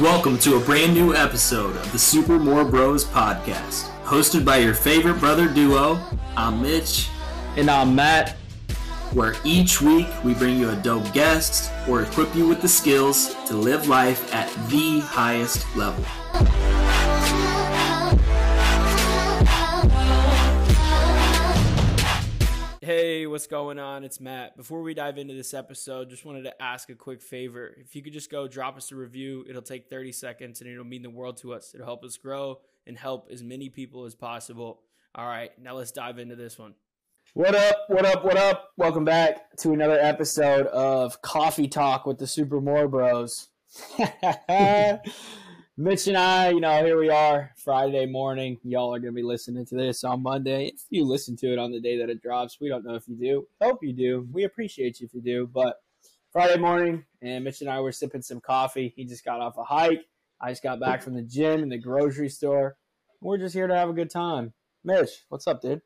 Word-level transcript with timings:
Welcome 0.00 0.38
to 0.38 0.56
a 0.56 0.60
brand 0.60 0.94
new 0.94 1.14
episode 1.14 1.76
of 1.76 1.92
the 1.92 1.98
Super 1.98 2.38
Moore 2.38 2.64
Bros 2.64 3.04
podcast, 3.04 3.90
hosted 4.04 4.44
by 4.44 4.56
your 4.56 4.72
favorite 4.74 5.20
brother 5.20 5.46
duo. 5.46 6.00
I'm 6.36 6.62
Mitch, 6.62 7.08
And 7.56 7.70
I'm 7.70 7.94
Matt. 7.94 8.36
where 9.12 9.34
each 9.44 9.82
week 9.82 10.06
we 10.24 10.34
bring 10.34 10.56
you 10.58 10.70
a 10.70 10.76
dope 10.76 11.12
guest 11.12 11.70
or 11.88 12.02
equip 12.02 12.34
you 12.34 12.46
with 12.48 12.62
the 12.62 12.68
skills 12.68 13.34
to 13.46 13.54
live 13.54 13.88
life 13.88 14.32
at 14.32 14.48
the 14.68 15.00
highest 15.00 15.66
level. 15.76 16.04
What's 23.40 23.46
going 23.46 23.78
on? 23.78 24.04
It's 24.04 24.20
Matt. 24.20 24.54
Before 24.54 24.82
we 24.82 24.92
dive 24.92 25.16
into 25.16 25.32
this 25.32 25.54
episode, 25.54 26.10
just 26.10 26.26
wanted 26.26 26.42
to 26.42 26.62
ask 26.62 26.90
a 26.90 26.94
quick 26.94 27.22
favor. 27.22 27.74
If 27.80 27.96
you 27.96 28.02
could 28.02 28.12
just 28.12 28.30
go 28.30 28.46
drop 28.46 28.76
us 28.76 28.92
a 28.92 28.96
review, 28.96 29.46
it'll 29.48 29.62
take 29.62 29.88
30 29.88 30.12
seconds 30.12 30.60
and 30.60 30.68
it'll 30.68 30.84
mean 30.84 31.00
the 31.00 31.08
world 31.08 31.38
to 31.38 31.54
us. 31.54 31.72
It'll 31.72 31.86
help 31.86 32.04
us 32.04 32.18
grow 32.18 32.60
and 32.86 32.98
help 32.98 33.28
as 33.32 33.42
many 33.42 33.70
people 33.70 34.04
as 34.04 34.14
possible. 34.14 34.82
All 35.14 35.26
right, 35.26 35.58
now 35.58 35.74
let's 35.74 35.90
dive 35.90 36.18
into 36.18 36.36
this 36.36 36.58
one. 36.58 36.74
What 37.32 37.54
up? 37.54 37.76
What 37.88 38.04
up? 38.04 38.26
What 38.26 38.36
up? 38.36 38.72
Welcome 38.76 39.06
back 39.06 39.56
to 39.60 39.72
another 39.72 39.98
episode 39.98 40.66
of 40.66 41.22
Coffee 41.22 41.66
Talk 41.66 42.04
with 42.04 42.18
the 42.18 42.26
Super 42.26 42.60
Moore 42.60 42.88
Bros. 42.88 43.48
Mitch 45.80 46.08
and 46.08 46.16
I, 46.18 46.50
you 46.50 46.60
know, 46.60 46.84
here 46.84 46.98
we 46.98 47.08
are, 47.08 47.52
Friday 47.56 48.04
morning. 48.04 48.58
Y'all 48.64 48.94
are 48.94 48.98
going 48.98 49.14
to 49.14 49.16
be 49.16 49.22
listening 49.22 49.64
to 49.64 49.74
this 49.74 50.04
on 50.04 50.22
Monday. 50.22 50.66
If 50.66 50.82
you 50.90 51.06
listen 51.06 51.36
to 51.36 51.54
it 51.54 51.58
on 51.58 51.72
the 51.72 51.80
day 51.80 51.96
that 51.96 52.10
it 52.10 52.20
drops, 52.20 52.58
we 52.60 52.68
don't 52.68 52.84
know 52.84 52.96
if 52.96 53.08
you 53.08 53.16
do. 53.16 53.48
Hope 53.62 53.82
you 53.82 53.94
do. 53.94 54.28
We 54.30 54.44
appreciate 54.44 55.00
you 55.00 55.06
if 55.06 55.14
you 55.14 55.22
do. 55.22 55.48
But 55.50 55.80
Friday 56.34 56.60
morning, 56.60 57.06
and 57.22 57.44
Mitch 57.44 57.62
and 57.62 57.70
I 57.70 57.80
were 57.80 57.92
sipping 57.92 58.20
some 58.20 58.42
coffee. 58.42 58.92
He 58.94 59.06
just 59.06 59.24
got 59.24 59.40
off 59.40 59.56
a 59.56 59.64
hike. 59.64 60.04
I 60.38 60.50
just 60.50 60.62
got 60.62 60.80
back 60.80 61.00
from 61.00 61.14
the 61.14 61.22
gym 61.22 61.62
and 61.62 61.72
the 61.72 61.78
grocery 61.78 62.28
store. 62.28 62.76
We're 63.22 63.38
just 63.38 63.54
here 63.54 63.66
to 63.66 63.74
have 63.74 63.88
a 63.88 63.94
good 63.94 64.10
time. 64.10 64.52
Mitch, 64.84 65.24
what's 65.30 65.46
up, 65.46 65.62
dude? 65.62 65.80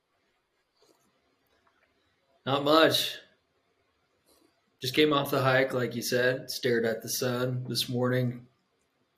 Not 2.45 2.65
much. 2.65 3.19
Just 4.83 4.97
came 4.97 5.13
off 5.13 5.31
the 5.31 5.41
hike, 5.41 5.73
like 5.73 5.95
you 5.95 6.03
said, 6.03 6.51
stared 6.51 6.85
at 6.85 7.01
the 7.01 7.09
sun 7.09 7.65
this 7.69 7.89
morning. 7.89 8.49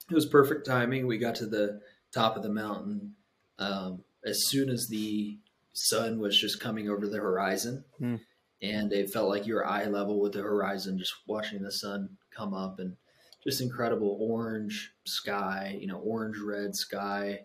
It 0.09 0.15
was 0.15 0.25
perfect 0.25 0.65
timing. 0.65 1.07
We 1.07 1.17
got 1.17 1.35
to 1.35 1.45
the 1.45 1.81
top 2.13 2.37
of 2.37 2.43
the 2.43 2.49
mountain 2.49 3.13
um, 3.59 4.03
as 4.25 4.47
soon 4.47 4.69
as 4.69 4.87
the 4.87 5.37
sun 5.73 6.19
was 6.19 6.39
just 6.39 6.59
coming 6.59 6.89
over 6.89 7.07
the 7.07 7.17
horizon. 7.17 7.83
Hmm. 7.99 8.15
And 8.61 8.91
it 8.91 9.11
felt 9.11 9.29
like 9.29 9.45
you 9.45 9.53
were 9.53 9.67
eye 9.67 9.85
level 9.85 10.19
with 10.19 10.33
the 10.33 10.41
horizon, 10.41 10.97
just 10.97 11.13
watching 11.27 11.61
the 11.61 11.71
sun 11.71 12.17
come 12.35 12.53
up 12.53 12.79
and 12.79 12.95
just 13.43 13.61
incredible 13.61 14.17
orange 14.19 14.93
sky, 15.05 15.77
you 15.79 15.87
know, 15.87 15.99
orange 15.99 16.37
red 16.39 16.75
sky 16.75 17.41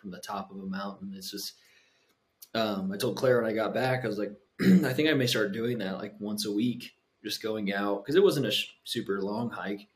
from 0.00 0.10
the 0.10 0.18
top 0.18 0.50
of 0.50 0.58
a 0.58 0.66
mountain. 0.66 1.12
It's 1.14 1.30
just, 1.30 1.54
um, 2.54 2.90
I 2.92 2.96
told 2.96 3.16
Claire 3.16 3.42
when 3.42 3.50
I 3.50 3.54
got 3.54 3.74
back, 3.74 4.04
I 4.04 4.08
was 4.08 4.18
like, 4.18 4.32
I 4.60 4.92
think 4.92 5.08
I 5.08 5.14
may 5.14 5.26
start 5.26 5.52
doing 5.52 5.78
that 5.78 5.98
like 5.98 6.14
once 6.18 6.46
a 6.46 6.52
week, 6.52 6.92
just 7.22 7.42
going 7.42 7.72
out 7.72 8.02
because 8.02 8.16
it 8.16 8.22
wasn't 8.22 8.46
a 8.46 8.50
sh- 8.50 8.68
super 8.84 9.20
long 9.20 9.50
hike, 9.50 9.86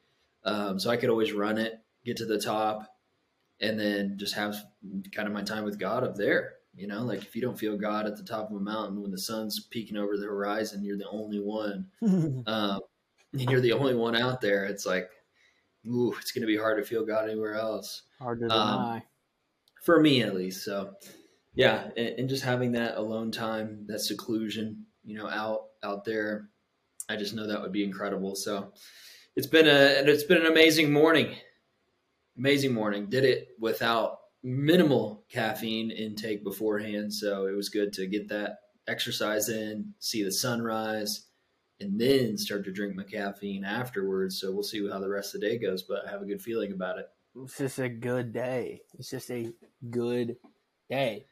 um, 0.44 0.78
so 0.78 0.90
I 0.90 0.96
could 0.96 1.10
always 1.10 1.32
run 1.32 1.58
it, 1.58 1.80
get 2.04 2.16
to 2.18 2.26
the 2.26 2.40
top, 2.40 2.86
and 3.60 3.78
then 3.78 4.16
just 4.18 4.34
have 4.34 4.56
kind 5.12 5.28
of 5.28 5.34
my 5.34 5.42
time 5.42 5.64
with 5.64 5.78
God 5.78 6.04
up 6.04 6.16
there. 6.16 6.54
You 6.74 6.86
know, 6.86 7.02
like 7.02 7.22
if 7.22 7.34
you 7.34 7.42
don't 7.42 7.58
feel 7.58 7.76
God 7.76 8.06
at 8.06 8.16
the 8.16 8.22
top 8.22 8.50
of 8.50 8.56
a 8.56 8.60
mountain 8.60 9.02
when 9.02 9.10
the 9.10 9.18
sun's 9.18 9.60
peeking 9.70 9.96
over 9.96 10.16
the 10.16 10.26
horizon, 10.26 10.84
you're 10.84 10.96
the 10.96 11.08
only 11.10 11.40
one, 11.40 11.86
um, 12.02 12.80
and 13.32 13.50
you're 13.50 13.60
the 13.60 13.72
only 13.72 13.94
one 13.94 14.14
out 14.16 14.40
there. 14.40 14.64
It's 14.66 14.86
like, 14.86 15.10
ooh, 15.86 16.14
it's 16.20 16.30
going 16.32 16.42
to 16.42 16.46
be 16.46 16.56
hard 16.56 16.78
to 16.78 16.88
feel 16.88 17.04
God 17.04 17.28
anywhere 17.28 17.54
else 17.54 18.02
Hard 18.20 18.38
to 18.40 18.44
Um, 18.52 18.76
deny. 18.78 19.02
for 19.82 20.00
me 20.00 20.22
at 20.22 20.34
least. 20.34 20.64
So 20.64 20.94
yeah, 21.54 21.88
and, 21.96 22.20
and 22.20 22.28
just 22.28 22.44
having 22.44 22.72
that 22.72 22.96
alone 22.96 23.32
time, 23.32 23.84
that 23.88 23.98
seclusion, 24.00 24.86
you 25.04 25.16
know, 25.18 25.28
out 25.28 25.62
out 25.82 26.04
there, 26.04 26.48
I 27.08 27.16
just 27.16 27.34
know 27.34 27.48
that 27.48 27.60
would 27.60 27.72
be 27.72 27.82
incredible. 27.84 28.36
So 28.36 28.72
it's 29.34 29.48
been 29.48 29.66
a 29.66 29.98
and 29.98 30.08
it's 30.08 30.22
been 30.24 30.38
an 30.40 30.46
amazing 30.46 30.92
morning. 30.92 31.34
Amazing 32.40 32.72
morning. 32.72 33.06
Did 33.06 33.24
it 33.24 33.48
without 33.60 34.18
minimal 34.42 35.24
caffeine 35.28 35.90
intake 35.90 36.42
beforehand, 36.42 37.12
so 37.12 37.46
it 37.46 37.52
was 37.54 37.68
good 37.68 37.92
to 37.92 38.06
get 38.06 38.28
that 38.30 38.60
exercise 38.88 39.50
in, 39.50 39.92
see 39.98 40.22
the 40.24 40.32
sunrise, 40.32 41.26
and 41.80 42.00
then 42.00 42.38
start 42.38 42.64
to 42.64 42.72
drink 42.72 42.96
my 42.96 43.02
caffeine 43.04 43.62
afterwards. 43.62 44.40
So 44.40 44.50
we'll 44.52 44.62
see 44.62 44.88
how 44.88 44.98
the 45.00 45.08
rest 45.10 45.34
of 45.34 45.42
the 45.42 45.48
day 45.48 45.58
goes, 45.58 45.82
but 45.82 46.06
I 46.06 46.10
have 46.10 46.22
a 46.22 46.26
good 46.26 46.40
feeling 46.40 46.72
about 46.72 46.98
it. 46.98 47.10
It's 47.36 47.58
just 47.58 47.78
a 47.78 47.90
good 47.90 48.32
day. 48.32 48.80
It's 48.98 49.10
just 49.10 49.30
a 49.30 49.52
good 49.90 50.36
day. 50.88 51.26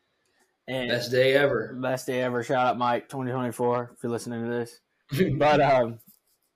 And 0.69 0.91
Best 0.91 1.11
day 1.11 1.33
ever. 1.33 1.75
best 1.81 2.07
day 2.07 2.21
ever. 2.21 2.45
Shout 2.45 2.67
out 2.67 2.77
Mike 2.77 3.09
2024 3.09 3.93
if 3.97 4.03
you're 4.03 4.13
listening 4.13 4.45
to 4.45 4.51
this. 4.51 4.81
But 5.39 5.63
um 5.63 6.01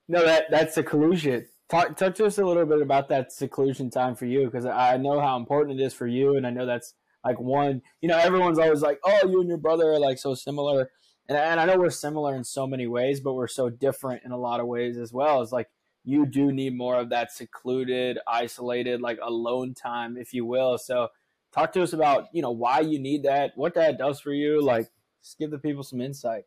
no 0.07 0.23
that 0.23 0.51
that's 0.51 0.75
seclusion. 0.75 1.47
Talk 1.73 1.97
to 1.97 2.25
us 2.27 2.37
a 2.37 2.45
little 2.45 2.67
bit 2.67 2.83
about 2.83 3.09
that 3.09 3.31
seclusion 3.31 3.89
time 3.89 4.13
for 4.13 4.27
you 4.27 4.45
because 4.45 4.67
I 4.67 4.95
know 4.97 5.19
how 5.19 5.37
important 5.37 5.79
it 5.79 5.83
is 5.83 5.91
for 5.91 6.05
you 6.05 6.37
and 6.37 6.45
I 6.45 6.51
know 6.51 6.67
that's 6.67 6.93
like 7.25 7.39
one 7.39 7.81
you 7.99 8.07
know 8.07 8.17
everyone's 8.19 8.59
always 8.59 8.83
like 8.83 8.99
oh 9.03 9.27
you 9.27 9.39
and 9.39 9.49
your 9.49 9.57
brother 9.57 9.91
are 9.91 9.99
like 9.99 10.19
so 10.19 10.35
similar. 10.35 10.91
And, 11.27 11.35
and 11.35 11.59
I 11.59 11.65
know 11.65 11.79
we're 11.79 11.89
similar 11.89 12.35
in 12.35 12.43
so 12.43 12.67
many 12.67 12.85
ways 12.85 13.21
but 13.21 13.33
we're 13.33 13.47
so 13.47 13.71
different 13.71 14.21
in 14.23 14.31
a 14.31 14.37
lot 14.37 14.59
of 14.59 14.67
ways 14.67 14.99
as 14.99 15.11
well. 15.11 15.41
It's 15.41 15.51
like 15.51 15.67
you 16.03 16.27
do 16.27 16.51
need 16.51 16.77
more 16.77 16.99
of 16.99 17.09
that 17.09 17.31
secluded 17.31 18.19
isolated 18.27 19.01
like 19.01 19.17
alone 19.23 19.73
time 19.73 20.15
if 20.15 20.31
you 20.31 20.45
will. 20.45 20.77
So 20.77 21.07
talk 21.51 21.73
to 21.73 21.81
us 21.81 21.93
about 21.93 22.27
you 22.33 22.43
know 22.43 22.51
why 22.51 22.81
you 22.81 22.99
need 22.99 23.23
that 23.23 23.53
what 23.55 23.73
that 23.73 23.97
does 23.97 24.19
for 24.19 24.31
you. 24.31 24.61
Like 24.61 24.91
just 25.23 25.39
give 25.39 25.49
the 25.49 25.57
people 25.57 25.81
some 25.81 26.01
insight 26.01 26.43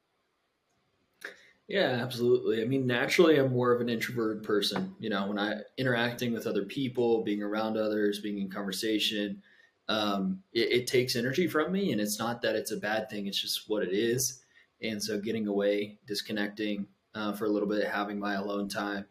Yeah, 1.68 1.98
absolutely. 2.00 2.62
I 2.62 2.64
mean, 2.64 2.86
naturally, 2.86 3.38
I'm 3.38 3.52
more 3.52 3.72
of 3.72 3.80
an 3.80 3.88
introverted 3.88 4.44
person. 4.44 4.94
You 5.00 5.10
know, 5.10 5.26
when 5.26 5.38
I 5.38 5.62
interacting 5.76 6.32
with 6.32 6.46
other 6.46 6.64
people, 6.64 7.24
being 7.24 7.42
around 7.42 7.76
others, 7.76 8.20
being 8.20 8.38
in 8.38 8.48
conversation, 8.48 9.42
um, 9.88 10.42
it, 10.52 10.70
it 10.72 10.86
takes 10.86 11.16
energy 11.16 11.48
from 11.48 11.72
me, 11.72 11.90
and 11.90 12.00
it's 12.00 12.20
not 12.20 12.42
that 12.42 12.54
it's 12.54 12.70
a 12.70 12.76
bad 12.76 13.10
thing. 13.10 13.26
It's 13.26 13.40
just 13.40 13.68
what 13.68 13.82
it 13.82 13.92
is. 13.92 14.42
And 14.80 15.02
so, 15.02 15.18
getting 15.18 15.48
away, 15.48 15.98
disconnecting 16.06 16.86
uh, 17.14 17.32
for 17.32 17.46
a 17.46 17.48
little 17.48 17.68
bit, 17.68 17.88
having 17.88 18.18
my 18.20 18.34
alone 18.34 18.68
time, 18.68 19.06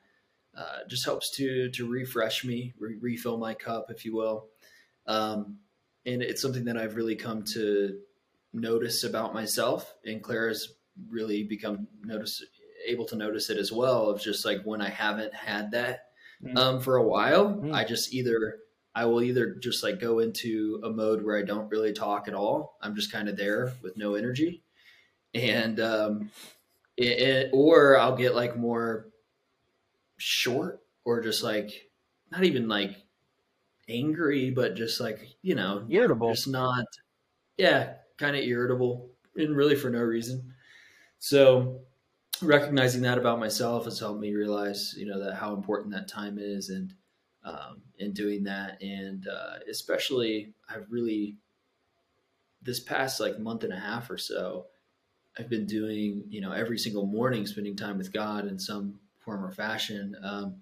uh, 0.58 0.80
just 0.88 1.04
helps 1.04 1.32
to 1.32 1.70
to 1.72 1.90
refresh 1.90 2.46
me, 2.46 2.74
re- 2.80 2.98
refill 3.02 3.38
my 3.38 3.54
cup, 3.54 3.88
if 3.92 4.06
you 4.06 4.16
will. 4.16 4.48
Um, 5.08 5.58
and 6.06 6.22
it's 6.22 6.42
something 6.42 6.66
that 6.66 6.78
I've 6.78 6.96
really 6.96 7.16
come 7.18 7.44
to 7.54 8.00
notice 8.54 9.04
about 9.04 9.34
myself, 9.34 9.94
and 10.06 10.24
Claire's 10.24 10.75
really 11.10 11.44
become 11.44 11.88
notice 12.04 12.44
able 12.88 13.06
to 13.06 13.16
notice 13.16 13.50
it 13.50 13.58
as 13.58 13.72
well 13.72 14.10
of 14.10 14.22
just 14.22 14.46
like 14.46 14.62
when 14.64 14.82
I 14.82 14.90
haven't 14.90 15.34
had 15.34 15.72
that 15.72 16.02
Mm. 16.44 16.58
um, 16.58 16.82
for 16.82 16.98
a 16.98 17.04
while, 17.08 17.48
Mm. 17.56 17.74
I 17.74 17.86
just 17.86 18.14
either 18.14 18.60
I 18.94 19.06
will 19.06 19.22
either 19.24 19.56
just 19.56 19.84
like 19.84 20.00
go 20.02 20.20
into 20.20 20.82
a 20.84 20.90
mode 20.90 21.24
where 21.24 21.38
I 21.38 21.44
don't 21.44 21.70
really 21.70 21.94
talk 21.94 22.28
at 22.28 22.34
all. 22.34 22.78
I'm 22.82 22.96
just 22.96 23.12
kind 23.12 23.30
of 23.30 23.38
there 23.38 23.74
with 23.82 23.98
no 23.98 24.16
energy, 24.16 24.64
and 25.34 25.80
um, 25.80 26.32
it, 26.98 27.20
it- 27.20 27.52
or 27.54 27.98
I'll 27.98 28.18
get 28.18 28.36
like 28.36 28.58
more 28.58 29.12
short 30.18 30.82
or 31.04 31.22
just 31.22 31.44
like 31.44 31.92
not 32.32 32.44
even 32.44 32.68
like 32.68 32.96
angry, 33.90 34.52
but 34.52 34.76
just 34.76 35.02
like 35.02 35.22
you 35.44 35.56
know 35.56 35.86
irritable 35.90 36.34
just 36.34 36.50
not 36.50 36.86
yeah 37.58 37.98
kind 38.18 38.38
of 38.38 38.44
irritable 38.44 39.12
and 39.38 39.58
really 39.58 39.78
for 39.78 39.92
no 39.92 40.02
reason 40.02 40.55
so 41.26 41.80
recognizing 42.42 43.02
that 43.02 43.18
about 43.18 43.40
myself 43.40 43.86
has 43.86 44.00
helped 44.00 44.20
me 44.20 44.36
realize 44.36 44.94
you 44.96 45.08
know 45.08 45.20
that 45.20 45.34
how 45.34 45.56
important 45.56 45.92
that 45.92 46.08
time 46.08 46.38
is 46.40 46.70
and 46.70 46.94
um, 47.44 47.82
in 47.98 48.12
doing 48.12 48.44
that. 48.44 48.82
And 48.82 49.28
uh, 49.28 49.56
especially 49.70 50.54
i've 50.70 50.86
really 50.90 51.38
this 52.62 52.80
past 52.80 53.20
like 53.20 53.40
month 53.40 53.64
and 53.64 53.74
a 53.74 53.80
half 53.80 54.10
or 54.10 54.18
so 54.18 54.68
i've 55.38 55.50
been 55.50 55.66
doing 55.66 56.24
you 56.30 56.42
know 56.42 56.52
every 56.52 56.78
single 56.78 57.06
morning 57.06 57.46
spending 57.46 57.76
time 57.76 57.98
with 57.98 58.12
god 58.14 58.48
in 58.48 58.58
some 58.60 59.00
form 59.20 59.44
or 59.44 59.52
fashion 59.52 60.16
um, 60.24 60.62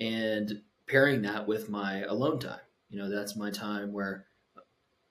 and 0.00 0.62
pairing 0.86 1.22
that 1.22 1.46
with 1.46 1.68
my 1.68 2.02
alone 2.04 2.38
time. 2.38 2.60
You 2.90 2.98
know 2.98 3.08
that's 3.10 3.36
my 3.36 3.50
time 3.50 3.92
where 3.92 4.26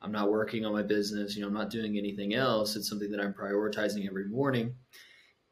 I'm 0.02 0.12
not 0.12 0.32
working 0.32 0.66
on 0.66 0.74
my 0.74 0.82
business, 0.82 1.36
you 1.36 1.42
know, 1.42 1.48
I'm 1.48 1.54
not 1.54 1.70
doing 1.70 1.98
anything 1.98 2.34
else. 2.34 2.76
It's 2.76 2.90
something 2.90 3.12
that 3.12 3.22
I'm 3.22 3.34
prioritizing 3.34 4.08
every 4.08 4.26
morning. 4.26 4.76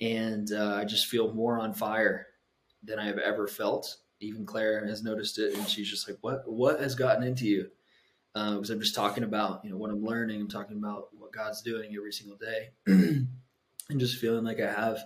And 0.02 0.52
uh, 0.52 0.76
I 0.76 0.86
just 0.86 1.08
feel 1.08 1.34
more 1.34 1.60
on 1.60 1.74
fire 1.74 2.28
than 2.84 3.00
I 3.00 3.06
have 3.06 3.20
ever 3.20 3.48
felt. 3.48 3.98
Even 4.22 4.46
Claire 4.46 4.86
has 4.86 5.04
noticed 5.04 5.40
it, 5.40 5.56
and 5.56 5.68
she's 5.68 5.90
just 5.90 6.08
like, 6.08 6.18
"What? 6.22 6.44
What 6.46 6.80
has 6.82 6.96
gotten 6.96 7.24
into 7.24 7.46
you?" 7.46 7.70
Because 8.34 8.70
I'm 8.70 8.80
just 8.80 8.96
talking 8.96 9.24
about, 9.24 9.64
you 9.64 9.72
know, 9.72 9.78
what 9.78 9.92
I'm 9.92 10.04
learning. 10.04 10.42
I'm 10.42 10.50
talking 10.50 10.78
about 10.78 11.08
what 11.18 11.32
God's 11.32 11.62
doing 11.62 11.96
every 11.96 12.12
single 12.12 12.38
day, 12.38 12.70
and 12.88 13.30
just 13.98 14.20
feeling 14.20 14.44
like 14.44 14.60
I 14.60 14.72
have 14.72 15.00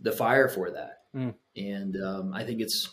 the 0.00 0.12
fire 0.12 0.48
for 0.48 0.70
that. 0.70 1.02
Mm. 1.14 1.34
And 1.56 1.96
um, 2.02 2.32
I 2.34 2.44
think 2.44 2.60
it's 2.60 2.88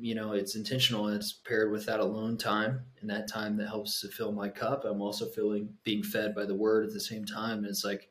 you 0.00 0.14
know, 0.14 0.32
it's 0.32 0.56
intentional 0.56 1.08
and 1.08 1.16
it's 1.16 1.32
paired 1.32 1.70
with 1.70 1.84
that 1.86 2.00
alone 2.00 2.38
time 2.38 2.80
and 3.00 3.10
that 3.10 3.28
time 3.28 3.58
that 3.58 3.68
helps 3.68 4.00
to 4.00 4.08
fill 4.08 4.32
my 4.32 4.48
cup. 4.48 4.84
I'm 4.84 5.02
also 5.02 5.26
feeling 5.26 5.74
being 5.84 6.02
fed 6.02 6.34
by 6.34 6.46
the 6.46 6.54
word 6.54 6.86
at 6.86 6.92
the 6.92 7.00
same 7.00 7.26
time. 7.26 7.58
And 7.58 7.66
it's 7.66 7.84
like 7.84 8.08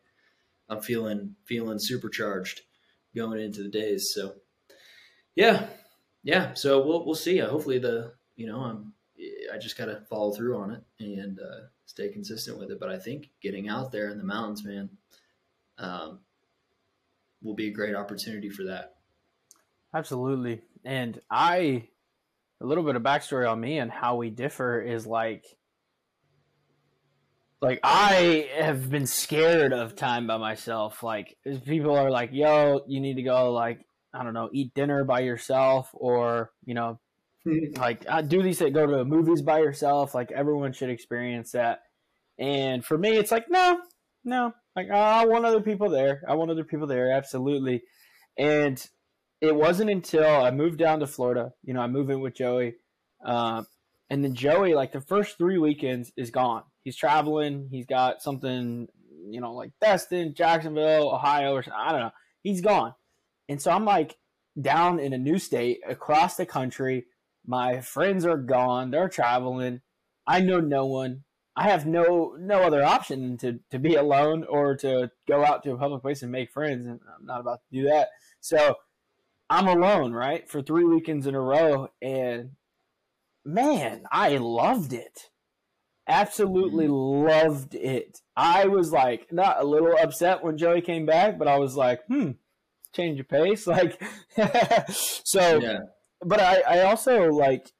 I'm 0.69 0.81
feeling 0.81 1.35
feeling 1.45 1.79
supercharged 1.79 2.61
going 3.15 3.41
into 3.41 3.63
the 3.63 3.69
days. 3.69 4.11
So 4.13 4.35
yeah. 5.35 5.65
Yeah. 6.23 6.53
So 6.53 6.85
we'll 6.85 7.05
we'll 7.05 7.15
see. 7.15 7.39
Hopefully 7.39 7.79
the 7.79 8.13
you 8.35 8.45
know, 8.45 8.59
I'm 8.59 8.93
I 9.51 9.57
just 9.57 9.77
gotta 9.77 10.03
follow 10.09 10.31
through 10.31 10.57
on 10.57 10.71
it 10.71 10.83
and 10.99 11.39
uh, 11.39 11.67
stay 11.85 12.09
consistent 12.09 12.59
with 12.59 12.69
it. 12.69 12.79
But 12.79 12.89
I 12.89 12.99
think 12.99 13.29
getting 13.41 13.67
out 13.67 13.91
there 13.91 14.09
in 14.09 14.19
the 14.19 14.23
mountains, 14.23 14.63
man, 14.63 14.89
um, 15.79 16.19
will 17.41 17.55
be 17.55 17.67
a 17.67 17.73
great 17.73 17.95
opportunity 17.95 18.49
for 18.49 18.65
that. 18.65 18.95
Absolutely. 19.93 20.61
And 20.85 21.19
I, 21.29 21.87
a 22.61 22.65
little 22.65 22.83
bit 22.83 22.95
of 22.95 23.03
backstory 23.03 23.49
on 23.49 23.59
me 23.59 23.79
and 23.79 23.91
how 23.91 24.15
we 24.15 24.29
differ 24.29 24.81
is 24.81 25.05
like, 25.05 25.45
like 27.61 27.79
I 27.83 28.49
have 28.57 28.89
been 28.89 29.05
scared 29.05 29.73
of 29.73 29.95
time 29.95 30.27
by 30.27 30.37
myself. 30.37 31.03
Like 31.03 31.35
people 31.65 31.95
are 31.95 32.09
like, 32.09 32.29
"Yo, 32.31 32.81
you 32.87 33.01
need 33.01 33.15
to 33.15 33.23
go 33.23 33.51
like 33.51 33.85
I 34.13 34.23
don't 34.23 34.33
know, 34.33 34.49
eat 34.51 34.73
dinner 34.73 35.03
by 35.03 35.21
yourself, 35.21 35.89
or 35.93 36.51
you 36.65 36.73
know, 36.73 36.99
like 37.77 38.05
I 38.09 38.21
do 38.21 38.41
these 38.41 38.59
go 38.59 38.85
to 38.85 39.05
movies 39.05 39.41
by 39.41 39.59
yourself. 39.59 40.15
Like 40.15 40.31
everyone 40.31 40.73
should 40.73 40.89
experience 40.89 41.51
that. 41.51 41.81
And 42.37 42.85
for 42.85 42.97
me, 42.97 43.17
it's 43.17 43.31
like 43.31 43.49
no, 43.49 43.81
no. 44.23 44.53
Like 44.75 44.89
I 44.89 45.25
want 45.25 45.45
other 45.45 45.61
people 45.61 45.89
there. 45.89 46.21
I 46.27 46.35
want 46.35 46.51
other 46.51 46.63
people 46.63 46.87
there. 46.87 47.11
Absolutely. 47.11 47.83
And 48.37 48.81
it 49.41 49.55
wasn't 49.55 49.89
until 49.89 50.25
I 50.25 50.51
moved 50.51 50.77
down 50.77 50.99
to 50.99 51.07
Florida. 51.07 51.53
You 51.63 51.73
know, 51.73 51.81
I 51.81 51.87
moved 51.87 52.11
in 52.11 52.19
with 52.19 52.35
Joey, 52.35 52.75
uh, 53.25 53.63
and 54.09 54.23
then 54.23 54.35
Joey, 54.35 54.73
like 54.73 54.91
the 54.91 55.01
first 55.01 55.37
three 55.37 55.57
weekends, 55.57 56.11
is 56.17 56.31
gone. 56.31 56.63
He's 56.83 56.97
traveling. 56.97 57.69
He's 57.71 57.85
got 57.85 58.21
something, 58.21 58.87
you 59.29 59.41
know, 59.41 59.53
like 59.53 59.71
Destin, 59.79 60.33
Jacksonville, 60.35 61.13
Ohio, 61.13 61.53
or 61.53 61.63
I 61.75 61.91
don't 61.91 62.01
know. 62.01 62.11
He's 62.41 62.61
gone, 62.61 62.93
and 63.47 63.61
so 63.61 63.71
I'm 63.71 63.85
like 63.85 64.17
down 64.59 64.99
in 64.99 65.13
a 65.13 65.17
new 65.17 65.39
state 65.39 65.79
across 65.87 66.35
the 66.35 66.45
country. 66.45 67.05
My 67.45 67.81
friends 67.81 68.25
are 68.25 68.37
gone. 68.37 68.91
They're 68.91 69.09
traveling. 69.09 69.81
I 70.27 70.41
know 70.41 70.59
no 70.59 70.85
one. 70.85 71.23
I 71.55 71.63
have 71.63 71.85
no 71.85 72.35
no 72.39 72.61
other 72.61 72.83
option 72.83 73.37
to 73.37 73.59
to 73.71 73.79
be 73.79 73.95
alone 73.95 74.45
or 74.49 74.75
to 74.77 75.11
go 75.27 75.43
out 75.45 75.63
to 75.63 75.71
a 75.71 75.77
public 75.77 76.01
place 76.01 76.23
and 76.23 76.31
make 76.31 76.51
friends, 76.51 76.85
and 76.85 76.99
I'm 77.17 77.25
not 77.25 77.41
about 77.41 77.59
to 77.61 77.81
do 77.81 77.87
that. 77.87 78.09
So 78.39 78.75
I'm 79.49 79.67
alone, 79.67 80.13
right, 80.13 80.47
for 80.49 80.61
three 80.61 80.83
weekends 80.83 81.25
in 81.25 81.35
a 81.35 81.41
row, 81.41 81.89
and 82.01 82.51
man, 83.43 84.03
I 84.11 84.37
loved 84.37 84.93
it. 84.93 85.29
Absolutely 86.07 86.85
mm-hmm. 86.85 87.27
loved 87.27 87.75
it. 87.75 88.21
I 88.35 88.65
was 88.65 88.91
like 88.91 89.31
not 89.31 89.59
a 89.59 89.65
little 89.65 89.95
upset 89.97 90.43
when 90.43 90.57
Joey 90.57 90.81
came 90.81 91.05
back, 91.05 91.39
but 91.39 91.47
I 91.47 91.57
was 91.57 91.75
like, 91.75 92.05
hmm, 92.07 92.31
change 92.93 93.19
of 93.19 93.27
pace. 93.27 93.67
Like, 93.67 94.01
so, 94.91 95.59
yeah. 95.59 95.79
but 96.21 96.39
I, 96.39 96.61
I 96.61 96.81
also 96.81 97.29
like 97.29 97.71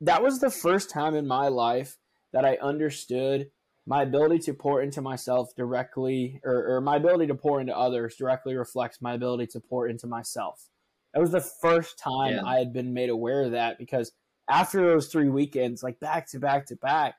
that 0.00 0.22
was 0.22 0.38
the 0.38 0.50
first 0.50 0.90
time 0.90 1.14
in 1.14 1.26
my 1.26 1.48
life 1.48 1.96
that 2.32 2.44
I 2.44 2.56
understood 2.62 3.50
my 3.86 4.02
ability 4.02 4.38
to 4.38 4.54
pour 4.54 4.80
into 4.80 5.02
myself 5.02 5.54
directly, 5.56 6.40
or, 6.44 6.76
or 6.76 6.80
my 6.80 6.96
ability 6.96 7.26
to 7.26 7.34
pour 7.34 7.60
into 7.60 7.76
others 7.76 8.14
directly 8.16 8.54
reflects 8.54 9.02
my 9.02 9.14
ability 9.14 9.46
to 9.48 9.60
pour 9.60 9.88
into 9.88 10.06
myself. 10.06 10.68
That 11.14 11.20
was 11.20 11.32
the 11.32 11.40
first 11.40 11.98
time 11.98 12.34
yeah. 12.34 12.44
I 12.44 12.58
had 12.58 12.72
been 12.72 12.94
made 12.94 13.10
aware 13.10 13.42
of 13.42 13.52
that 13.52 13.78
because 13.78 14.12
after 14.48 14.84
those 14.84 15.08
three 15.08 15.28
weekends, 15.28 15.82
like 15.82 16.00
back 16.00 16.28
to 16.30 16.38
back 16.38 16.66
to 16.66 16.76
back, 16.76 17.14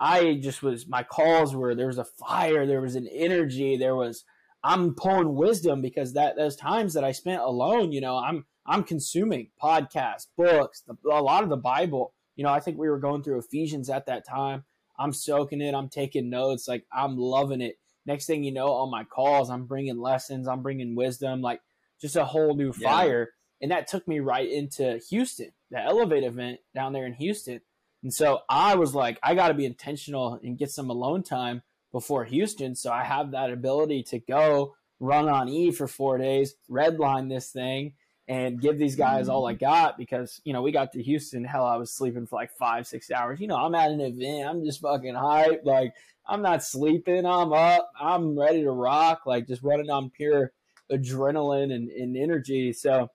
I 0.00 0.34
just 0.42 0.62
was 0.62 0.86
my 0.88 1.02
calls 1.02 1.54
were 1.54 1.74
there 1.74 1.86
was 1.86 1.98
a 1.98 2.04
fire, 2.04 2.66
there 2.66 2.80
was 2.80 2.96
an 2.96 3.08
energy, 3.08 3.76
there 3.76 3.96
was 3.96 4.24
I'm 4.64 4.94
pulling 4.94 5.34
wisdom 5.34 5.82
because 5.82 6.12
that 6.14 6.36
those 6.36 6.56
times 6.56 6.94
that 6.94 7.04
I 7.04 7.12
spent 7.12 7.42
alone, 7.42 7.92
you 7.92 8.00
know, 8.00 8.16
I'm 8.16 8.44
I'm 8.66 8.84
consuming 8.84 9.50
podcasts, 9.62 10.26
books, 10.36 10.82
the, 10.86 10.96
a 11.10 11.22
lot 11.22 11.42
of 11.42 11.48
the 11.48 11.56
Bible. 11.56 12.14
You 12.36 12.44
know, 12.44 12.50
I 12.50 12.60
think 12.60 12.78
we 12.78 12.88
were 12.88 12.98
going 12.98 13.22
through 13.22 13.38
Ephesians 13.38 13.90
at 13.90 14.06
that 14.06 14.26
time. 14.26 14.64
I'm 14.98 15.12
soaking 15.12 15.60
it. 15.60 15.74
I'm 15.74 15.88
taking 15.88 16.30
notes. 16.30 16.68
Like 16.68 16.84
I'm 16.92 17.16
loving 17.16 17.60
it. 17.60 17.76
Next 18.06 18.26
thing 18.26 18.44
you 18.44 18.52
know, 18.52 18.72
on 18.72 18.90
my 18.90 19.04
calls, 19.04 19.50
I'm 19.50 19.66
bringing 19.66 20.00
lessons. 20.00 20.48
I'm 20.48 20.62
bringing 20.62 20.94
wisdom. 20.94 21.40
Like 21.40 21.60
just 22.02 22.16
a 22.16 22.24
whole 22.24 22.54
new 22.54 22.72
fire. 22.72 23.30
Yeah. 23.30 23.62
And 23.62 23.70
that 23.70 23.86
took 23.86 24.06
me 24.06 24.20
right 24.20 24.50
into 24.50 25.00
Houston, 25.08 25.52
the 25.70 25.80
Elevate 25.80 26.24
event 26.24 26.58
down 26.74 26.92
there 26.92 27.06
in 27.06 27.14
Houston. 27.14 27.60
And 28.02 28.12
so 28.12 28.40
I 28.50 28.74
was 28.74 28.94
like, 28.94 29.18
I 29.22 29.36
got 29.36 29.48
to 29.48 29.54
be 29.54 29.64
intentional 29.64 30.40
and 30.42 30.58
get 30.58 30.72
some 30.72 30.90
alone 30.90 31.22
time 31.22 31.62
before 31.92 32.24
Houston. 32.24 32.74
So 32.74 32.90
I 32.90 33.04
have 33.04 33.30
that 33.30 33.52
ability 33.52 34.02
to 34.04 34.18
go 34.18 34.74
run 34.98 35.28
on 35.28 35.48
E 35.48 35.70
for 35.70 35.86
four 35.86 36.18
days, 36.18 36.56
redline 36.68 37.28
this 37.28 37.50
thing, 37.50 37.92
and 38.26 38.60
give 38.60 38.78
these 38.78 38.96
guys 38.96 39.28
all 39.28 39.46
I 39.46 39.54
got 39.54 39.96
because, 39.96 40.40
you 40.44 40.52
know, 40.52 40.62
we 40.62 40.72
got 40.72 40.92
to 40.92 41.02
Houston. 41.02 41.44
Hell, 41.44 41.64
I 41.64 41.76
was 41.76 41.92
sleeping 41.92 42.26
for 42.26 42.36
like 42.36 42.50
five, 42.58 42.88
six 42.88 43.12
hours. 43.12 43.40
You 43.40 43.46
know, 43.46 43.56
I'm 43.56 43.74
at 43.76 43.92
an 43.92 44.00
event. 44.00 44.48
I'm 44.48 44.64
just 44.64 44.80
fucking 44.80 45.14
hyped. 45.14 45.64
Like, 45.64 45.92
I'm 46.26 46.42
not 46.42 46.64
sleeping. 46.64 47.26
I'm 47.26 47.52
up. 47.52 47.90
I'm 48.00 48.36
ready 48.36 48.62
to 48.62 48.72
rock. 48.72 49.22
Like, 49.26 49.46
just 49.46 49.62
running 49.62 49.90
on 49.90 50.10
pure 50.10 50.52
adrenaline 50.90 51.72
and, 51.72 51.88
and 51.90 52.16
energy. 52.16 52.72
So 52.72 53.08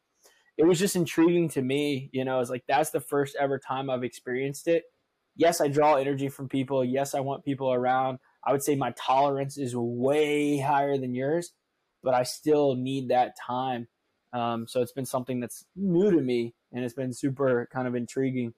it 0.57 0.65
was 0.65 0.79
just 0.79 0.95
intriguing 0.95 1.49
to 1.49 1.61
me. 1.61 2.09
You 2.13 2.25
know, 2.25 2.39
it's 2.39 2.49
like 2.49 2.63
that's 2.67 2.91
the 2.91 2.99
first 2.99 3.35
ever 3.39 3.59
time 3.59 3.89
I've 3.89 4.03
experienced 4.03 4.67
it. 4.67 4.83
Yes, 5.35 5.61
I 5.61 5.67
draw 5.67 5.95
energy 5.95 6.29
from 6.29 6.49
people. 6.49 6.83
Yes, 6.83 7.13
I 7.13 7.19
want 7.19 7.45
people 7.45 7.71
around. 7.71 8.19
I 8.43 8.51
would 8.51 8.63
say 8.63 8.75
my 8.75 8.93
tolerance 8.97 9.57
is 9.57 9.75
way 9.75 10.57
higher 10.57 10.97
than 10.97 11.13
yours, 11.13 11.51
but 12.01 12.13
I 12.13 12.23
still 12.23 12.75
need 12.75 13.09
that 13.09 13.33
time. 13.45 13.87
Um, 14.33 14.67
so 14.67 14.81
it's 14.81 14.93
been 14.93 15.05
something 15.05 15.39
that's 15.39 15.65
new 15.75 16.11
to 16.11 16.21
me, 16.21 16.55
and 16.71 16.83
it's 16.83 16.93
been 16.93 17.13
super 17.13 17.67
kind 17.71 17.87
of 17.87 17.95
intriguing, 17.95 18.53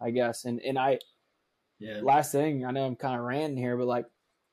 I 0.00 0.10
guess. 0.10 0.44
And 0.44 0.60
and 0.60 0.78
I, 0.78 0.98
yeah. 1.78 2.00
Last 2.02 2.30
thing, 2.32 2.64
I 2.64 2.70
know 2.70 2.86
I'm 2.86 2.96
kind 2.96 3.18
of 3.18 3.26
ranting 3.26 3.58
here, 3.58 3.76
but 3.76 3.88
like 3.88 4.06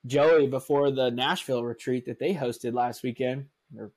Joey 0.05 0.47
before 0.47 0.89
the 0.89 1.11
Nashville 1.11 1.63
retreat 1.63 2.05
that 2.07 2.17
they 2.17 2.33
hosted 2.33 2.73
last 2.73 3.03
weekend, 3.03 3.45
or 3.77 3.91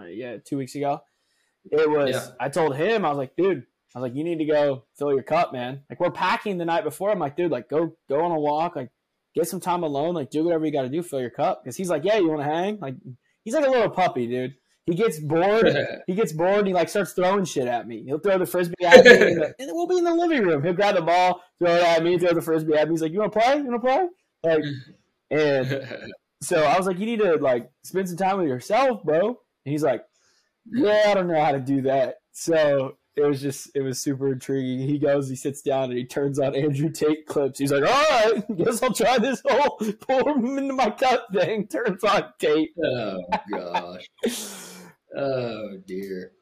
know, 0.00 0.06
yeah, 0.06 0.36
two 0.44 0.58
weeks 0.58 0.74
ago. 0.74 1.00
It 1.70 1.88
was. 1.88 2.10
Yeah. 2.10 2.26
I 2.40 2.48
told 2.48 2.76
him 2.76 3.04
I 3.04 3.10
was 3.10 3.18
like, 3.18 3.36
dude, 3.36 3.64
I 3.94 3.98
was 3.98 4.10
like, 4.10 4.16
you 4.16 4.24
need 4.24 4.38
to 4.38 4.44
go 4.44 4.84
fill 4.98 5.12
your 5.12 5.22
cup, 5.22 5.52
man. 5.52 5.82
Like 5.88 6.00
we're 6.00 6.10
packing 6.10 6.58
the 6.58 6.64
night 6.64 6.84
before. 6.84 7.10
I'm 7.10 7.18
like, 7.18 7.36
dude, 7.36 7.52
like 7.52 7.68
go 7.68 7.92
go 8.08 8.24
on 8.24 8.30
a 8.30 8.38
walk, 8.38 8.74
like 8.74 8.90
get 9.34 9.48
some 9.48 9.60
time 9.60 9.82
alone, 9.82 10.14
like 10.14 10.30
do 10.30 10.44
whatever 10.44 10.64
you 10.64 10.72
got 10.72 10.82
to 10.82 10.88
do, 10.88 11.02
fill 11.02 11.20
your 11.20 11.30
cup. 11.30 11.62
Because 11.62 11.76
he's 11.76 11.90
like, 11.90 12.04
yeah, 12.04 12.16
you 12.16 12.28
want 12.28 12.40
to 12.40 12.44
hang? 12.44 12.78
Like 12.80 12.94
he's 13.44 13.54
like 13.54 13.66
a 13.66 13.70
little 13.70 13.90
puppy, 13.90 14.26
dude. 14.26 14.54
He 14.86 14.94
gets 14.94 15.20
bored. 15.20 15.76
he 16.06 16.14
gets 16.14 16.32
bored. 16.32 16.58
And 16.58 16.66
he 16.66 16.72
like 16.72 16.88
starts 16.88 17.12
throwing 17.12 17.44
shit 17.44 17.68
at 17.68 17.86
me. 17.86 18.02
He'll 18.04 18.18
throw 18.18 18.38
the 18.38 18.46
frisbee 18.46 18.84
at 18.84 19.04
me, 19.04 19.10
and, 19.10 19.42
the, 19.42 19.54
and 19.58 19.70
we'll 19.72 19.86
be 19.86 19.98
in 19.98 20.04
the 20.04 20.14
living 20.14 20.42
room. 20.42 20.62
He'll 20.62 20.72
grab 20.72 20.96
the 20.96 21.02
ball, 21.02 21.42
throw 21.58 21.74
it 21.74 21.82
at 21.82 22.02
me, 22.02 22.18
throw 22.18 22.32
the 22.32 22.42
frisbee 22.42 22.74
at 22.74 22.88
me. 22.88 22.94
He's 22.94 23.02
like, 23.02 23.12
"You 23.12 23.20
want 23.20 23.32
to 23.32 23.38
play? 23.38 23.56
You 23.58 23.64
want 23.64 23.82
to 23.82 23.88
play?" 23.88 24.08
Like, 24.42 24.64
and 25.30 26.10
so 26.42 26.62
I 26.62 26.76
was 26.76 26.86
like, 26.86 26.98
"You 26.98 27.06
need 27.06 27.20
to 27.20 27.36
like 27.36 27.70
spend 27.84 28.08
some 28.08 28.18
time 28.18 28.38
with 28.38 28.48
yourself, 28.48 29.04
bro." 29.04 29.38
And 29.64 29.72
he's 29.72 29.82
like, 29.82 30.04
yeah, 30.70 31.06
I 31.08 31.14
don't 31.14 31.28
know 31.28 31.42
how 31.42 31.52
to 31.52 31.60
do 31.60 31.82
that. 31.82 32.16
So 32.32 32.96
it 33.14 33.22
was 33.22 33.42
just 33.42 33.70
it 33.74 33.82
was 33.82 34.00
super 34.00 34.32
intriguing. 34.32 34.80
He 34.80 34.98
goes, 34.98 35.28
he 35.28 35.36
sits 35.36 35.60
down, 35.60 35.90
and 35.90 35.98
he 35.98 36.04
turns 36.04 36.38
on 36.38 36.54
Andrew 36.54 36.90
Tate 36.90 37.26
clips. 37.26 37.58
He's 37.58 37.72
like, 37.72 37.82
"All 37.82 38.32
right, 38.32 38.42
guess 38.56 38.82
I'll 38.82 38.92
try 38.92 39.18
this 39.18 39.42
whole 39.46 39.78
pour 40.00 40.30
him 40.30 40.58
into 40.58 40.74
my 40.74 40.90
cup 40.90 41.26
thing." 41.32 41.66
Turns 41.72 42.02
on 42.04 42.24
Tate. 42.38 42.70
Oh 42.82 43.18
gosh. 43.50 44.08
oh 45.16 45.78
dear. 45.86 46.32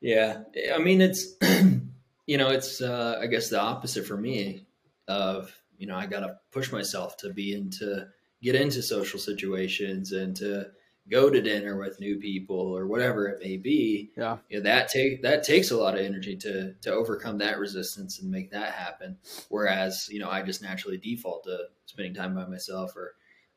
Yeah, 0.00 0.42
I 0.72 0.78
mean 0.78 1.00
it's 1.00 1.34
you 2.26 2.38
know 2.38 2.50
it's 2.50 2.80
uh, 2.80 3.18
I 3.20 3.26
guess 3.26 3.48
the 3.48 3.60
opposite 3.60 4.06
for 4.06 4.16
me 4.16 4.66
of 5.08 5.52
you 5.76 5.88
know 5.88 5.96
I 5.96 6.06
got 6.06 6.20
to 6.20 6.36
push 6.52 6.70
myself 6.70 7.16
to 7.18 7.32
be 7.32 7.52
into 7.52 8.06
get 8.42 8.54
into 8.54 8.82
social 8.82 9.18
situations 9.18 10.12
and 10.12 10.36
to 10.36 10.66
go 11.10 11.28
to 11.28 11.42
dinner 11.42 11.76
with 11.76 12.00
new 12.00 12.18
people 12.18 12.56
or 12.56 12.86
whatever 12.86 13.26
it 13.26 13.42
may 13.42 13.56
be 13.56 14.10
yeah. 14.16 14.38
you 14.48 14.58
know, 14.58 14.62
that 14.62 14.88
take 14.88 15.22
that 15.22 15.42
takes 15.42 15.70
a 15.70 15.76
lot 15.76 15.94
of 15.94 16.00
energy 16.00 16.36
to 16.36 16.74
to 16.74 16.92
overcome 16.92 17.38
that 17.38 17.58
resistance 17.58 18.20
and 18.20 18.30
make 18.30 18.50
that 18.50 18.72
happen. 18.72 19.16
Whereas 19.48 20.08
you 20.10 20.20
know 20.20 20.30
i 20.30 20.42
just 20.42 20.62
naturally 20.62 20.98
default 20.98 21.44
to 21.44 21.58
spending 21.86 22.14
time 22.14 22.34
by 22.34 22.46
myself 22.46 22.94
or 22.96 23.14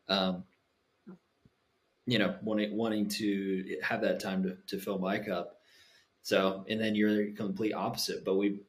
um 0.09 0.43
you 2.07 2.17
know 2.17 2.35
wanting 2.41 2.75
wanting 2.75 3.07
to 3.09 3.77
have 3.83 4.01
that 4.01 4.19
time 4.19 4.43
to, 4.43 4.57
to 4.67 4.79
fill 4.79 4.97
my 4.97 5.19
cup. 5.19 5.59
So 6.23 6.65
and 6.67 6.81
then 6.81 6.95
you're 6.95 7.15
the 7.15 7.31
complete 7.33 7.73
opposite. 7.73 8.25
But 8.25 8.35
we 8.35 8.61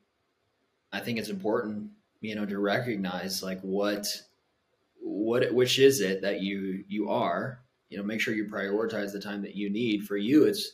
i 0.93 1.01
think 1.01 1.19
it's 1.19 1.31
important 1.31 1.91
you 2.21 2.35
know 2.35 2.45
to 2.45 2.59
recognize 2.59 3.43
like 3.43 3.61
what 3.63 4.07
what 5.01 5.53
which 5.53 5.79
is 5.79 6.01
it 6.01 6.23
that 6.23 6.41
you 6.41 6.85
you 6.89 7.11
are 7.11 7.61
you 7.89 7.97
know 7.97 8.05
make 8.05 8.21
sure 8.21 8.35
you 8.35 8.47
prioritize 8.47 9.13
the 9.13 9.21
time 9.21 9.43
that 9.43 9.55
you 9.55 9.71
need 9.71 10.07
for 10.07 10.17
you 10.17 10.45
it's 10.45 10.73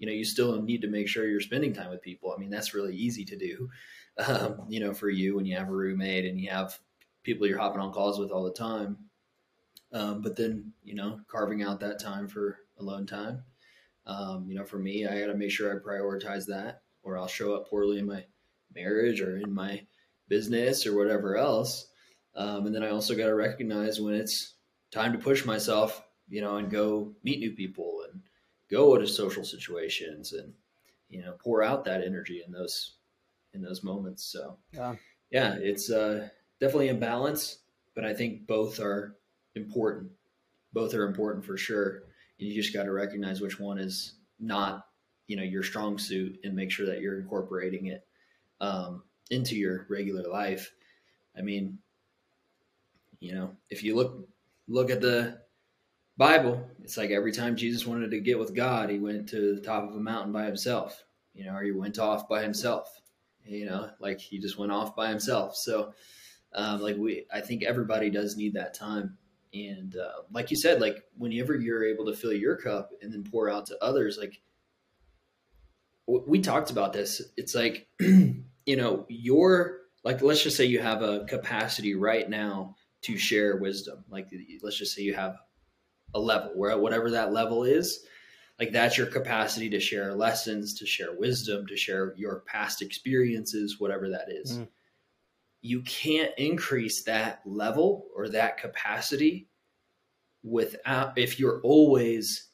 you 0.00 0.06
know, 0.06 0.12
you 0.12 0.24
still 0.24 0.60
need 0.60 0.80
to 0.80 0.88
make 0.88 1.06
sure 1.06 1.28
you're 1.28 1.40
spending 1.40 1.74
time 1.74 1.90
with 1.90 2.02
people. 2.02 2.32
I 2.34 2.40
mean, 2.40 2.50
that's 2.50 2.74
really 2.74 2.96
easy 2.96 3.24
to 3.26 3.36
do, 3.36 3.68
um, 4.26 4.64
you 4.68 4.80
know, 4.80 4.92
for 4.92 5.10
you 5.10 5.36
when 5.36 5.44
you 5.46 5.56
have 5.56 5.68
a 5.68 5.72
roommate 5.72 6.24
and 6.24 6.40
you 6.40 6.50
have 6.50 6.76
people 7.22 7.46
you're 7.46 7.58
hopping 7.58 7.82
on 7.82 7.92
calls 7.92 8.18
with 8.18 8.30
all 8.30 8.42
the 8.42 8.50
time. 8.50 8.96
Um, 9.92 10.22
but 10.22 10.36
then, 10.36 10.72
you 10.82 10.94
know, 10.94 11.20
carving 11.28 11.62
out 11.62 11.80
that 11.80 12.00
time 12.00 12.28
for 12.28 12.58
alone 12.78 13.06
time. 13.06 13.42
Um, 14.06 14.46
you 14.48 14.56
know, 14.56 14.64
for 14.64 14.78
me, 14.78 15.06
I 15.06 15.20
got 15.20 15.26
to 15.26 15.34
make 15.34 15.50
sure 15.50 15.70
I 15.70 15.78
prioritize 15.78 16.46
that, 16.46 16.80
or 17.02 17.18
I'll 17.18 17.28
show 17.28 17.54
up 17.54 17.68
poorly 17.68 17.98
in 17.98 18.06
my 18.06 18.24
marriage 18.74 19.20
or 19.20 19.36
in 19.36 19.52
my 19.52 19.82
business 20.28 20.86
or 20.86 20.96
whatever 20.96 21.36
else. 21.36 21.88
Um, 22.34 22.66
and 22.66 22.74
then 22.74 22.82
I 22.82 22.90
also 22.90 23.14
got 23.14 23.26
to 23.26 23.34
recognize 23.34 24.00
when 24.00 24.14
it's 24.14 24.54
time 24.90 25.12
to 25.12 25.18
push 25.18 25.44
myself, 25.44 26.02
you 26.30 26.40
know, 26.40 26.56
and 26.56 26.70
go 26.70 27.12
meet 27.22 27.40
new 27.40 27.50
people 27.50 28.04
and 28.10 28.22
go 28.70 28.96
to 28.96 29.06
social 29.06 29.44
situations 29.44 30.32
and 30.32 30.52
you 31.10 31.20
know 31.20 31.32
pour 31.32 31.62
out 31.62 31.84
that 31.84 32.04
energy 32.04 32.42
in 32.46 32.52
those 32.52 32.94
in 33.52 33.60
those 33.60 33.82
moments. 33.82 34.24
So 34.24 34.56
yeah, 34.72 34.94
yeah 35.30 35.56
it's 35.60 35.90
uh, 35.90 36.28
definitely 36.60 36.88
a 36.88 36.94
balance, 36.94 37.58
but 37.94 38.04
I 38.04 38.14
think 38.14 38.46
both 38.46 38.80
are 38.80 39.16
important. 39.54 40.12
Both 40.72 40.94
are 40.94 41.06
important 41.06 41.44
for 41.44 41.56
sure. 41.56 42.04
And 42.38 42.48
you 42.48 42.54
just 42.54 42.72
got 42.72 42.84
to 42.84 42.92
recognize 42.92 43.40
which 43.40 43.58
one 43.58 43.78
is 43.78 44.14
not, 44.38 44.86
you 45.26 45.36
know, 45.36 45.42
your 45.42 45.64
strong 45.64 45.98
suit 45.98 46.38
and 46.44 46.54
make 46.54 46.70
sure 46.70 46.86
that 46.86 47.00
you're 47.00 47.18
incorporating 47.18 47.86
it 47.86 48.06
um, 48.60 49.02
into 49.30 49.56
your 49.56 49.86
regular 49.88 50.28
life. 50.30 50.72
I 51.36 51.42
mean, 51.42 51.78
you 53.18 53.34
know, 53.34 53.56
if 53.68 53.82
you 53.82 53.96
look 53.96 54.28
look 54.68 54.90
at 54.90 55.00
the 55.00 55.40
Bible, 56.20 56.68
it's 56.82 56.98
like 56.98 57.12
every 57.12 57.32
time 57.32 57.56
Jesus 57.56 57.86
wanted 57.86 58.10
to 58.10 58.20
get 58.20 58.38
with 58.38 58.54
God, 58.54 58.90
he 58.90 58.98
went 58.98 59.26
to 59.30 59.54
the 59.54 59.60
top 59.62 59.88
of 59.88 59.96
a 59.96 60.00
mountain 60.00 60.32
by 60.32 60.44
himself, 60.44 61.02
you 61.32 61.46
know, 61.46 61.54
or 61.54 61.62
he 61.62 61.70
went 61.70 61.98
off 61.98 62.28
by 62.28 62.42
himself, 62.42 63.00
you 63.46 63.64
know, 63.64 63.88
like 64.00 64.20
he 64.20 64.38
just 64.38 64.58
went 64.58 64.70
off 64.70 64.94
by 64.94 65.08
himself. 65.08 65.56
So, 65.56 65.94
um, 66.54 66.82
like 66.82 66.98
we, 66.98 67.24
I 67.32 67.40
think 67.40 67.62
everybody 67.62 68.10
does 68.10 68.36
need 68.36 68.52
that 68.52 68.74
time. 68.74 69.16
And 69.54 69.96
uh, 69.96 70.24
like 70.30 70.50
you 70.50 70.58
said, 70.58 70.78
like 70.82 71.02
whenever 71.16 71.54
you're 71.54 71.84
able 71.86 72.04
to 72.04 72.12
fill 72.12 72.34
your 72.34 72.56
cup 72.56 72.90
and 73.00 73.10
then 73.10 73.24
pour 73.24 73.48
out 73.48 73.64
to 73.68 73.82
others, 73.82 74.18
like 74.20 74.42
we 76.06 76.38
talked 76.42 76.70
about 76.70 76.92
this, 76.92 77.22
it's 77.38 77.54
like, 77.54 77.88
you 77.98 78.76
know, 78.76 79.06
your, 79.08 79.78
like, 80.04 80.20
let's 80.20 80.42
just 80.42 80.58
say 80.58 80.66
you 80.66 80.80
have 80.80 81.00
a 81.00 81.24
capacity 81.24 81.94
right 81.94 82.28
now 82.28 82.76
to 83.04 83.16
share 83.16 83.56
wisdom. 83.56 84.04
Like, 84.10 84.28
let's 84.62 84.76
just 84.76 84.94
say 84.94 85.00
you 85.00 85.14
have 85.14 85.38
a 86.14 86.20
level 86.20 86.52
where 86.54 86.76
whatever 86.78 87.10
that 87.10 87.32
level 87.32 87.64
is, 87.64 88.04
like 88.58 88.72
that's 88.72 88.98
your 88.98 89.06
capacity 89.06 89.70
to 89.70 89.80
share 89.80 90.14
lessons, 90.14 90.74
to 90.74 90.86
share 90.86 91.14
wisdom, 91.14 91.66
to 91.66 91.76
share 91.76 92.14
your 92.16 92.40
past 92.46 92.82
experiences, 92.82 93.80
whatever 93.80 94.08
that 94.10 94.30
is. 94.30 94.58
Mm 94.58 94.68
you 95.62 95.82
can't 95.82 96.32
increase 96.38 97.02
that 97.02 97.42
level 97.44 98.06
or 98.14 98.28
that 98.28 98.56
capacity 98.56 99.48
without 100.42 101.18
if 101.18 101.38
you're 101.38 101.60
always 101.62 102.48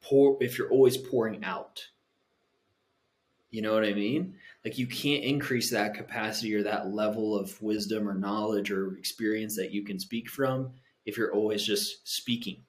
pour 0.00 0.36
if 0.40 0.58
you're 0.58 0.70
always 0.70 0.96
pouring 0.96 1.44
out. 1.44 1.86
You 3.50 3.60
know 3.62 3.74
what 3.74 3.84
i 3.84 3.92
mean? 3.92 4.34
Like 4.64 4.78
you 4.78 4.86
can't 4.86 5.24
increase 5.24 5.70
that 5.70 5.94
capacity 5.94 6.54
or 6.54 6.62
that 6.62 6.92
level 6.92 7.36
of 7.38 7.60
wisdom 7.60 8.08
or 8.08 8.14
knowledge 8.14 8.70
or 8.70 8.96
experience 8.96 9.56
that 9.56 9.72
you 9.72 9.84
can 9.84 9.98
speak 9.98 10.28
from 10.30 10.72
if 11.04 11.16
you're 11.16 11.34
always 11.34 11.64
just 11.64 12.08
speaking 12.08 12.62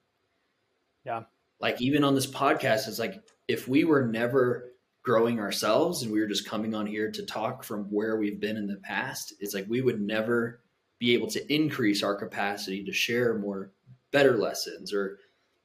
yeah. 1.04 1.22
Like 1.60 1.80
even 1.80 2.04
on 2.04 2.14
this 2.14 2.26
podcast 2.26 2.88
it's 2.88 2.98
like 2.98 3.22
if 3.48 3.68
we 3.68 3.84
were 3.84 4.06
never 4.06 4.72
growing 5.02 5.38
ourselves 5.38 6.02
and 6.02 6.10
we 6.10 6.20
were 6.20 6.26
just 6.26 6.48
coming 6.48 6.74
on 6.74 6.86
here 6.86 7.10
to 7.10 7.24
talk 7.26 7.62
from 7.62 7.84
where 7.84 8.16
we've 8.16 8.40
been 8.40 8.56
in 8.56 8.66
the 8.66 8.76
past, 8.76 9.34
it's 9.38 9.54
like 9.54 9.66
we 9.68 9.82
would 9.82 10.00
never 10.00 10.60
be 10.98 11.14
able 11.14 11.26
to 11.28 11.54
increase 11.54 12.02
our 12.02 12.14
capacity 12.14 12.84
to 12.84 12.92
share 12.92 13.38
more 13.38 13.70
better 14.12 14.36
lessons 14.36 14.92
or 14.92 15.18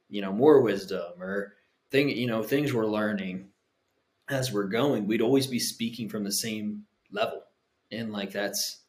you 0.09 0.21
know 0.21 0.33
more 0.33 0.61
wisdom 0.61 1.21
or 1.21 1.53
thing 1.91 2.09
you 2.09 2.27
know 2.27 2.43
things 2.43 2.73
we're 2.73 2.85
learning 2.85 3.47
as 4.29 4.51
we're 4.51 4.67
going. 4.67 5.07
We'd 5.07 5.21
always 5.21 5.47
be 5.47 5.59
speaking 5.59 6.09
from 6.09 6.23
the 6.23 6.31
same 6.31 6.83
level. 7.11 7.41
And 7.91 8.11
like 8.11 8.31
that's 8.31 8.81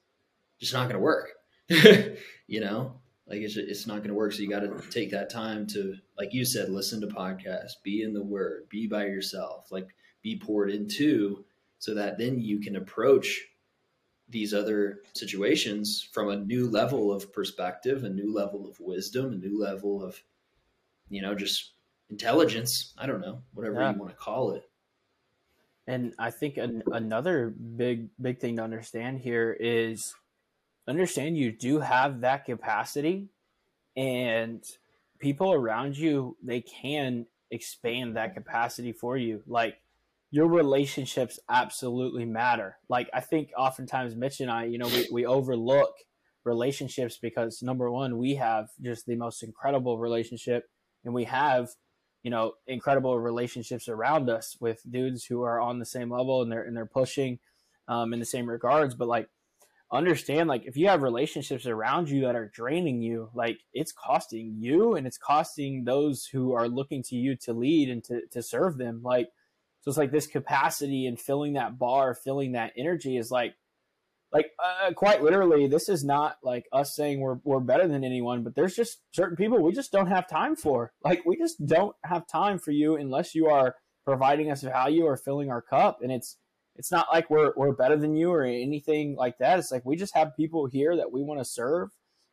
just 0.58 0.74
not 0.74 0.88
going 0.88 0.94
to 0.94 1.00
work. 1.00 1.30
You 2.50 2.58
know 2.58 2.99
like 3.30 3.40
it's, 3.40 3.56
it's 3.56 3.86
not 3.86 3.98
going 3.98 4.08
to 4.08 4.14
work 4.14 4.32
so 4.32 4.42
you 4.42 4.50
got 4.50 4.60
to 4.60 4.90
take 4.90 5.10
that 5.10 5.30
time 5.30 5.66
to 5.66 5.94
like 6.18 6.34
you 6.34 6.44
said 6.44 6.68
listen 6.68 7.00
to 7.00 7.06
podcasts 7.06 7.80
be 7.82 8.02
in 8.02 8.12
the 8.12 8.22
word 8.22 8.68
be 8.68 8.86
by 8.86 9.06
yourself 9.06 9.70
like 9.70 9.88
be 10.22 10.38
poured 10.38 10.70
into 10.70 11.44
so 11.78 11.94
that 11.94 12.18
then 12.18 12.38
you 12.38 12.60
can 12.60 12.76
approach 12.76 13.40
these 14.30 14.54
other 14.54 15.00
situations 15.12 16.08
from 16.12 16.28
a 16.28 16.36
new 16.36 16.68
level 16.68 17.12
of 17.12 17.32
perspective, 17.32 18.04
a 18.04 18.08
new 18.08 18.32
level 18.32 18.68
of 18.68 18.78
wisdom, 18.80 19.32
a 19.32 19.36
new 19.36 19.60
level 19.60 20.04
of, 20.04 20.22
you 21.08 21.20
know, 21.20 21.34
just 21.34 21.72
intelligence. 22.10 22.94
I 22.96 23.06
don't 23.06 23.20
know, 23.20 23.42
whatever 23.54 23.80
yeah. 23.80 23.92
you 23.92 23.98
want 23.98 24.12
to 24.12 24.16
call 24.16 24.52
it. 24.52 24.62
And 25.86 26.14
I 26.18 26.30
think 26.30 26.56
an, 26.56 26.84
another 26.92 27.48
big, 27.50 28.10
big 28.20 28.38
thing 28.38 28.56
to 28.56 28.62
understand 28.62 29.18
here 29.18 29.56
is 29.58 30.14
understand 30.90 31.38
you 31.38 31.52
do 31.52 31.80
have 31.80 32.20
that 32.20 32.44
capacity 32.44 33.28
and 33.96 34.62
people 35.18 35.52
around 35.52 35.96
you, 35.96 36.36
they 36.42 36.60
can 36.60 37.26
expand 37.50 38.16
that 38.16 38.34
capacity 38.34 38.92
for 38.92 39.16
you. 39.16 39.42
Like 39.46 39.76
your 40.30 40.46
relationships 40.46 41.38
absolutely 41.48 42.24
matter. 42.24 42.78
Like 42.88 43.08
I 43.12 43.20
think 43.20 43.50
oftentimes 43.56 44.14
Mitch 44.14 44.40
and 44.40 44.50
I, 44.50 44.64
you 44.64 44.78
know, 44.78 44.86
we, 44.86 45.08
we 45.12 45.26
overlook 45.26 45.92
relationships 46.44 47.18
because 47.20 47.62
number 47.62 47.90
one, 47.90 48.18
we 48.18 48.36
have 48.36 48.68
just 48.80 49.06
the 49.06 49.16
most 49.16 49.42
incredible 49.42 49.98
relationship 49.98 50.70
and 51.04 51.12
we 51.12 51.24
have, 51.24 51.70
you 52.22 52.30
know, 52.30 52.52
incredible 52.66 53.18
relationships 53.18 53.88
around 53.88 54.30
us 54.30 54.56
with 54.60 54.82
dudes 54.90 55.24
who 55.24 55.42
are 55.42 55.60
on 55.60 55.78
the 55.78 55.86
same 55.86 56.12
level 56.12 56.42
and 56.42 56.52
they're 56.52 56.62
and 56.62 56.76
they're 56.76 56.86
pushing 56.86 57.38
um, 57.88 58.12
in 58.12 58.20
the 58.20 58.26
same 58.26 58.48
regards. 58.48 58.94
But 58.94 59.08
like 59.08 59.28
understand 59.92 60.48
like 60.48 60.64
if 60.66 60.76
you 60.76 60.88
have 60.88 61.02
relationships 61.02 61.66
around 61.66 62.08
you 62.08 62.22
that 62.22 62.36
are 62.36 62.48
draining 62.48 63.02
you, 63.02 63.30
like 63.34 63.58
it's 63.72 63.92
costing 63.92 64.54
you 64.58 64.94
and 64.94 65.06
it's 65.06 65.18
costing 65.18 65.84
those 65.84 66.26
who 66.26 66.52
are 66.52 66.68
looking 66.68 67.02
to 67.04 67.16
you 67.16 67.36
to 67.36 67.52
lead 67.52 67.88
and 67.88 68.04
to, 68.04 68.22
to 68.30 68.42
serve 68.42 68.78
them. 68.78 69.02
Like 69.02 69.28
so 69.80 69.88
it's 69.90 69.98
like 69.98 70.12
this 70.12 70.26
capacity 70.26 71.06
and 71.06 71.18
filling 71.18 71.54
that 71.54 71.78
bar, 71.78 72.14
filling 72.14 72.52
that 72.52 72.72
energy 72.76 73.16
is 73.16 73.30
like, 73.30 73.54
like 74.32 74.50
uh, 74.62 74.92
quite 74.92 75.22
literally, 75.22 75.66
this 75.66 75.88
is 75.88 76.04
not 76.04 76.36
like 76.42 76.66
us 76.72 76.94
saying 76.94 77.20
we're 77.20 77.38
we're 77.42 77.58
better 77.58 77.88
than 77.88 78.04
anyone, 78.04 78.44
but 78.44 78.54
there's 78.54 78.76
just 78.76 79.00
certain 79.10 79.36
people 79.36 79.60
we 79.60 79.72
just 79.72 79.90
don't 79.90 80.06
have 80.06 80.28
time 80.28 80.54
for. 80.54 80.92
Like 81.02 81.24
we 81.26 81.36
just 81.36 81.66
don't 81.66 81.96
have 82.04 82.28
time 82.28 82.58
for 82.60 82.70
you 82.70 82.96
unless 82.96 83.34
you 83.34 83.48
are 83.48 83.74
providing 84.04 84.50
us 84.50 84.62
value 84.62 85.04
or 85.04 85.16
filling 85.16 85.50
our 85.50 85.62
cup. 85.62 86.00
And 86.02 86.12
it's 86.12 86.36
it's 86.76 86.92
not 86.92 87.08
like 87.12 87.28
we're 87.30 87.52
we're 87.56 87.72
better 87.72 87.96
than 87.96 88.16
you 88.16 88.30
or 88.30 88.42
anything 88.42 89.16
like 89.16 89.38
that. 89.38 89.58
It's 89.58 89.72
like 89.72 89.84
we 89.84 89.96
just 89.96 90.14
have 90.14 90.36
people 90.36 90.66
here 90.66 90.96
that 90.96 91.12
we 91.12 91.22
want 91.22 91.40
to 91.40 91.44
serve 91.44 91.90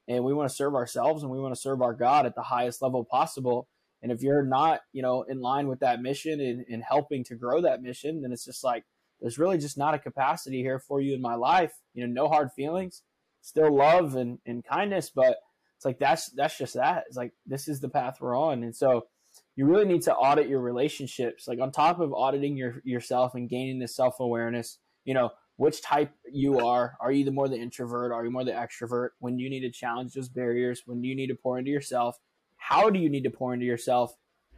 and 0.08 0.24
we 0.24 0.34
want 0.34 0.50
to 0.50 0.56
serve 0.56 0.75
ourselves 0.75 1.24
and 1.24 1.32
we 1.32 1.39
want 1.39 1.53
to 1.53 1.60
serve 1.60 1.82
our 1.82 1.94
God 1.94 2.25
at 2.25 2.36
the 2.36 2.44
highest 2.44 2.82
level 2.82 3.03
possible. 3.03 3.67
And 4.01 4.12
if 4.12 4.22
you're 4.22 4.46
not, 4.46 4.82
you 4.94 5.01
know, 5.01 5.24
in 5.24 5.41
line 5.41 5.67
with 5.67 5.79
that 5.79 6.01
mission 6.01 6.39
and, 6.39 6.65
and 6.70 6.84
helping 6.84 7.24
to 7.25 7.36
grow 7.36 7.62
that 7.62 7.82
mission, 7.82 8.22
then 8.22 8.32
it's 8.32 8.46
just 8.46 8.63
like 8.63 8.86
there's 9.20 9.39
really 9.39 9.58
just 9.58 9.77
not 9.77 9.96
a 9.96 10.00
capacity 10.00 10.62
here 10.62 10.79
for 10.79 11.01
you 11.01 11.13
in 11.15 11.22
my 11.22 11.36
life. 11.36 11.74
You 11.94 12.06
know, 12.06 12.13
no 12.24 12.29
hard 12.29 12.51
feelings, 12.56 13.01
still 13.41 13.75
love 13.75 14.15
and, 14.15 14.39
and 14.46 14.63
kindness, 14.63 15.12
but 15.13 15.38
it's 15.75 15.86
like 15.86 16.00
that's 16.00 16.29
that's 16.32 16.58
just 16.58 16.75
that. 16.75 17.06
It's 17.08 17.17
like 17.17 17.34
this 17.46 17.67
is 17.67 17.82
the 17.82 17.89
path 17.89 18.17
we're 18.20 18.38
on. 18.38 18.63
And 18.63 18.75
so 18.75 19.06
you 19.57 19.65
really 19.65 19.85
need 19.85 20.03
to 20.03 20.15
audit 20.15 20.47
your 20.47 20.61
relationships. 20.61 21.45
Like 21.45 21.59
on 21.59 21.73
top 21.73 21.99
of 21.99 22.13
auditing 22.13 22.55
your 22.55 22.81
yourself 22.85 23.35
and 23.35 23.49
gaining 23.49 23.79
this 23.79 23.95
self-awareness, 23.95 24.77
you 25.03 25.13
know, 25.13 25.31
which 25.57 25.81
type 25.81 26.11
you 26.31 26.59
are. 26.65 26.95
Are 27.01 27.11
you 27.11 27.25
the 27.25 27.31
more 27.31 27.49
the 27.49 27.57
introvert? 27.57 28.13
Are 28.13 28.23
you 28.23 28.31
more 28.31 28.45
the 28.45 28.51
extrovert? 28.51 29.09
When 29.19 29.35
do 29.35 29.43
you 29.43 29.49
need 29.49 29.61
to 29.61 29.71
challenge 29.71 30.13
those 30.13 30.29
barriers? 30.29 30.83
When 30.85 31.01
do 31.01 31.09
you 31.09 31.15
need 31.15 31.27
to 31.27 31.35
pour 31.35 31.59
into 31.59 31.71
yourself? 31.71 32.17
how 32.57 32.89
do 32.89 32.99
you 32.99 33.09
need 33.09 33.23
to 33.23 33.29
pour 33.29 33.53
into 33.53 33.65
yourself 33.65 34.13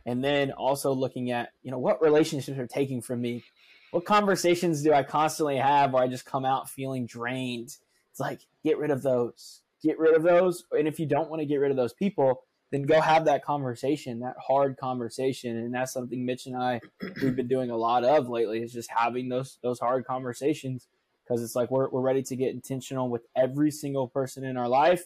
and 0.06 0.24
then 0.24 0.52
also 0.52 0.92
looking 0.92 1.32
at 1.32 1.50
you 1.62 1.70
know 1.70 1.78
what 1.78 2.02
relationships 2.02 2.58
are 2.58 2.68
taking 2.68 3.02
from 3.02 3.22
me 3.22 3.44
what 3.92 4.06
conversations 4.06 4.82
do 4.82 4.94
i 4.94 5.04
constantly 5.04 5.58
have 5.58 5.94
where 5.94 6.04
i 6.04 6.08
just 6.08 6.26
come 6.26 6.46
out 6.46 6.70
feeling 6.70 7.06
drained 7.06 7.70
it's 8.12 8.20
like 8.20 8.42
get 8.64 8.78
rid 8.78 8.90
of 8.90 9.04
those 9.04 9.62
get 9.84 10.00
rid 10.00 10.16
of 10.16 10.24
those 10.24 10.64
and 10.72 10.88
if 10.88 11.00
you 11.00 11.06
don't 11.06 11.30
want 11.30 11.42
to 11.42 11.46
get 11.46 11.58
rid 11.58 11.72
of 11.72 11.78
those 11.78 11.94
people 11.94 12.42
then 12.72 12.84
go 12.84 13.02
have 13.02 13.26
that 13.26 13.44
conversation 13.44 14.20
that 14.20 14.36
hard 14.40 14.78
conversation 14.78 15.58
and 15.58 15.74
that's 15.74 15.94
something 15.94 16.26
mitch 16.26 16.46
and 16.46 16.56
i 16.56 16.80
we've 17.22 17.36
been 17.36 17.48
doing 17.48 17.70
a 17.70 17.78
lot 17.78 18.04
of 18.04 18.30
lately 18.30 18.62
is 18.62 18.74
just 18.74 18.90
having 18.90 19.30
those 19.30 19.58
those 19.64 19.80
hard 19.80 20.06
conversations 20.06 20.88
because 21.24 21.44
it's 21.44 21.56
like 21.56 21.70
we're, 21.70 21.90
we're 21.90 22.02
ready 22.02 22.24
to 22.24 22.36
get 22.36 22.54
intentional 22.54 23.10
with 23.10 23.22
every 23.36 23.70
single 23.70 24.08
person 24.08 24.44
in 24.44 24.58
our 24.58 24.68
life 24.68 25.06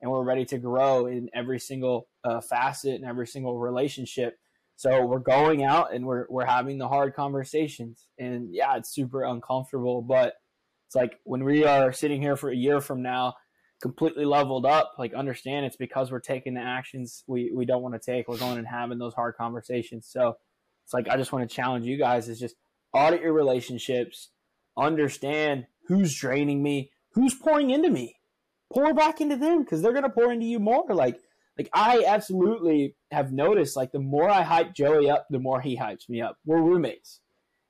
and 0.00 0.10
we're 0.10 0.22
ready 0.24 0.44
to 0.46 0.58
grow 0.58 1.06
in 1.06 1.28
every 1.34 1.60
single 1.60 2.08
uh, 2.24 2.40
facet 2.40 2.94
and 2.94 3.04
every 3.04 3.26
single 3.26 3.58
relationship. 3.58 4.38
So 4.76 5.04
we're 5.04 5.18
going 5.18 5.62
out 5.62 5.92
and 5.94 6.06
we're 6.06 6.26
we're 6.30 6.46
having 6.46 6.78
the 6.78 6.88
hard 6.88 7.14
conversations. 7.14 8.06
And 8.18 8.54
yeah, 8.54 8.76
it's 8.76 8.88
super 8.94 9.22
uncomfortable, 9.24 10.00
but 10.00 10.34
it's 10.86 10.94
like 10.94 11.18
when 11.24 11.44
we 11.44 11.64
are 11.64 11.92
sitting 11.92 12.22
here 12.22 12.36
for 12.36 12.50
a 12.50 12.56
year 12.56 12.80
from 12.80 13.02
now, 13.02 13.34
completely 13.80 14.24
leveled 14.24 14.66
up, 14.66 14.92
like 14.98 15.14
understand 15.14 15.66
it's 15.66 15.76
because 15.76 16.12
we're 16.12 16.20
taking 16.20 16.54
the 16.54 16.60
actions 16.60 17.24
we, 17.26 17.50
we 17.54 17.64
don't 17.64 17.82
want 17.82 17.94
to 17.94 18.00
take. 18.00 18.28
We're 18.28 18.38
going 18.38 18.58
and 18.58 18.66
having 18.66 18.98
those 18.98 19.14
hard 19.14 19.36
conversations. 19.36 20.06
So 20.10 20.36
it's 20.84 20.92
like 20.92 21.08
I 21.08 21.16
just 21.16 21.32
want 21.32 21.48
to 21.48 21.54
challenge 21.54 21.86
you 21.86 21.98
guys 21.98 22.28
is 22.28 22.38
just 22.38 22.56
audit 22.92 23.22
your 23.22 23.32
relationships, 23.32 24.30
understand 24.76 25.66
who's 25.86 26.14
draining 26.14 26.62
me, 26.62 26.90
who's 27.12 27.34
pouring 27.34 27.70
into 27.70 27.90
me. 27.90 28.16
Pour 28.72 28.94
back 28.94 29.20
into 29.20 29.36
them 29.36 29.62
because 29.62 29.82
they're 29.82 29.92
gonna 29.92 30.10
pour 30.10 30.32
into 30.32 30.46
you 30.46 30.60
more. 30.60 30.84
Like 30.88 31.18
like 31.58 31.68
I 31.72 32.04
absolutely 32.06 32.94
have 33.10 33.32
noticed 33.32 33.76
like 33.76 33.92
the 33.92 33.98
more 33.98 34.30
I 34.30 34.42
hype 34.42 34.74
Joey 34.74 35.10
up, 35.10 35.26
the 35.30 35.40
more 35.40 35.60
he 35.60 35.76
hypes 35.76 36.08
me 36.08 36.20
up. 36.20 36.38
We're 36.44 36.62
roommates. 36.62 37.20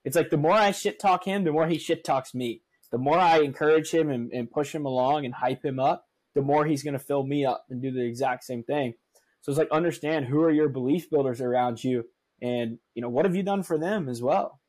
It's 0.04 0.16
like 0.16 0.30
the 0.30 0.36
more 0.36 0.52
I 0.52 0.72
shit 0.72 0.98
talk 0.98 1.24
him, 1.24 1.44
the 1.44 1.52
more 1.52 1.68
he 1.68 1.78
shit 1.78 2.04
talks 2.04 2.34
me 2.34 2.62
the 2.90 2.98
more 2.98 3.18
I 3.18 3.40
encourage 3.40 3.90
him 3.90 4.10
and, 4.10 4.32
and 4.32 4.50
push 4.50 4.74
him 4.74 4.84
along 4.84 5.24
and 5.24 5.34
hype 5.34 5.64
him 5.64 5.78
up, 5.78 6.06
the 6.34 6.42
more 6.42 6.64
he's 6.64 6.82
going 6.82 6.94
to 6.94 6.98
fill 6.98 7.24
me 7.24 7.44
up 7.44 7.66
and 7.70 7.82
do 7.82 7.90
the 7.90 8.04
exact 8.04 8.44
same 8.44 8.62
thing. 8.62 8.94
So 9.42 9.50
it's 9.50 9.58
like 9.58 9.70
understand 9.70 10.26
who 10.26 10.42
are 10.42 10.50
your 10.50 10.68
belief 10.68 11.10
builders 11.10 11.40
around 11.40 11.82
you, 11.82 12.04
and 12.42 12.78
you 12.94 13.02
know 13.02 13.08
what 13.08 13.24
have 13.24 13.34
you 13.34 13.42
done 13.42 13.62
for 13.62 13.78
them 13.78 14.08
as 14.08 14.20
well. 14.20 14.60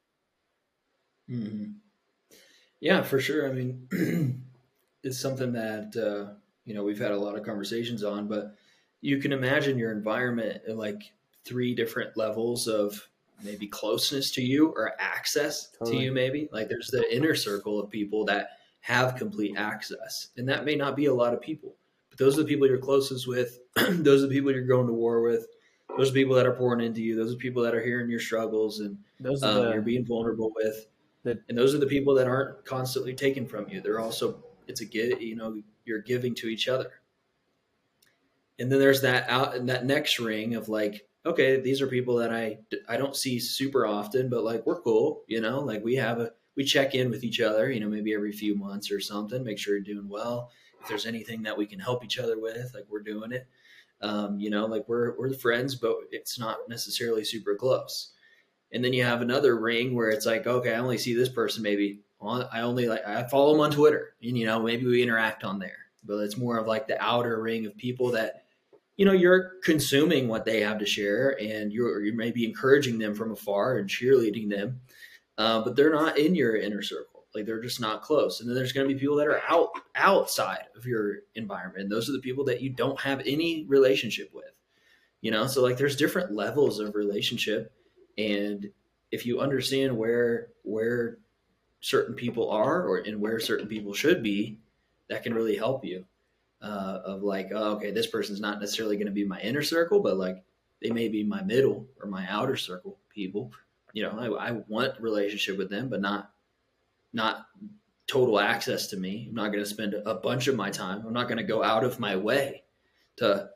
Mm-hmm. 1.30 1.72
Yeah, 2.80 3.02
for 3.02 3.20
sure. 3.20 3.50
I 3.50 3.54
mean, 3.54 4.44
it's 5.04 5.20
something 5.20 5.54
that 5.54 5.96
uh, 5.96 6.34
you 6.66 6.74
know 6.74 6.84
we've 6.84 7.00
had 7.00 7.12
a 7.12 7.20
lot 7.20 7.38
of 7.38 7.46
conversations 7.46 8.04
on, 8.04 8.28
but 8.28 8.56
you 9.02 9.18
can 9.18 9.34
imagine 9.34 9.78
your 9.78 9.92
environment 9.92 10.62
in 10.68 10.78
like 10.78 11.02
three 11.46 11.76
different 11.76 12.16
levels 12.16 12.68
of 12.68 13.10
maybe 13.44 13.68
closeness 13.68 14.32
to 14.32 14.42
you 14.42 14.70
or 14.70 14.94
access 15.00 15.70
totally. 15.80 15.98
to 15.98 16.04
you 16.04 16.12
maybe? 16.12 16.50
Like 16.52 16.70
there's 16.70 16.88
the 16.88 17.04
inner 17.16 17.36
circle 17.36 17.80
of 17.80 17.90
people 17.90 18.26
that 18.26 18.52
have 18.82 19.16
complete 19.16 19.56
access 19.58 20.30
and 20.38 20.50
that 20.50 20.66
may 20.66 20.76
not 20.76 20.96
be 20.96 21.06
a 21.06 21.14
lot 21.14 21.36
of 21.36 21.42
people 21.42 21.76
but 22.10 22.18
those 22.18 22.34
are 22.36 22.42
the 22.42 22.48
people 22.48 22.66
you're 22.66 22.80
closest 22.80 23.28
with 23.28 23.60
those 23.76 24.24
are 24.24 24.28
the 24.28 24.34
people 24.34 24.52
you're 24.52 24.66
going 24.66 24.88
to 24.88 24.94
war 24.94 25.22
with 25.22 25.46
those 25.96 26.10
are 26.10 26.14
people 26.14 26.34
that 26.34 26.48
are 26.48 26.54
pouring 26.54 26.84
into 26.84 27.00
you 27.00 27.16
those 27.16 27.32
are 27.32 27.38
people 27.38 27.62
that 27.62 27.76
are 27.76 27.84
hearing 27.84 28.10
your 28.10 28.20
struggles 28.20 28.80
and 28.80 28.98
those 29.20 29.44
um, 29.44 29.54
the, 29.54 29.72
you're 29.74 29.84
being 29.84 30.04
vulnerable 30.04 30.52
with 30.56 30.88
the, 31.24 31.40
and 31.50 31.58
those 31.58 31.74
are 31.74 31.78
the 31.78 31.86
people 31.86 32.16
that 32.16 32.28
aren't 32.28 32.66
constantly 32.66 33.14
taken 33.14 33.46
from 33.46 33.70
you. 33.70 33.82
They're 33.82 34.00
also 34.00 34.44
it's 34.68 34.82
a 34.82 34.86
get 34.86 35.22
you 35.22 35.36
know 35.36 35.62
you're 35.86 36.02
giving 36.02 36.36
to 36.36 36.48
each 36.48 36.68
other. 36.68 36.92
And 38.60 38.72
then 38.72 38.80
there's 38.80 39.02
that 39.02 39.30
out 39.30 39.56
and 39.56 39.70
that 39.70 39.86
next 39.86 40.20
ring 40.20 40.56
of 40.56 40.70
like 40.70 41.08
okay, 41.26 41.60
these 41.60 41.82
are 41.82 41.88
people 41.88 42.16
that 42.18 42.34
I 42.34 42.60
I 42.88 42.98
don't 42.98 43.16
see 43.16 43.40
super 43.40 43.86
often, 43.86 44.30
but 44.30 44.44
like 44.44 44.66
we're 44.66 44.82
cool, 44.82 45.24
you 45.28 45.42
know, 45.42 45.60
like 45.60 45.84
we 45.84 45.96
have 45.96 46.20
a 46.20 46.32
we 46.56 46.64
check 46.64 46.96
in 46.96 47.10
with 47.10 47.24
each 47.24 47.40
other, 47.40 47.72
you 47.72 47.80
know, 47.80 47.88
maybe 47.88 48.14
every 48.14 48.32
few 48.32 48.56
months 48.56 48.92
or 48.92 49.00
something, 49.00 49.44
make 49.44 49.58
sure 49.58 49.76
you're 49.76 49.84
doing 49.84 50.10
well. 50.10 50.52
If 50.82 50.88
there's 50.88 51.06
anything 51.06 51.44
that 51.44 51.58
we 51.58 51.66
can 51.66 51.80
help 51.80 52.04
each 52.04 52.18
other 52.18 52.40
with, 52.40 52.74
like 52.74 52.86
we're 52.90 53.04
doing 53.04 53.32
it. 53.32 53.48
Um, 54.02 54.40
you 54.40 54.50
know, 54.50 54.66
like 54.66 54.88
we're 54.88 55.18
we're 55.18 55.34
friends, 55.34 55.76
but 55.76 55.96
it's 56.12 56.40
not 56.40 56.58
necessarily 56.68 57.24
super 57.24 57.56
close. 57.56 58.12
And 58.74 58.84
then 58.84 58.94
you 58.94 59.04
have 59.04 59.22
another 59.22 59.60
ring 59.60 59.94
where 59.94 60.10
it's 60.10 60.26
like, 60.26 60.48
okay, 60.48 60.74
I 60.74 60.80
only 60.80 60.98
see 60.98 61.14
this 61.14 61.30
person 61.30 61.62
maybe 61.62 62.00
I 62.24 62.62
only 62.62 62.88
like 62.88 63.06
I 63.06 63.24
follow 63.24 63.54
them 63.54 63.62
on 63.62 63.72
Twitter, 63.72 64.14
and 64.22 64.38
you 64.38 64.46
know, 64.46 64.62
maybe 64.62 64.86
we 64.86 65.02
interact 65.02 65.44
on 65.44 65.60
there. 65.60 65.78
But 66.04 66.18
it's 66.20 66.38
more 66.38 66.58
of 66.58 66.68
like 66.68 66.88
the 66.88 67.02
outer 67.02 67.42
ring 67.42 67.66
of 67.66 67.76
people 67.78 68.12
that 68.12 68.46
you 68.98 69.06
know 69.06 69.12
you're 69.12 69.54
consuming 69.64 70.28
what 70.28 70.46
they 70.46 70.62
have 70.62 70.80
to 70.80 70.86
share 70.86 71.40
and 71.42 71.72
you're 71.72 72.04
you 72.04 72.16
may 72.16 72.32
be 72.32 72.46
encouraging 72.46 73.00
them 73.00 73.16
from 73.16 73.32
afar 73.32 73.78
and 73.78 73.90
cheerleading 73.90 74.50
them 74.50 74.80
uh, 75.38 75.64
but 75.64 75.76
they're 75.76 75.94
not 75.94 76.20
in 76.20 76.36
your 76.36 76.56
inner 76.56 76.84
circle. 76.84 77.24
Like 77.34 77.46
they're 77.46 77.62
just 77.62 77.80
not 77.80 78.04
close. 78.04 78.42
And 78.42 78.50
then 78.50 78.56
there's 78.56 78.74
going 78.74 78.88
to 78.88 78.94
be 78.94 79.00
people 79.00 79.16
that 79.16 79.28
are 79.28 79.42
out 79.48 79.70
outside 79.96 80.66
of 80.76 80.86
your 80.86 81.20
environment. 81.34 81.84
And 81.84 81.92
those 81.92 82.10
are 82.10 82.12
the 82.12 82.20
people 82.20 82.44
that 82.46 82.62
you 82.62 82.70
don't 82.70 83.00
have 83.00 83.22
any 83.26 83.66
relationship 83.68 84.30
with 84.34 84.52
you 85.22 85.32
know? 85.32 85.48
So 85.48 85.62
like 85.62 85.78
there's 85.78 85.96
different 85.96 86.34
levels 86.34 86.80
of 86.80 86.96
relationship. 86.96 87.72
And 88.18 88.70
if 89.12 89.26
you 89.26 89.40
understand 89.40 89.98
where 89.98 90.50
where 90.64 91.18
certain 91.80 92.16
people 92.16 92.50
are 92.52 92.84
or 92.84 92.98
and 92.98 93.22
where 93.22 93.40
certain 93.40 93.68
people 93.68 93.94
should 93.94 94.22
be 94.22 94.60
that 95.10 95.24
can 95.24 95.34
really 95.34 95.56
help 95.56 95.84
you 95.86 96.06
uh, 96.62 97.02
of 97.06 97.24
like, 97.24 97.52
oh, 97.54 97.74
okay, 97.74 97.92
this 97.92 98.08
person's 98.08 98.40
not 98.40 98.60
necessarily 98.60 98.96
going 98.96 99.08
to 99.08 99.12
be 99.12 99.26
my 99.26 99.40
inner 99.42 99.64
circle, 99.64 100.00
but 100.00 100.18
like 100.18 100.44
they 100.82 100.92
may 100.92 101.08
be 101.08 101.24
my 101.24 101.42
middle 101.42 101.88
or 102.02 102.08
my 102.08 102.26
outer 102.30 102.56
circle 102.56 102.98
people. 103.10 103.52
You 103.94 104.04
know, 104.04 104.38
I, 104.38 104.50
I 104.50 104.52
want 104.68 105.00
relationship 105.00 105.58
with 105.58 105.70
them, 105.70 105.90
but 105.90 106.02
not 106.02 106.32
not 107.14 107.48
total 108.08 108.40
access 108.40 108.88
to 108.88 108.98
me. 108.98 109.28
I'm 109.30 109.36
not 109.36 109.52
going 109.52 109.64
to 109.64 109.70
spend 109.70 109.94
a 109.94 110.16
bunch 110.16 110.48
of 110.48 110.56
my 110.56 110.70
time. 110.70 111.04
I'm 111.06 111.14
not 111.14 111.28
going 111.28 111.38
to 111.38 111.44
go 111.44 111.64
out 111.64 111.84
of 111.84 112.00
my 112.00 112.16
way 112.16 112.64
to 113.18 113.50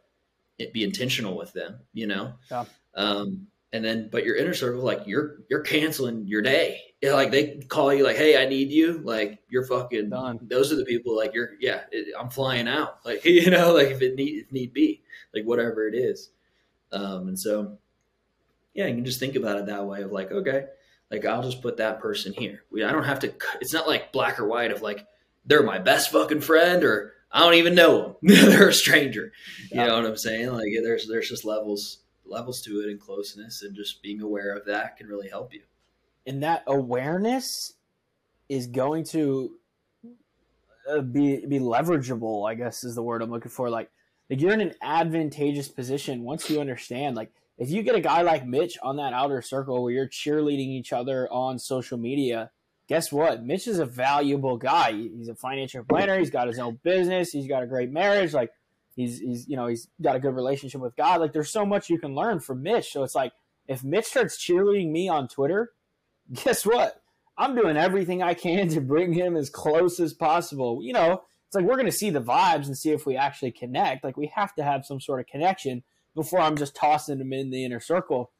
be 0.74 0.84
intentional 0.84 1.38
with 1.38 1.54
them. 1.54 1.80
You 1.94 2.08
know, 2.08 2.34
yeah. 2.52 2.66
um, 2.96 3.48
and 3.72 3.84
then 3.84 4.10
but 4.12 4.26
your 4.26 4.36
inner 4.36 4.54
circle 4.54 4.82
like 4.82 5.02
you're 5.06 5.38
you're 5.50 5.62
canceling 5.62 6.28
your 6.28 6.42
day 6.42 6.82
like 7.14 7.32
they 7.32 7.58
call 7.68 7.94
you 7.94 8.04
like 8.04 8.16
hey 8.16 8.42
i 8.42 8.48
need 8.48 8.72
you. 8.72 9.00
Like 9.04 9.40
you're 9.50 9.66
fucking 9.66 10.10
done. 10.10 10.40
those 10.44 10.72
are 10.72 10.76
the 10.76 10.86
people 10.86 11.16
like 11.16 11.34
you're 11.34 11.52
yeah 11.60 11.82
it, 11.92 12.14
i'm 12.20 12.30
flying 12.30 12.68
out. 12.68 13.00
Like 13.06 13.24
you 13.26 13.50
know 13.50 13.74
like 13.74 13.90
if 13.90 14.02
it 14.02 14.16
need 14.16 14.46
if 14.46 14.52
need 14.52 14.74
be 14.74 15.04
like 15.34 15.44
whatever 15.44 15.88
it 15.88 15.96
is. 15.96 16.32
Um 16.92 17.28
and 17.28 17.40
so 17.40 17.78
yeah 18.74 18.88
you 18.88 18.96
can 18.96 19.06
just 19.06 19.20
think 19.20 19.36
about 19.36 19.58
it 19.58 19.68
that 19.68 19.86
way 19.86 20.02
of 20.02 20.12
like 20.12 20.32
okay 20.32 20.66
like 21.12 21.26
i'll 21.26 21.44
just 21.44 21.62
put 21.62 21.78
that 21.78 22.00
person 22.00 22.34
here. 22.34 22.64
We, 22.72 22.84
i 22.84 22.92
don't 22.92 23.04
have 23.04 23.20
to 23.20 23.34
it's 23.62 23.74
not 23.74 23.88
like 23.88 24.12
black 24.12 24.40
or 24.40 24.48
white 24.48 24.72
of 24.72 24.82
like 24.82 25.06
they're 25.46 25.64
my 25.64 25.80
best 25.80 26.12
fucking 26.12 26.42
friend 26.42 26.84
or 26.84 27.14
i 27.32 27.40
don't 27.40 27.56
even 27.56 27.76
know 27.76 28.02
them 28.02 28.16
they're 28.22 28.70
a 28.70 28.74
stranger. 28.74 29.32
You 29.72 29.80
yeah. 29.80 29.88
know 29.88 29.96
what 29.96 30.06
i'm 30.06 30.18
saying? 30.18 30.52
Like 30.52 30.70
there's 30.84 31.08
there's 31.08 31.30
just 31.30 31.46
levels 31.46 32.00
levels 32.26 32.62
to 32.64 32.82
it 32.82 32.90
and 32.90 33.00
closeness 33.00 33.62
and 33.62 33.76
just 33.76 34.02
being 34.02 34.22
aware 34.22 34.56
of 34.56 34.66
that 34.66 34.98
can 34.98 35.08
really 35.08 35.30
help 35.30 35.54
you 35.54 35.62
and 36.26 36.44
that 36.44 36.64
awareness 36.68 37.74
is 38.50 38.68
going 38.68 39.04
to 39.04 39.52
uh, 40.90 41.02
be 41.02 41.46
be 41.46 41.60
leverageable 41.60 42.50
i 42.50 42.54
guess 42.54 42.84
is 42.84 42.96
the 42.96 43.04
word 43.04 43.22
i'm 43.22 43.32
looking 43.32 43.52
for. 43.52 43.70
Like 43.70 43.90
like 44.30 44.42
you're 44.42 44.54
in 44.54 44.62
an 44.62 44.74
advantageous 44.82 45.68
position 45.68 46.24
once 46.24 46.50
you 46.50 46.60
understand 46.60 47.16
like 47.16 47.32
if 47.58 47.70
you 47.70 47.84
get 47.84 47.96
a 47.96 48.02
guy 48.02 48.22
like 48.22 48.46
mitch 48.46 48.78
on 48.84 48.98
that 48.98 49.14
outer 49.14 49.42
circle 49.42 49.84
where 49.84 49.94
you're 49.94 50.10
cheerleading 50.10 50.70
each 50.70 50.94
other 50.94 51.32
on 51.32 51.60
social 51.60 51.98
media 51.98 52.52
guess 52.88 53.12
what? 53.12 53.44
Mitch 53.44 53.68
is 53.68 53.80
a 53.80 53.86
valuable 53.86 54.58
guy. 54.58 54.92
He's 54.92 55.28
a 55.28 55.34
financial 55.34 55.84
planner. 55.84 56.20
He's 56.20 56.30
got 56.30 56.48
his 56.48 56.60
own 56.60 56.80
business. 56.84 57.32
He's 57.32 57.48
got 57.48 57.64
a 57.64 57.66
great 57.66 57.90
marriage. 57.90 58.32
Like 58.32 58.52
He's 58.96 59.20
he's 59.20 59.48
you 59.48 59.58
know 59.58 59.68
he's 59.68 59.90
got 60.02 60.16
a 60.16 60.20
good 60.20 60.36
relationship 60.36 60.80
with 60.80 60.96
God. 60.96 61.20
Like 61.20 61.34
there's 61.34 61.52
so 61.52 61.66
much 61.66 61.90
you 61.90 62.00
can 62.00 62.16
learn 62.16 62.40
from 62.40 62.64
Mitch. 62.64 62.92
So 62.92 63.04
it's 63.04 63.16
like 63.16 63.34
if 63.68 63.84
Mitch 63.84 64.06
starts 64.06 64.38
cheerleading 64.38 64.92
me 64.92 65.10
on 65.10 65.28
Twitter, 65.28 65.74
guess 66.34 66.66
what? 66.66 67.02
I'm 67.38 67.56
doing 67.56 67.78
everything 67.78 68.24
I 68.24 68.34
can 68.34 68.70
to 68.70 68.82
bring 68.82 69.14
him 69.14 69.36
as 69.36 69.50
close 69.50 70.00
as 70.00 70.14
possible. 70.14 70.80
You 70.82 70.94
know, 70.94 71.24
it's 71.48 71.56
like 71.56 71.66
we're 71.66 71.76
going 71.76 71.86
to 71.86 71.92
see 71.92 72.10
the 72.10 72.22
vibes 72.22 72.66
and 72.66 72.78
see 72.78 72.92
if 72.92 73.06
we 73.06 73.18
actually 73.18 73.52
connect. 73.52 74.04
Like 74.04 74.18
we 74.18 74.32
have 74.36 74.56
to 74.56 74.64
have 74.64 74.86
some 74.86 75.02
sort 75.02 75.20
of 75.20 75.28
connection 75.28 75.84
before 76.16 76.40
I'm 76.40 76.56
just 76.56 76.76
tossing 76.76 77.20
him 77.20 77.34
in 77.34 77.50
the 77.50 77.66
inner 77.66 77.82
circle. 77.82 78.32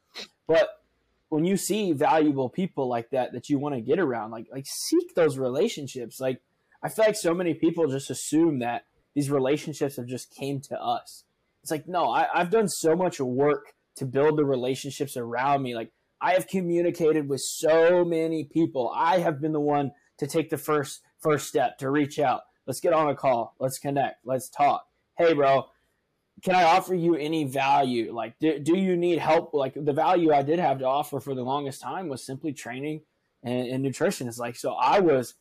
But 0.48 0.70
when 1.28 1.44
you 1.44 1.56
see 1.56 1.92
valuable 1.92 2.48
people 2.48 2.88
like 2.88 3.10
that 3.10 3.32
that 3.32 3.48
you 3.48 3.58
want 3.58 3.74
to 3.74 3.80
get 3.80 3.98
around, 3.98 4.30
like 4.30 4.46
like 4.50 4.66
seek 4.66 5.14
those 5.14 5.36
relationships. 5.38 6.20
Like 6.20 6.40
I 6.82 6.88
feel 6.88 7.04
like 7.04 7.16
so 7.16 7.34
many 7.34 7.54
people 7.54 7.86
just 7.88 8.10
assume 8.10 8.60
that 8.60 8.86
these 9.14 9.30
relationships 9.30 9.96
have 9.96 10.06
just 10.06 10.34
came 10.34 10.60
to 10.60 10.80
us. 10.80 11.24
It's 11.62 11.70
like, 11.70 11.88
no, 11.88 12.10
I, 12.10 12.28
I've 12.32 12.50
done 12.50 12.68
so 12.68 12.94
much 12.94 13.18
work 13.18 13.72
to 13.96 14.04
build 14.04 14.38
the 14.38 14.44
relationships 14.44 15.16
around 15.16 15.62
me. 15.62 15.74
Like 15.74 15.90
I 16.20 16.32
have 16.32 16.46
communicated 16.46 17.28
with 17.28 17.40
so 17.40 18.04
many 18.04 18.44
people. 18.44 18.92
I 18.94 19.18
have 19.18 19.40
been 19.40 19.52
the 19.52 19.60
one 19.60 19.92
to 20.18 20.26
take 20.26 20.50
the 20.50 20.58
first 20.58 21.02
first 21.20 21.48
step 21.48 21.78
to 21.78 21.90
reach 21.90 22.18
out. 22.18 22.42
Let's 22.66 22.80
get 22.80 22.92
on 22.92 23.08
a 23.08 23.14
call. 23.14 23.54
Let's 23.58 23.78
connect. 23.78 24.24
Let's 24.24 24.48
talk. 24.48 24.86
Hey, 25.16 25.32
bro, 25.32 25.66
can 26.42 26.54
I 26.54 26.64
offer 26.64 26.94
you 26.94 27.14
any 27.14 27.44
value? 27.44 28.12
Like, 28.12 28.38
do, 28.38 28.58
do 28.58 28.76
you 28.76 28.96
need 28.96 29.18
help? 29.18 29.54
Like, 29.54 29.74
the 29.76 29.92
value 29.92 30.32
I 30.32 30.42
did 30.42 30.58
have 30.58 30.78
to 30.80 30.84
offer 30.84 31.20
for 31.20 31.34
the 31.34 31.42
longest 31.42 31.80
time 31.80 32.08
was 32.08 32.24
simply 32.24 32.52
training 32.52 33.02
and, 33.42 33.68
and 33.68 33.82
nutrition. 33.82 34.28
It's 34.28 34.38
like, 34.38 34.56
so 34.56 34.72
I 34.74 35.00
was 35.00 35.34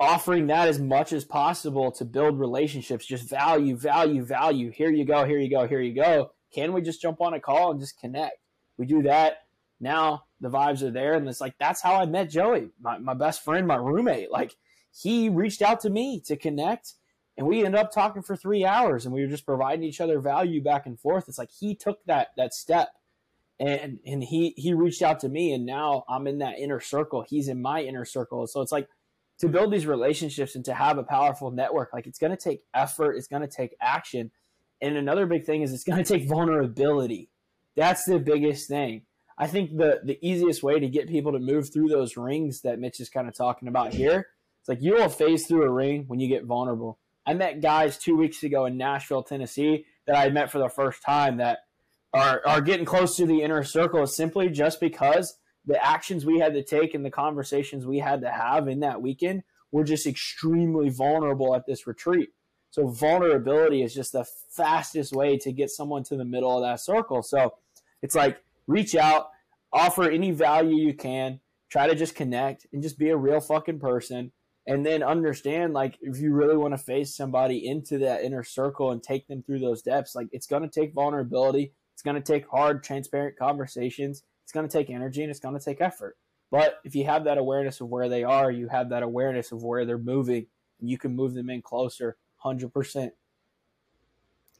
offering 0.00 0.48
that 0.48 0.68
as 0.68 0.80
much 0.80 1.12
as 1.12 1.24
possible 1.24 1.92
to 1.92 2.04
build 2.04 2.40
relationships, 2.40 3.06
just 3.06 3.28
value, 3.28 3.76
value, 3.76 4.24
value. 4.24 4.70
Here 4.70 4.90
you 4.90 5.04
go, 5.04 5.24
here 5.24 5.38
you 5.38 5.50
go, 5.50 5.68
here 5.68 5.80
you 5.80 5.94
go. 5.94 6.32
Can 6.52 6.72
we 6.72 6.82
just 6.82 7.00
jump 7.00 7.20
on 7.20 7.34
a 7.34 7.40
call 7.40 7.70
and 7.70 7.80
just 7.80 8.00
connect? 8.00 8.38
We 8.76 8.86
do 8.86 9.02
that. 9.02 9.41
Now 9.82 10.24
the 10.40 10.48
vibes 10.48 10.82
are 10.82 10.90
there. 10.90 11.14
And 11.14 11.28
it's 11.28 11.40
like, 11.40 11.54
that's 11.58 11.82
how 11.82 11.96
I 11.96 12.06
met 12.06 12.30
Joey, 12.30 12.70
my, 12.80 12.96
my 12.96 13.14
best 13.14 13.44
friend, 13.44 13.66
my 13.66 13.76
roommate. 13.76 14.30
Like, 14.30 14.56
he 14.90 15.28
reached 15.28 15.60
out 15.60 15.80
to 15.80 15.90
me 15.90 16.20
to 16.26 16.36
connect 16.36 16.94
and 17.36 17.46
we 17.46 17.64
ended 17.64 17.80
up 17.80 17.92
talking 17.92 18.22
for 18.22 18.36
three 18.36 18.64
hours 18.64 19.04
and 19.04 19.14
we 19.14 19.22
were 19.22 19.28
just 19.28 19.46
providing 19.46 19.84
each 19.84 20.00
other 20.00 20.20
value 20.20 20.62
back 20.62 20.86
and 20.86 20.98
forth. 20.98 21.28
It's 21.28 21.38
like 21.38 21.50
he 21.50 21.74
took 21.74 22.04
that 22.04 22.28
that 22.36 22.54
step 22.54 22.90
and 23.62 24.00
and 24.04 24.24
he 24.24 24.54
he 24.56 24.74
reached 24.74 25.02
out 25.02 25.20
to 25.20 25.28
me 25.28 25.52
and 25.52 25.64
now 25.64 26.04
i'm 26.08 26.26
in 26.26 26.38
that 26.38 26.58
inner 26.58 26.80
circle 26.80 27.24
he's 27.28 27.48
in 27.48 27.60
my 27.60 27.80
inner 27.80 28.04
circle 28.04 28.46
so 28.46 28.60
it's 28.60 28.72
like 28.72 28.88
to 29.38 29.48
build 29.48 29.72
these 29.72 29.86
relationships 29.86 30.54
and 30.54 30.64
to 30.64 30.74
have 30.74 30.98
a 30.98 31.02
powerful 31.02 31.50
network 31.50 31.92
like 31.92 32.06
it's 32.06 32.18
going 32.18 32.34
to 32.34 32.36
take 32.36 32.62
effort 32.74 33.12
it's 33.12 33.28
going 33.28 33.42
to 33.42 33.48
take 33.48 33.74
action 33.80 34.30
and 34.80 34.96
another 34.96 35.26
big 35.26 35.44
thing 35.44 35.62
is 35.62 35.72
it's 35.72 35.84
going 35.84 36.02
to 36.02 36.18
take 36.18 36.28
vulnerability 36.28 37.28
that's 37.76 38.04
the 38.04 38.18
biggest 38.18 38.68
thing 38.68 39.02
i 39.38 39.46
think 39.46 39.76
the 39.76 40.00
the 40.04 40.18
easiest 40.26 40.62
way 40.62 40.78
to 40.78 40.88
get 40.88 41.08
people 41.08 41.32
to 41.32 41.38
move 41.38 41.72
through 41.72 41.88
those 41.88 42.16
rings 42.16 42.62
that 42.62 42.78
mitch 42.78 43.00
is 43.00 43.08
kind 43.08 43.28
of 43.28 43.34
talking 43.34 43.68
about 43.68 43.92
here 43.92 44.28
it's 44.60 44.68
like 44.68 44.82
you 44.82 44.94
will 44.94 45.08
phase 45.08 45.46
through 45.46 45.64
a 45.64 45.70
ring 45.70 46.04
when 46.06 46.20
you 46.20 46.28
get 46.28 46.44
vulnerable 46.44 46.98
i 47.26 47.34
met 47.34 47.60
guys 47.60 47.98
two 47.98 48.16
weeks 48.16 48.42
ago 48.42 48.66
in 48.66 48.76
nashville 48.76 49.22
tennessee 49.22 49.84
that 50.06 50.16
i 50.16 50.28
met 50.28 50.50
for 50.50 50.58
the 50.58 50.68
first 50.68 51.02
time 51.02 51.36
that 51.36 51.60
are, 52.14 52.42
are 52.46 52.60
getting 52.60 52.84
close 52.84 53.16
to 53.16 53.26
the 53.26 53.42
inner 53.42 53.64
circle 53.64 54.06
simply 54.06 54.48
just 54.48 54.80
because 54.80 55.38
the 55.64 55.82
actions 55.84 56.26
we 56.26 56.38
had 56.38 56.54
to 56.54 56.62
take 56.62 56.94
and 56.94 57.04
the 57.04 57.10
conversations 57.10 57.86
we 57.86 57.98
had 57.98 58.20
to 58.20 58.30
have 58.30 58.68
in 58.68 58.80
that 58.80 59.00
weekend 59.00 59.42
were 59.70 59.84
just 59.84 60.06
extremely 60.06 60.90
vulnerable 60.90 61.54
at 61.54 61.66
this 61.66 61.86
retreat. 61.86 62.30
So 62.70 62.88
vulnerability 62.88 63.82
is 63.82 63.94
just 63.94 64.12
the 64.12 64.26
fastest 64.50 65.14
way 65.14 65.38
to 65.38 65.52
get 65.52 65.70
someone 65.70 66.04
to 66.04 66.16
the 66.16 66.24
middle 66.24 66.56
of 66.56 66.62
that 66.62 66.80
circle. 66.80 67.22
So 67.22 67.54
it's 68.02 68.14
like 68.14 68.42
reach 68.66 68.94
out, 68.94 69.28
offer 69.72 70.10
any 70.10 70.30
value 70.30 70.76
you 70.76 70.94
can, 70.94 71.40
try 71.70 71.86
to 71.86 71.94
just 71.94 72.14
connect 72.14 72.66
and 72.72 72.82
just 72.82 72.98
be 72.98 73.10
a 73.10 73.16
real 73.16 73.40
fucking 73.40 73.80
person. 73.80 74.32
And 74.66 74.86
then 74.86 75.02
understand 75.02 75.72
like 75.72 75.98
if 76.00 76.20
you 76.20 76.32
really 76.32 76.56
want 76.56 76.74
to 76.74 76.78
face 76.78 77.16
somebody 77.16 77.66
into 77.66 77.98
that 77.98 78.22
inner 78.22 78.44
circle 78.44 78.92
and 78.92 79.02
take 79.02 79.26
them 79.26 79.42
through 79.42 79.58
those 79.58 79.82
depths, 79.82 80.14
like 80.14 80.28
it's 80.30 80.46
gonna 80.46 80.68
take 80.68 80.94
vulnerability 80.94 81.72
it's 82.02 82.02
going 82.02 82.20
to 82.20 82.32
take 82.32 82.48
hard, 82.48 82.82
transparent 82.82 83.36
conversations. 83.36 84.24
It's 84.44 84.52
going 84.52 84.68
to 84.68 84.72
take 84.72 84.90
energy 84.90 85.22
and 85.22 85.30
it's 85.30 85.40
going 85.40 85.58
to 85.58 85.64
take 85.64 85.80
effort. 85.80 86.16
But 86.50 86.80
if 86.84 86.94
you 86.94 87.04
have 87.04 87.24
that 87.24 87.38
awareness 87.38 87.80
of 87.80 87.88
where 87.88 88.08
they 88.08 88.24
are, 88.24 88.50
you 88.50 88.68
have 88.68 88.90
that 88.90 89.02
awareness 89.02 89.52
of 89.52 89.62
where 89.62 89.84
they're 89.84 89.98
moving, 89.98 90.46
and 90.80 90.90
you 90.90 90.98
can 90.98 91.14
move 91.14 91.34
them 91.34 91.48
in 91.48 91.62
closer 91.62 92.16
100%. 92.44 93.10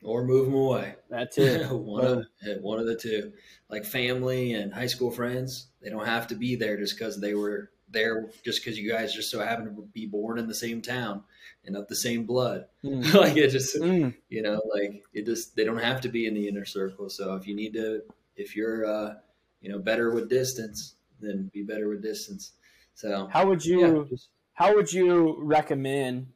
Or 0.02 0.24
move 0.24 0.46
them 0.46 0.54
away. 0.54 0.96
That 1.10 1.32
too. 1.32 1.64
one, 1.70 2.04
of, 2.04 2.26
one 2.60 2.80
of 2.80 2.86
the 2.86 2.96
two. 2.96 3.32
Like 3.70 3.84
family 3.84 4.52
and 4.52 4.72
high 4.72 4.86
school 4.86 5.10
friends, 5.10 5.68
they 5.80 5.90
don't 5.90 6.06
have 6.06 6.26
to 6.28 6.34
be 6.34 6.56
there 6.56 6.76
just 6.76 6.98
because 6.98 7.20
they 7.20 7.34
were 7.34 7.70
there, 7.88 8.28
just 8.44 8.62
because 8.62 8.78
you 8.78 8.90
guys 8.90 9.14
just 9.14 9.30
so 9.30 9.40
happen 9.40 9.64
to 9.64 9.82
be 9.92 10.06
born 10.06 10.38
in 10.38 10.48
the 10.48 10.54
same 10.54 10.82
town 10.82 11.22
and 11.64 11.76
of 11.76 11.86
the 11.88 11.96
same 11.96 12.24
blood. 12.24 12.66
Mm. 12.84 13.14
like 13.20 13.36
it 13.36 13.50
just, 13.50 13.76
mm. 13.76 14.14
you 14.28 14.42
know, 14.42 14.60
like 14.74 15.04
it 15.12 15.24
just, 15.24 15.54
they 15.54 15.64
don't 15.64 15.78
have 15.78 16.00
to 16.02 16.08
be 16.08 16.26
in 16.26 16.34
the 16.34 16.48
inner 16.48 16.64
circle. 16.64 17.08
So 17.08 17.34
if 17.34 17.46
you 17.46 17.54
need 17.54 17.74
to, 17.74 18.02
if 18.36 18.56
you're, 18.56 18.86
uh, 18.86 19.14
you 19.60 19.70
know, 19.70 19.78
better 19.78 20.10
with 20.10 20.28
distance, 20.28 20.96
then 21.20 21.50
be 21.52 21.62
better 21.62 21.88
with 21.88 22.02
distance. 22.02 22.52
So 22.94 23.28
how 23.32 23.46
would 23.46 23.64
you, 23.64 23.80
yeah, 23.80 24.04
just, 24.10 24.28
how 24.54 24.74
would 24.74 24.92
you 24.92 25.36
recommend 25.38 26.26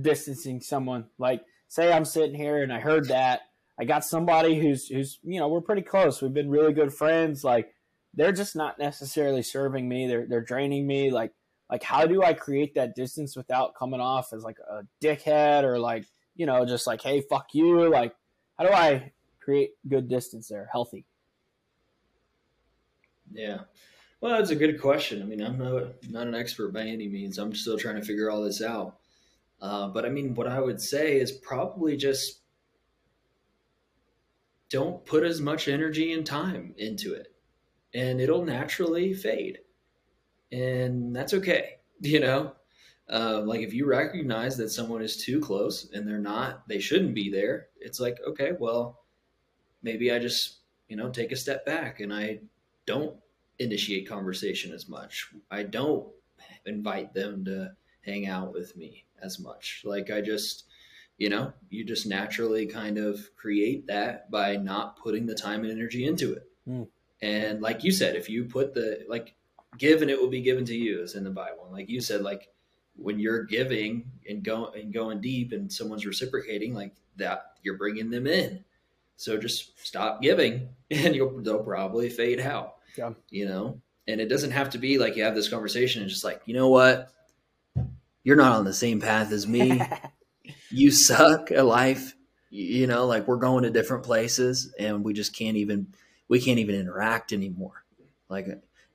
distancing 0.00 0.60
someone? 0.60 1.06
Like, 1.18 1.44
say 1.74 1.92
I'm 1.92 2.04
sitting 2.04 2.34
here 2.34 2.62
and 2.62 2.72
I 2.72 2.78
heard 2.78 3.08
that 3.08 3.40
I 3.78 3.84
got 3.84 4.04
somebody 4.04 4.60
who's, 4.60 4.86
who's, 4.86 5.18
you 5.24 5.40
know, 5.40 5.48
we're 5.48 5.60
pretty 5.60 5.82
close. 5.82 6.22
We've 6.22 6.32
been 6.32 6.50
really 6.50 6.72
good 6.72 6.94
friends. 6.94 7.42
Like, 7.42 7.74
they're 8.14 8.32
just 8.32 8.54
not 8.54 8.78
necessarily 8.78 9.42
serving 9.42 9.88
me. 9.88 10.06
They're, 10.06 10.26
they're 10.28 10.40
draining 10.40 10.86
me. 10.86 11.10
Like, 11.10 11.32
like 11.70 11.82
how 11.82 12.06
do 12.06 12.22
I 12.22 12.34
create 12.34 12.74
that 12.74 12.94
distance 12.94 13.36
without 13.36 13.74
coming 13.74 14.00
off 14.00 14.32
as 14.32 14.44
like 14.44 14.58
a 14.70 14.82
dickhead 15.02 15.64
or 15.64 15.78
like 15.78 16.04
you 16.34 16.46
know 16.46 16.64
just 16.64 16.86
like 16.86 17.02
hey 17.02 17.20
fuck 17.20 17.48
you 17.52 17.88
like 17.90 18.14
how 18.58 18.64
do 18.64 18.72
I 18.72 19.12
create 19.40 19.70
good 19.88 20.08
distance 20.08 20.48
there 20.48 20.68
healthy 20.70 21.04
yeah 23.32 23.60
well 24.20 24.36
that's 24.36 24.50
a 24.50 24.56
good 24.56 24.80
question 24.80 25.22
I 25.22 25.24
mean 25.24 25.42
I'm 25.42 25.58
not 25.58 26.10
not 26.10 26.26
an 26.26 26.34
expert 26.34 26.72
by 26.72 26.82
any 26.82 27.08
means 27.08 27.38
I'm 27.38 27.54
still 27.54 27.78
trying 27.78 27.96
to 27.96 28.02
figure 28.02 28.30
all 28.30 28.42
this 28.42 28.62
out 28.62 28.98
uh, 29.60 29.88
but 29.88 30.04
I 30.04 30.08
mean 30.08 30.34
what 30.34 30.46
I 30.46 30.60
would 30.60 30.80
say 30.80 31.18
is 31.18 31.32
probably 31.32 31.96
just 31.96 32.40
don't 34.70 35.04
put 35.06 35.22
as 35.24 35.40
much 35.40 35.68
energy 35.68 36.12
and 36.12 36.26
time 36.26 36.74
into 36.78 37.14
it 37.14 37.28
and 37.94 38.20
it'll 38.20 38.44
naturally 38.44 39.14
fade 39.14 39.58
and 40.54 41.14
that's 41.14 41.34
okay. 41.34 41.70
You 42.00 42.20
know, 42.20 42.52
uh, 43.08 43.40
like 43.46 43.60
if 43.60 43.72
you 43.72 43.86
recognize 43.86 44.56
that 44.58 44.68
someone 44.68 45.00
is 45.00 45.16
too 45.16 45.40
close 45.40 45.88
and 45.92 46.06
they're 46.06 46.18
not, 46.18 46.68
they 46.68 46.80
shouldn't 46.80 47.14
be 47.14 47.30
there. 47.30 47.68
It's 47.80 48.00
like, 48.00 48.18
okay, 48.26 48.50
well, 48.58 49.04
maybe 49.82 50.12
I 50.12 50.18
just, 50.18 50.56
you 50.88 50.96
know, 50.96 51.08
take 51.08 51.32
a 51.32 51.36
step 51.36 51.64
back 51.64 52.00
and 52.00 52.12
I 52.12 52.40
don't 52.84 53.16
initiate 53.58 54.08
conversation 54.08 54.72
as 54.72 54.88
much. 54.88 55.30
I 55.50 55.62
don't 55.62 56.06
invite 56.66 57.14
them 57.14 57.44
to 57.46 57.72
hang 58.04 58.26
out 58.26 58.52
with 58.52 58.76
me 58.76 59.03
as 59.22 59.38
much. 59.38 59.82
Like 59.84 60.10
I 60.10 60.20
just, 60.20 60.64
you 61.18 61.28
know, 61.28 61.52
you 61.70 61.84
just 61.84 62.06
naturally 62.06 62.66
kind 62.66 62.98
of 62.98 63.20
create 63.36 63.86
that 63.86 64.30
by 64.30 64.56
not 64.56 64.98
putting 64.98 65.26
the 65.26 65.34
time 65.34 65.62
and 65.62 65.72
energy 65.72 66.06
into 66.06 66.32
it. 66.34 66.48
Mm. 66.68 66.88
And 67.22 67.62
like 67.62 67.84
you 67.84 67.92
said, 67.92 68.16
if 68.16 68.28
you 68.28 68.44
put 68.44 68.74
the 68.74 69.04
like 69.08 69.34
give 69.78 70.02
and 70.02 70.10
it 70.10 70.20
will 70.20 70.28
be 70.28 70.40
given 70.40 70.64
to 70.64 70.74
you 70.74 71.02
is 71.02 71.14
in 71.14 71.24
the 71.24 71.30
bible 71.30 71.64
and 71.64 71.72
like 71.72 71.88
you 71.88 72.00
said 72.00 72.22
like 72.22 72.48
when 72.96 73.18
you're 73.18 73.44
giving 73.44 74.04
and 74.28 74.42
going 74.42 74.80
and 74.80 74.92
going 74.92 75.20
deep 75.20 75.52
and 75.52 75.72
someone's 75.72 76.06
reciprocating 76.06 76.74
like 76.74 76.94
that 77.16 77.56
you're 77.62 77.76
bringing 77.76 78.10
them 78.10 78.26
in 78.26 78.64
so 79.16 79.36
just 79.36 79.78
stop 79.84 80.22
giving 80.22 80.68
and 80.90 81.14
you'll 81.14 81.40
they'll 81.42 81.62
probably 81.62 82.08
fade 82.08 82.40
out 82.40 82.76
yeah 82.96 83.10
you 83.30 83.46
know 83.46 83.80
and 84.06 84.20
it 84.20 84.28
doesn't 84.28 84.50
have 84.50 84.70
to 84.70 84.78
be 84.78 84.98
like 84.98 85.16
you 85.16 85.24
have 85.24 85.34
this 85.34 85.48
conversation 85.48 86.02
and 86.02 86.10
just 86.10 86.24
like 86.24 86.42
you 86.46 86.54
know 86.54 86.68
what 86.68 87.10
you're 88.24 88.36
not 88.36 88.56
on 88.56 88.64
the 88.64 88.74
same 88.74 89.00
path 89.00 89.30
as 89.30 89.46
me 89.46 89.80
you 90.70 90.90
suck 90.90 91.52
at 91.52 91.64
life 91.64 92.16
you 92.50 92.86
know 92.86 93.06
like 93.06 93.28
we're 93.28 93.36
going 93.36 93.62
to 93.62 93.70
different 93.70 94.02
places 94.02 94.74
and 94.78 95.04
we 95.04 95.12
just 95.12 95.36
can't 95.36 95.56
even 95.56 95.86
we 96.28 96.40
can't 96.40 96.58
even 96.58 96.74
interact 96.74 97.32
anymore 97.32 97.84
like 98.28 98.48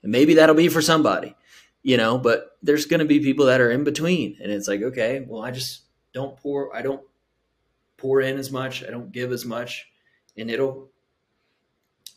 and 0.03 0.11
maybe 0.11 0.35
that'll 0.35 0.55
be 0.55 0.69
for 0.69 0.81
somebody, 0.81 1.35
you 1.83 1.97
know, 1.97 2.17
but 2.17 2.57
there's 2.63 2.85
going 2.85 2.99
to 2.99 3.05
be 3.05 3.19
people 3.19 3.45
that 3.47 3.61
are 3.61 3.71
in 3.71 3.83
between. 3.83 4.37
And 4.41 4.51
it's 4.51 4.67
like, 4.67 4.81
okay, 4.81 5.25
well, 5.27 5.43
I 5.43 5.51
just 5.51 5.81
don't 6.13 6.37
pour, 6.37 6.75
I 6.75 6.81
don't 6.81 7.01
pour 7.97 8.21
in 8.21 8.37
as 8.37 8.51
much. 8.51 8.83
I 8.83 8.89
don't 8.89 9.11
give 9.11 9.31
as 9.31 9.45
much. 9.45 9.87
And 10.37 10.49
it'll, 10.49 10.89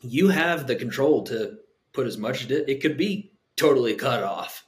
you 0.00 0.28
have 0.28 0.66
the 0.66 0.76
control 0.76 1.24
to 1.24 1.58
put 1.92 2.06
as 2.06 2.16
much, 2.16 2.50
it 2.50 2.80
could 2.80 2.96
be 2.96 3.32
totally 3.56 3.94
cut 3.94 4.22
off. 4.22 4.64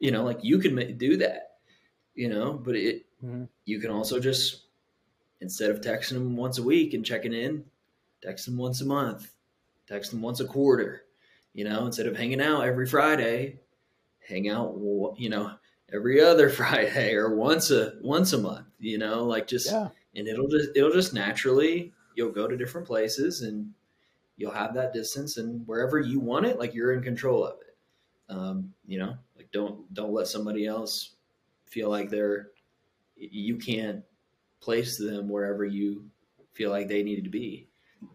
You 0.00 0.10
know, 0.10 0.24
like 0.24 0.38
you 0.42 0.58
can 0.58 0.96
do 0.96 1.18
that, 1.18 1.58
you 2.14 2.28
know, 2.28 2.54
but 2.54 2.74
it, 2.74 3.06
mm-hmm. 3.24 3.44
you 3.64 3.78
can 3.78 3.90
also 3.90 4.18
just, 4.18 4.64
instead 5.40 5.70
of 5.70 5.80
texting 5.80 6.14
them 6.14 6.36
once 6.36 6.58
a 6.58 6.62
week 6.62 6.94
and 6.94 7.04
checking 7.04 7.32
in, 7.32 7.64
text 8.22 8.46
them 8.46 8.56
once 8.56 8.80
a 8.80 8.86
month, 8.86 9.30
text 9.86 10.10
them 10.10 10.22
once 10.22 10.40
a 10.40 10.46
quarter, 10.46 11.02
you 11.52 11.64
know, 11.64 11.86
instead 11.86 12.06
of 12.06 12.16
hanging 12.16 12.40
out 12.40 12.62
every 12.62 12.86
Friday, 12.86 13.60
hang 14.26 14.48
out, 14.48 14.74
you 15.18 15.28
know, 15.28 15.52
every 15.92 16.20
other 16.20 16.48
Friday 16.50 17.14
or 17.14 17.34
once 17.34 17.70
a 17.70 17.94
once 18.00 18.32
a 18.32 18.38
month. 18.38 18.66
You 18.78 18.98
know, 18.98 19.24
like 19.24 19.46
just 19.46 19.70
yeah. 19.70 19.88
and 20.14 20.26
it'll 20.26 20.48
just 20.48 20.70
it'll 20.74 20.92
just 20.92 21.12
naturally 21.12 21.92
you'll 22.14 22.32
go 22.32 22.48
to 22.48 22.56
different 22.56 22.86
places 22.86 23.42
and 23.42 23.72
you'll 24.36 24.52
have 24.52 24.74
that 24.74 24.92
distance 24.92 25.36
and 25.36 25.66
wherever 25.66 25.98
you 25.98 26.18
want 26.18 26.46
it, 26.46 26.58
like 26.58 26.74
you're 26.74 26.92
in 26.92 27.02
control 27.02 27.44
of 27.44 27.56
it. 27.60 28.34
Um, 28.34 28.72
you 28.86 28.98
know, 28.98 29.14
don't 29.52 29.92
don't 29.92 30.12
let 30.12 30.28
somebody 30.28 30.66
else 30.66 31.14
feel 31.66 31.90
like 31.90 32.10
they're 32.10 32.48
you 33.16 33.56
can't 33.56 34.02
place 34.60 34.98
them 34.98 35.28
wherever 35.28 35.64
you 35.64 36.04
feel 36.52 36.70
like 36.70 36.88
they 36.88 37.02
needed 37.02 37.24
to 37.24 37.30
be. 37.30 37.68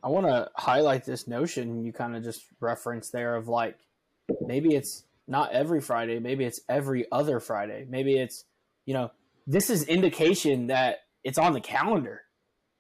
I 0.04 0.10
want 0.10 0.26
to 0.26 0.50
highlight 0.56 1.06
this 1.06 1.28
notion 1.28 1.84
you 1.84 1.93
kind 1.93 2.15
of 2.15 2.24
just 2.24 2.43
referenced 2.60 3.12
there 3.12 3.36
of 3.36 3.48
like 3.48 3.78
maybe 4.41 4.76
it's 4.76 5.04
not 5.28 5.52
every 5.52 5.82
Friday, 5.82 6.19
maybe 6.19 6.43
it's 6.43 6.62
every 6.69 7.06
other 7.12 7.39
Friday, 7.39 7.86
maybe 7.88 8.17
it's 8.17 8.45
you 8.86 8.93
know 8.93 9.12
this 9.48 9.69
is 9.69 9.84
indication 9.84 10.67
that 10.67 11.00
it's 11.24 11.38
on 11.38 11.54
the 11.54 11.62
calendar, 11.62 12.21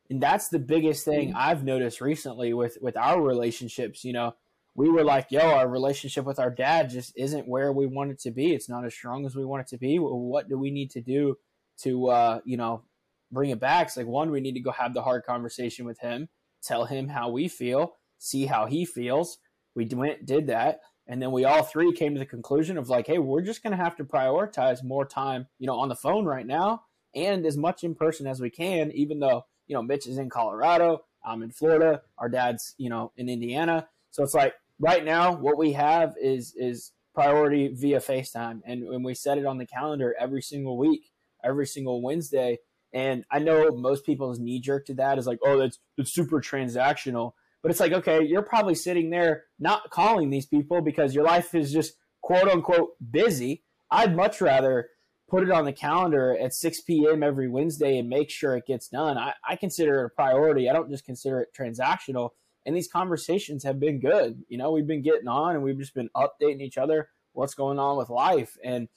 and 0.09 0.21
that's 0.21 0.49
the 0.49 0.59
biggest 0.59 1.05
thing 1.05 1.29
mm-hmm. 1.29 1.37
I've 1.37 1.63
noticed 1.63 2.01
recently 2.01 2.53
with 2.53 2.77
with 2.81 2.97
our 2.97 3.21
relationships. 3.21 4.03
You 4.03 4.13
know, 4.13 4.35
we 4.75 4.89
were 4.89 5.03
like, 5.03 5.27
yo, 5.31 5.39
our 5.39 5.67
relationship 5.67 6.25
with 6.25 6.39
our 6.39 6.51
dad 6.51 6.89
just 6.89 7.13
isn't 7.15 7.47
where 7.47 7.71
we 7.71 7.87
want 7.87 8.11
it 8.11 8.19
to 8.19 8.31
be. 8.31 8.53
It's 8.53 8.69
not 8.69 8.85
as 8.85 8.93
strong 8.93 9.25
as 9.25 9.35
we 9.35 9.45
want 9.45 9.61
it 9.61 9.67
to 9.67 9.77
be. 9.77 9.97
What 9.97 10.49
do 10.49 10.57
we 10.57 10.69
need 10.69 10.91
to 10.91 11.01
do 11.01 11.37
to 11.83 12.07
uh, 12.07 12.39
you 12.45 12.57
know 12.57 12.83
bring 13.31 13.49
it 13.49 13.59
back? 13.59 13.87
It's 13.87 13.97
like 13.97 14.07
one, 14.07 14.31
we 14.31 14.41
need 14.41 14.53
to 14.53 14.59
go 14.59 14.71
have 14.71 14.93
the 14.93 15.03
hard 15.03 15.23
conversation 15.25 15.85
with 15.85 15.99
him 15.99 16.29
tell 16.65 16.85
him 16.85 17.07
how 17.07 17.29
we 17.29 17.47
feel, 17.47 17.95
see 18.17 18.45
how 18.45 18.65
he 18.65 18.85
feels. 18.85 19.37
We 19.75 19.85
went, 19.85 20.25
did 20.25 20.47
that. 20.47 20.79
And 21.07 21.21
then 21.21 21.31
we 21.31 21.45
all 21.45 21.63
three 21.63 21.93
came 21.93 22.13
to 22.15 22.19
the 22.19 22.25
conclusion 22.25 22.77
of 22.77 22.89
like, 22.89 23.05
hey, 23.05 23.19
we're 23.19 23.41
just 23.41 23.61
going 23.61 23.77
to 23.77 23.83
have 23.83 23.95
to 23.97 24.03
prioritize 24.03 24.83
more 24.83 25.05
time, 25.05 25.47
you 25.59 25.67
know, 25.67 25.77
on 25.77 25.89
the 25.89 25.95
phone 25.95 26.25
right 26.25 26.47
now 26.47 26.83
and 27.13 27.45
as 27.45 27.55
much 27.55 27.83
in 27.83 27.93
person 27.93 28.25
as 28.25 28.41
we 28.41 28.49
can, 28.49 28.91
even 28.91 29.19
though, 29.19 29.45
you 29.67 29.75
know, 29.75 29.83
Mitch 29.83 30.07
is 30.07 30.17
in 30.17 30.29
Colorado, 30.29 31.03
I'm 31.23 31.43
in 31.43 31.51
Florida, 31.51 32.01
our 32.17 32.27
dad's, 32.27 32.73
you 32.77 32.89
know, 32.89 33.11
in 33.15 33.29
Indiana. 33.29 33.87
So 34.09 34.23
it's 34.23 34.33
like 34.33 34.53
right 34.79 35.03
now, 35.03 35.33
what 35.33 35.57
we 35.57 35.73
have 35.73 36.15
is 36.21 36.53
is 36.55 36.91
priority 37.13 37.69
via 37.73 37.99
FaceTime, 37.99 38.61
and 38.65 38.87
when 38.87 39.03
we 39.03 39.13
set 39.13 39.37
it 39.37 39.45
on 39.45 39.57
the 39.57 39.65
calendar 39.65 40.15
every 40.19 40.41
single 40.41 40.77
week, 40.77 41.11
every 41.43 41.67
single 41.67 42.01
Wednesday. 42.01 42.59
And 42.93 43.25
I 43.29 43.39
know 43.39 43.71
most 43.71 44.05
people's 44.05 44.39
knee 44.39 44.59
jerk 44.59 44.85
to 44.85 44.93
that 44.95 45.17
is 45.17 45.27
like, 45.27 45.39
oh, 45.43 45.59
that's 45.59 45.79
it's 45.97 46.13
super 46.13 46.41
transactional. 46.41 47.33
But 47.61 47.71
it's 47.71 47.79
like, 47.79 47.93
okay, 47.93 48.23
you're 48.23 48.43
probably 48.43 48.75
sitting 48.75 49.09
there 49.09 49.45
not 49.59 49.89
calling 49.89 50.29
these 50.29 50.45
people 50.45 50.81
because 50.81 51.15
your 51.15 51.23
life 51.23 51.55
is 51.55 51.73
just 51.73 51.93
quote 52.21 52.47
unquote 52.47 52.91
busy. 53.11 53.63
I'd 53.89 54.15
much 54.15 54.39
rather 54.39 54.89
put 55.27 55.43
it 55.43 55.51
on 55.51 55.65
the 55.65 55.73
calendar 55.73 56.37
at 56.39 56.53
6 56.53 56.81
p.m. 56.81 57.23
every 57.23 57.49
Wednesday 57.49 57.97
and 57.97 58.07
make 58.07 58.29
sure 58.29 58.55
it 58.55 58.67
gets 58.67 58.87
done. 58.87 59.17
I, 59.17 59.33
I 59.47 59.55
consider 59.55 60.01
it 60.01 60.05
a 60.05 60.09
priority. 60.09 60.69
I 60.69 60.73
don't 60.73 60.89
just 60.89 61.05
consider 61.05 61.41
it 61.41 61.49
transactional. 61.57 62.31
And 62.65 62.75
these 62.75 62.87
conversations 62.87 63.63
have 63.63 63.79
been 63.79 63.99
good. 63.99 64.43
You 64.47 64.57
know, 64.57 64.71
we've 64.71 64.87
been 64.87 65.03
getting 65.03 65.27
on 65.27 65.55
and 65.55 65.63
we've 65.63 65.77
just 65.77 65.93
been 65.93 66.09
updating 66.15 66.61
each 66.61 66.77
other 66.77 67.09
what's 67.33 67.53
going 67.53 67.79
on 67.79 67.97
with 67.97 68.09
life. 68.09 68.57
And 68.63 68.87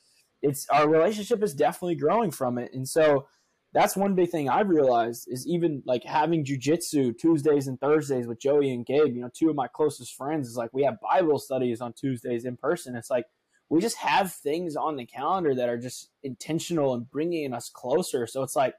it's 0.42 0.66
our 0.70 0.88
relationship 0.88 1.42
is 1.42 1.54
definitely 1.54 1.96
growing 1.96 2.30
from 2.30 2.58
it. 2.58 2.72
And 2.72 2.88
so 2.88 3.26
that's 3.74 3.96
one 3.96 4.14
big 4.14 4.30
thing 4.30 4.48
I've 4.48 4.68
realized 4.68 5.28
is 5.28 5.46
even 5.46 5.82
like 5.84 6.04
having 6.04 6.44
jujitsu 6.44 7.18
Tuesdays 7.18 7.66
and 7.66 7.78
Thursdays 7.78 8.26
with 8.26 8.40
Joey 8.40 8.72
and 8.72 8.86
Gabe, 8.86 9.14
you 9.14 9.20
know, 9.20 9.30
two 9.34 9.50
of 9.50 9.56
my 9.56 9.68
closest 9.68 10.14
friends 10.14 10.48
is 10.48 10.56
like 10.56 10.72
we 10.72 10.84
have 10.84 11.00
Bible 11.00 11.38
studies 11.38 11.80
on 11.80 11.92
Tuesdays 11.92 12.44
in 12.44 12.56
person. 12.56 12.96
It's 12.96 13.10
like 13.10 13.26
we 13.68 13.80
just 13.80 13.98
have 13.98 14.32
things 14.32 14.76
on 14.76 14.96
the 14.96 15.04
calendar 15.04 15.54
that 15.54 15.68
are 15.68 15.76
just 15.76 16.08
intentional 16.22 16.94
and 16.94 17.10
bringing 17.10 17.52
us 17.52 17.68
closer. 17.68 18.26
So 18.26 18.42
it's 18.42 18.56
like 18.56 18.74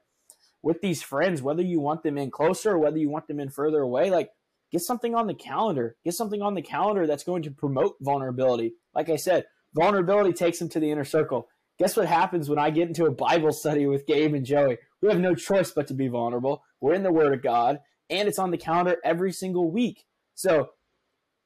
with 0.62 0.80
these 0.80 1.02
friends, 1.02 1.40
whether 1.40 1.62
you 1.62 1.80
want 1.80 2.02
them 2.02 2.18
in 2.18 2.30
closer 2.30 2.72
or 2.72 2.78
whether 2.78 2.98
you 2.98 3.08
want 3.08 3.28
them 3.28 3.38
in 3.38 3.50
further 3.50 3.80
away, 3.80 4.10
like 4.10 4.30
get 4.70 4.80
something 4.82 5.14
on 5.14 5.26
the 5.26 5.34
calendar. 5.34 5.96
Get 6.04 6.14
something 6.14 6.42
on 6.42 6.54
the 6.54 6.62
calendar 6.62 7.06
that's 7.06 7.24
going 7.24 7.42
to 7.42 7.50
promote 7.50 7.96
vulnerability. 8.00 8.74
Like 8.94 9.10
I 9.10 9.16
said, 9.16 9.44
vulnerability 9.74 10.32
takes 10.32 10.58
them 10.58 10.68
to 10.70 10.80
the 10.80 10.90
inner 10.90 11.04
circle. 11.04 11.48
Guess 11.78 11.96
what 11.96 12.06
happens 12.06 12.48
when 12.48 12.58
I 12.58 12.70
get 12.70 12.88
into 12.88 13.06
a 13.06 13.10
Bible 13.10 13.52
study 13.52 13.86
with 13.86 14.06
Gabe 14.06 14.34
and 14.34 14.44
Joey? 14.44 14.78
We 15.00 15.08
have 15.08 15.20
no 15.20 15.34
choice 15.34 15.70
but 15.70 15.86
to 15.88 15.94
be 15.94 16.08
vulnerable. 16.08 16.62
We're 16.80 16.94
in 16.94 17.02
the 17.02 17.12
Word 17.12 17.32
of 17.32 17.42
God, 17.42 17.78
and 18.10 18.28
it's 18.28 18.38
on 18.38 18.50
the 18.50 18.58
calendar 18.58 18.96
every 19.02 19.32
single 19.32 19.70
week. 19.70 20.04
So 20.34 20.68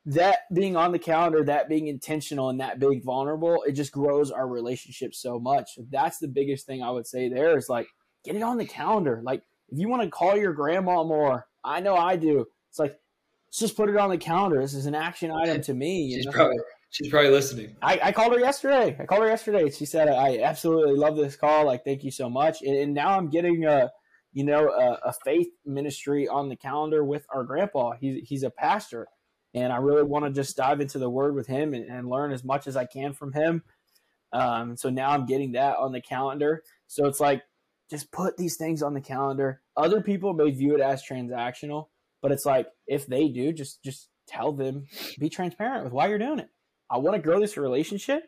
that 0.07 0.39
being 0.53 0.77
on 0.77 0.93
the 0.93 0.99
calendar, 0.99 1.45
that 1.45 1.69
being 1.69 1.87
intentional, 1.87 2.51
and 2.51 2.61
that 2.61 2.81
being 2.81 3.03
vulnerable, 3.03 3.63
it 3.67 3.73
just 3.73 3.93
grows 3.93 4.31
our 4.31 4.49
relationship 4.49 5.15
so 5.15 5.39
much. 5.39 5.79
That's 5.91 6.19
the 6.19 6.29
biggest 6.29 6.67
thing 6.67 6.83
I 6.83 6.91
would 6.91 7.07
say 7.07 7.29
there 7.29 7.57
is 7.57 7.69
like 7.69 7.87
get 8.25 8.37
it 8.37 8.43
on 8.43 8.59
the 8.59 8.67
calendar. 8.67 9.23
Like 9.25 9.43
if 9.69 9.79
you 9.79 9.89
want 9.89 10.03
to 10.03 10.11
call 10.11 10.37
your 10.37 10.53
grandma 10.53 11.05
more, 11.05 11.47
I 11.63 11.81
know 11.81 11.97
I 11.97 12.17
do. 12.17 12.47
It's 12.71 12.79
like 12.79 12.97
let's 13.55 13.61
just 13.61 13.77
put 13.77 13.89
it 13.89 13.97
on 13.97 14.11
the 14.11 14.19
calendar. 14.19 14.61
This 14.61 14.75
is 14.75 14.87
an 14.87 14.97
action 14.97 15.31
item 15.31 15.63
to 15.63 15.75
me. 15.75 16.13
She's 16.13 16.27
know? 16.27 16.33
probably 16.33 16.57
She's 16.91 17.09
probably 17.09 17.31
listening. 17.31 17.75
I, 17.83 17.99
I, 18.05 18.13
called 18.13 18.33
her 18.35 18.39
yesterday. 18.39 18.97
I 19.01 19.05
called 19.05 19.23
her 19.23 19.29
yesterday. 19.29 19.69
She 19.69 19.85
said, 19.85 20.09
"I 20.09 20.39
absolutely 20.39 20.95
love 20.95 21.17
this 21.17 21.35
call. 21.35 21.67
Like, 21.67 21.85
thank 21.85 22.05
you 22.05 22.13
so 22.13 22.31
much." 22.31 22.63
And, 22.63 22.77
and 22.77 22.95
now 22.95 23.19
I'm 23.19 23.31
getting 23.31 23.65
a, 23.65 23.91
you 24.33 24.45
know, 24.45 24.69
a, 24.69 25.09
a, 25.09 25.13
faith 25.25 25.49
ministry 25.67 26.29
on 26.29 26.49
the 26.49 26.55
calendar 26.55 27.05
with 27.05 27.27
our 27.35 27.43
grandpa. 27.43 27.95
He's 28.01 28.29
he's 28.29 28.43
a 28.45 28.51
pastor, 28.51 29.09
and 29.55 29.73
I 29.73 29.79
really 29.79 30.05
want 30.05 30.25
to 30.25 30.31
just 30.31 30.57
dive 30.57 30.81
into 30.81 31.01
the 31.01 31.11
Word 31.11 31.35
with 31.35 31.49
him 31.49 31.75
and, 31.75 31.91
and 31.91 32.09
learn 32.09 32.31
as 32.31 32.45
much 32.45 32.69
as 32.69 32.77
I 32.77 32.85
can 32.85 33.13
from 33.13 33.33
him. 33.33 33.65
Um, 34.33 34.77
so 34.77 34.89
now 34.89 35.11
I'm 35.11 35.27
getting 35.27 35.53
that 35.53 35.77
on 35.79 35.91
the 35.91 36.01
calendar. 36.01 36.63
So 36.87 37.07
it's 37.07 37.19
like, 37.19 37.43
just 37.91 38.13
put 38.13 38.37
these 38.37 38.57
things 38.57 38.83
on 38.83 38.95
the 38.95 39.01
calendar. 39.01 39.63
Other 39.77 40.01
people 40.01 40.33
may 40.33 40.53
view 40.53 40.77
it 40.77 40.81
as 40.81 41.03
transactional, 41.05 41.87
but 42.25 42.33
it's 42.33 42.47
like 42.47 42.69
if 42.87 43.07
they 43.07 43.29
do, 43.29 43.53
just 43.53 43.85
just 43.85 44.09
tell 44.27 44.51
them, 44.51 44.87
be 45.19 45.29
transparent 45.29 45.85
with 45.85 45.93
why 45.93 46.07
you're 46.07 46.17
doing 46.17 46.39
it. 46.39 46.49
I 46.91 46.97
want 46.97 47.17
to 47.17 47.23
grow 47.23 47.39
this 47.39 47.59
relationship 47.59 48.23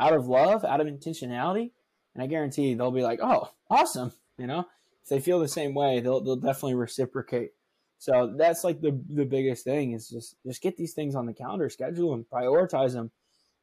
out 0.00 0.14
of 0.14 0.26
love, 0.26 0.64
out 0.64 0.80
of 0.80 0.86
intentionality, 0.86 1.72
and 2.14 2.24
I 2.24 2.28
guarantee 2.28 2.72
they'll 2.72 2.90
be 2.90 3.02
like, 3.02 3.20
"Oh, 3.22 3.50
awesome!" 3.68 4.12
You 4.38 4.46
know, 4.46 4.60
if 5.02 5.10
they 5.10 5.20
feel 5.20 5.38
the 5.38 5.48
same 5.48 5.74
way, 5.74 6.00
they'll 6.00 6.22
they'll 6.22 6.36
definitely 6.36 6.76
reciprocate. 6.76 7.50
So 7.98 8.34
that's 8.38 8.64
like 8.64 8.80
the 8.80 8.98
the 9.10 9.26
biggest 9.26 9.64
thing 9.64 9.92
is 9.92 10.08
just 10.08 10.36
just 10.46 10.62
get 10.62 10.78
these 10.78 10.94
things 10.94 11.14
on 11.14 11.26
the 11.26 11.34
calendar, 11.34 11.68
schedule 11.68 12.12
them, 12.12 12.24
prioritize 12.32 12.94
them, 12.94 13.10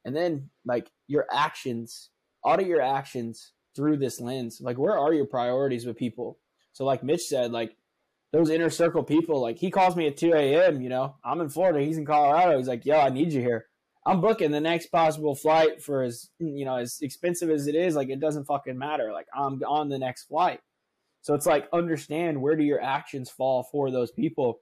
and 0.05 0.15
then 0.15 0.51
like 0.65 0.91
your 1.07 1.25
actions, 1.33 2.11
audit 2.43 2.67
your 2.67 2.81
actions 2.81 3.53
through 3.75 3.97
this 3.97 4.21
lens. 4.21 4.61
Like, 4.61 4.77
where 4.77 4.99
are 4.99 5.15
your 5.15 5.25
priorities 5.25 5.87
with 5.87 5.97
people? 5.97 6.37
So, 6.73 6.85
like 6.85 7.03
Mitch 7.03 7.21
said, 7.21 7.51
like 7.51 7.75
those 8.33 8.49
inner 8.49 8.71
circle 8.71 9.03
people, 9.03 9.39
like 9.39 9.59
he 9.59 9.69
calls 9.69 9.95
me 9.95 10.07
at 10.07 10.17
2 10.17 10.33
a.m. 10.33 10.81
You 10.81 10.89
know, 10.89 11.15
I'm 11.23 11.39
in 11.39 11.49
Florida, 11.49 11.79
he's 11.79 11.97
in 11.97 12.05
Colorado. 12.05 12.57
He's 12.57 12.67
like, 12.67 12.85
"Yo, 12.85 12.99
I 12.99 13.09
need 13.09 13.31
you 13.31 13.41
here." 13.41 13.67
I'm 14.05 14.19
booking 14.19 14.51
the 14.51 14.59
next 14.59 14.87
possible 14.87 15.33
flight 15.35 15.81
for 15.81 16.03
as 16.03 16.29
you 16.39 16.65
know 16.65 16.75
as 16.75 16.97
expensive 17.01 17.49
as 17.49 17.67
it 17.67 17.75
is. 17.75 17.95
Like 17.95 18.09
it 18.09 18.19
doesn't 18.19 18.45
fucking 18.45 18.77
matter. 18.77 19.13
Like 19.13 19.27
I'm 19.33 19.61
on 19.63 19.87
the 19.87 19.99
next 19.99 20.23
flight. 20.23 20.59
So 21.21 21.35
it's 21.35 21.45
like 21.45 21.69
understand 21.71 22.41
where 22.41 22.55
do 22.57 22.63
your 22.63 22.81
actions 22.81 23.29
fall 23.29 23.63
for 23.63 23.91
those 23.91 24.11
people. 24.11 24.59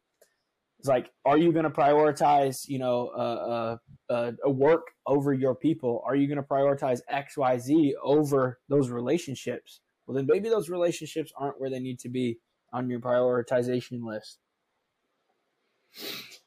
It's 0.78 0.88
like, 0.88 1.12
are 1.26 1.38
you 1.38 1.52
going 1.52 1.66
to 1.66 1.70
prioritize, 1.70 2.68
you 2.68 2.80
know, 2.80 3.10
uh, 3.10 3.78
uh, 4.10 4.32
a 4.44 4.50
work 4.50 4.88
over 5.06 5.32
your 5.32 5.54
people? 5.54 6.02
Are 6.06 6.16
you 6.16 6.28
going 6.28 6.38
to 6.38 6.44
prioritize 6.44 7.02
X, 7.08 7.38
Y, 7.38 7.58
Z 7.60 7.96
over 8.02 8.60
those 8.68 8.90
relationships? 8.90 9.82
Well, 10.06 10.16
then 10.16 10.26
maybe 10.28 10.50
those 10.50 10.70
relationships 10.70 11.32
aren't 11.38 11.60
where 11.62 11.70
they 11.70 11.80
need 11.80 12.00
to 12.00 12.10
be 12.10 12.40
on 12.72 12.90
your 12.90 13.00
prioritization 13.00 14.04
list. 14.04 14.40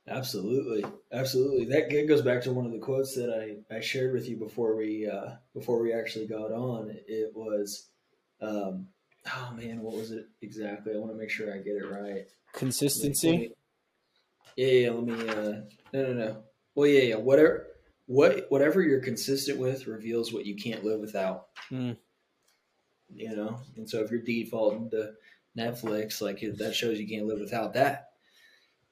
Absolutely, 0.06 0.84
absolutely. 1.12 1.64
That 1.66 2.06
goes 2.06 2.22
back 2.22 2.42
to 2.42 2.52
one 2.52 2.66
of 2.66 2.72
the 2.72 2.78
quotes 2.78 3.14
that 3.14 3.30
I, 3.30 3.74
I 3.74 3.80
shared 3.80 4.12
with 4.12 4.28
you 4.28 4.36
before 4.36 4.76
we 4.76 5.08
uh, 5.08 5.36
before 5.54 5.82
we 5.82 5.94
actually 5.94 6.26
got 6.26 6.52
on. 6.52 6.94
It 7.08 7.32
was, 7.34 7.88
um, 8.42 8.88
oh 9.34 9.54
man, 9.56 9.80
what 9.80 9.94
was 9.94 10.10
it 10.10 10.26
exactly? 10.42 10.94
I 10.94 10.98
want 10.98 11.12
to 11.12 11.18
make 11.18 11.30
sure 11.30 11.52
I 11.52 11.58
get 11.58 11.76
it 11.76 11.90
right. 11.90 12.26
Consistency. 12.52 13.30
Let 13.30 13.38
me, 13.38 13.52
yeah, 14.56 14.66
yeah. 14.66 14.90
Let 14.90 15.04
me. 15.04 15.28
Uh, 15.28 15.52
no, 15.92 16.02
no, 16.02 16.12
no. 16.12 16.42
Well, 16.74 16.86
yeah, 16.86 17.02
yeah. 17.02 17.16
Whatever, 17.16 17.68
what, 18.06 18.46
whatever 18.50 18.82
you're 18.82 19.00
consistent 19.00 19.58
with 19.58 19.86
reveals 19.86 20.32
what 20.32 20.44
you 20.44 20.56
can't 20.56 20.84
live 20.84 21.00
without. 21.00 21.46
Mm. 21.70 21.96
You 23.14 23.36
know, 23.36 23.60
and 23.76 23.88
so 23.88 24.02
if 24.02 24.10
you're 24.10 24.20
defaulting 24.20 24.90
to 24.90 25.12
Netflix, 25.56 26.20
like 26.20 26.40
that 26.58 26.74
shows 26.74 26.98
you 26.98 27.08
can't 27.08 27.26
live 27.26 27.40
without 27.40 27.74
that 27.74 28.08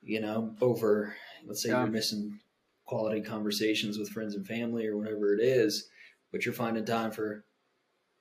you 0.03 0.21
know, 0.21 0.55
over 0.61 1.15
let's 1.47 1.63
say 1.63 1.71
yeah. 1.71 1.83
you're 1.83 1.91
missing 1.91 2.39
quality 2.85 3.21
conversations 3.21 3.99
with 3.99 4.11
friends 4.11 4.35
and 4.35 4.47
family 4.47 4.87
or 4.87 4.97
whatever 4.97 5.35
it 5.35 5.41
is, 5.41 5.89
but 6.31 6.45
you're 6.45 6.55
finding 6.55 6.85
time 6.85 7.11
for, 7.11 7.45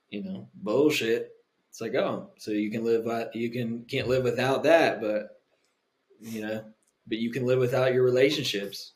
you 0.08 0.22
know, 0.22 0.48
bullshit. 0.54 1.30
It's 1.68 1.80
like, 1.80 1.94
oh, 1.94 2.30
so 2.38 2.50
you 2.50 2.70
can 2.70 2.84
live, 2.84 3.06
you 3.34 3.50
can 3.50 3.84
can't 3.84 4.08
live 4.08 4.24
without 4.24 4.62
that, 4.64 5.00
but 5.00 5.40
you 6.20 6.42
know, 6.42 6.64
but 7.06 7.18
you 7.18 7.30
can 7.30 7.46
live 7.46 7.58
without 7.58 7.92
your 7.92 8.04
relationships. 8.04 8.92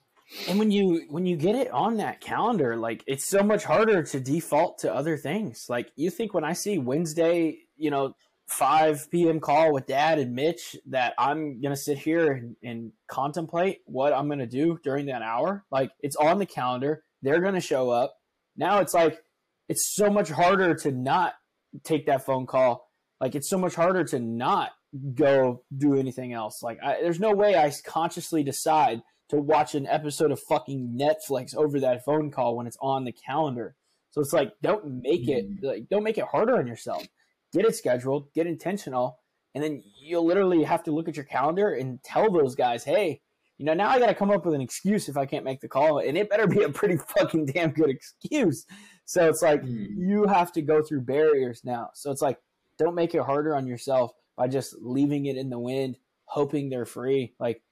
And 0.48 0.58
when 0.58 0.70
you 0.70 1.06
when 1.08 1.24
you 1.24 1.36
get 1.36 1.54
it 1.54 1.70
on 1.70 1.96
that 1.96 2.20
calendar, 2.20 2.76
like 2.76 3.02
it's 3.06 3.28
so 3.28 3.42
much 3.42 3.64
harder 3.64 4.02
to 4.02 4.20
default 4.20 4.78
to 4.78 4.92
other 4.92 5.16
things. 5.16 5.66
Like 5.68 5.90
you 5.96 6.10
think 6.10 6.34
when 6.34 6.44
I 6.44 6.52
see 6.52 6.78
Wednesday, 6.78 7.58
you 7.76 7.90
know, 7.90 8.14
5 8.48 9.10
p.m. 9.10 9.40
call 9.40 9.72
with 9.72 9.86
dad 9.86 10.18
and 10.18 10.34
Mitch 10.34 10.76
that 10.86 11.14
I'm 11.18 11.60
going 11.60 11.74
to 11.74 11.80
sit 11.80 11.98
here 11.98 12.32
and, 12.32 12.56
and, 12.62 12.92
contemplate 13.08 13.80
what 13.86 14.12
I'm 14.12 14.26
going 14.26 14.40
to 14.40 14.46
do 14.46 14.78
during 14.82 15.06
that 15.06 15.22
hour. 15.22 15.64
Like 15.70 15.90
it's 16.00 16.16
on 16.16 16.38
the 16.38 16.46
calendar. 16.46 17.04
They're 17.22 17.40
going 17.40 17.54
to 17.54 17.60
show 17.60 17.90
up. 17.90 18.16
Now 18.56 18.80
it's 18.80 18.94
like, 18.94 19.18
it's 19.68 19.94
so 19.94 20.10
much 20.10 20.28
harder 20.28 20.74
to 20.74 20.92
not 20.92 21.34
take 21.84 22.06
that 22.06 22.24
phone 22.24 22.46
call. 22.46 22.88
Like 23.20 23.34
it's 23.34 23.48
so 23.48 23.58
much 23.58 23.74
harder 23.74 24.04
to 24.04 24.20
not 24.20 24.70
go 25.14 25.62
do 25.76 25.94
anything 25.94 26.32
else. 26.32 26.62
Like 26.62 26.78
I, 26.82 27.00
there's 27.00 27.20
no 27.20 27.32
way 27.32 27.56
I 27.56 27.72
consciously 27.84 28.42
decide 28.42 29.02
to 29.28 29.36
watch 29.36 29.74
an 29.74 29.86
episode 29.86 30.30
of 30.30 30.40
fucking 30.48 30.98
Netflix 31.00 31.56
over 31.56 31.80
that 31.80 32.04
phone 32.04 32.30
call 32.30 32.56
when 32.56 32.66
it's 32.66 32.78
on 32.80 33.04
the 33.04 33.12
calendar. 33.12 33.74
So 34.10 34.20
it's 34.20 34.32
like, 34.32 34.52
don't 34.62 35.02
make 35.02 35.28
it 35.28 35.62
mm. 35.62 35.62
like, 35.62 35.88
don't 35.88 36.04
make 36.04 36.18
it 36.18 36.24
harder 36.24 36.56
on 36.56 36.66
yourself 36.66 37.06
get 37.52 37.64
it 37.64 37.74
scheduled, 37.74 38.32
get 38.34 38.46
intentional, 38.46 39.20
and 39.54 39.62
then 39.62 39.82
you'll 40.00 40.26
literally 40.26 40.64
have 40.64 40.82
to 40.84 40.90
look 40.90 41.08
at 41.08 41.16
your 41.16 41.24
calendar 41.24 41.74
and 41.74 42.02
tell 42.02 42.30
those 42.30 42.54
guys, 42.54 42.84
hey, 42.84 43.20
you 43.58 43.64
know, 43.64 43.72
now 43.72 43.88
I 43.88 43.98
got 43.98 44.08
to 44.08 44.14
come 44.14 44.30
up 44.30 44.44
with 44.44 44.54
an 44.54 44.60
excuse 44.60 45.08
if 45.08 45.16
I 45.16 45.24
can't 45.24 45.44
make 45.44 45.60
the 45.60 45.68
call, 45.68 45.98
and 45.98 46.16
it 46.18 46.28
better 46.28 46.46
be 46.46 46.62
a 46.62 46.68
pretty 46.68 46.96
fucking 47.18 47.46
damn 47.46 47.70
good 47.70 47.90
excuse. 47.90 48.66
So 49.06 49.28
it's 49.28 49.40
like 49.40 49.62
mm. 49.62 49.86
you 49.96 50.26
have 50.26 50.52
to 50.52 50.62
go 50.62 50.82
through 50.82 51.02
barriers 51.02 51.62
now. 51.64 51.90
So 51.94 52.10
it's 52.10 52.20
like 52.20 52.38
don't 52.78 52.94
make 52.94 53.14
it 53.14 53.22
harder 53.22 53.56
on 53.56 53.66
yourself 53.66 54.12
by 54.36 54.48
just 54.48 54.74
leaving 54.80 55.26
it 55.26 55.36
in 55.36 55.48
the 55.48 55.58
wind, 55.58 55.96
hoping 56.24 56.68
they're 56.68 56.84
free. 56.84 57.34
Like 57.40 57.62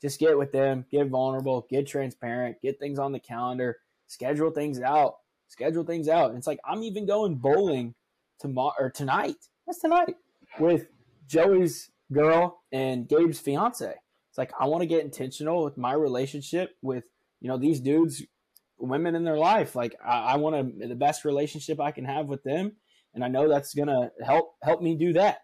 just 0.00 0.18
get 0.18 0.38
with 0.38 0.52
them, 0.52 0.86
get 0.90 1.08
vulnerable, 1.08 1.66
get 1.68 1.86
transparent, 1.86 2.62
get 2.62 2.78
things 2.78 2.98
on 2.98 3.12
the 3.12 3.20
calendar, 3.20 3.76
schedule 4.06 4.50
things 4.50 4.80
out, 4.80 5.16
schedule 5.48 5.84
things 5.84 6.08
out. 6.08 6.30
And 6.30 6.38
it's 6.38 6.46
like 6.46 6.60
I'm 6.64 6.82
even 6.82 7.06
going 7.06 7.34
bowling 7.36 7.94
tomorrow 8.38 8.74
or 8.78 8.90
tonight. 8.90 9.36
That's 9.66 9.80
tonight 9.80 10.16
with 10.58 10.88
Joey's 11.26 11.90
girl 12.12 12.62
and 12.72 13.08
Gabe's 13.08 13.40
fiance. 13.40 13.94
It's 14.28 14.38
like 14.38 14.52
I 14.58 14.66
want 14.66 14.82
to 14.82 14.86
get 14.86 15.04
intentional 15.04 15.64
with 15.64 15.78
my 15.78 15.92
relationship 15.92 16.76
with 16.82 17.04
you 17.40 17.48
know 17.48 17.58
these 17.58 17.80
dudes, 17.80 18.22
women 18.78 19.14
in 19.14 19.24
their 19.24 19.38
life. 19.38 19.74
Like 19.74 19.96
I, 20.04 20.20
I 20.20 20.36
want 20.36 20.80
to 20.80 20.88
the 20.88 20.94
best 20.94 21.24
relationship 21.24 21.80
I 21.80 21.92
can 21.92 22.04
have 22.04 22.26
with 22.26 22.42
them, 22.42 22.72
and 23.14 23.24
I 23.24 23.28
know 23.28 23.48
that's 23.48 23.74
gonna 23.74 24.10
help 24.24 24.56
help 24.62 24.82
me 24.82 24.96
do 24.96 25.12
that 25.14 25.38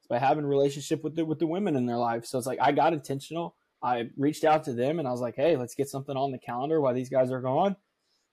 it's 0.00 0.08
by 0.08 0.18
having 0.18 0.44
a 0.44 0.48
relationship 0.48 1.04
with 1.04 1.16
the 1.16 1.24
with 1.24 1.38
the 1.38 1.46
women 1.46 1.76
in 1.76 1.86
their 1.86 1.98
life. 1.98 2.24
So 2.24 2.38
it's 2.38 2.46
like 2.46 2.60
I 2.60 2.72
got 2.72 2.92
intentional. 2.92 3.56
I 3.82 4.08
reached 4.16 4.44
out 4.44 4.64
to 4.64 4.72
them 4.72 4.98
and 4.98 5.08
I 5.08 5.10
was 5.10 5.20
like, 5.20 5.36
hey, 5.36 5.56
let's 5.56 5.74
get 5.74 5.88
something 5.88 6.16
on 6.16 6.32
the 6.32 6.38
calendar 6.38 6.80
while 6.80 6.94
these 6.94 7.08
guys 7.08 7.30
are 7.30 7.40
gone. 7.40 7.76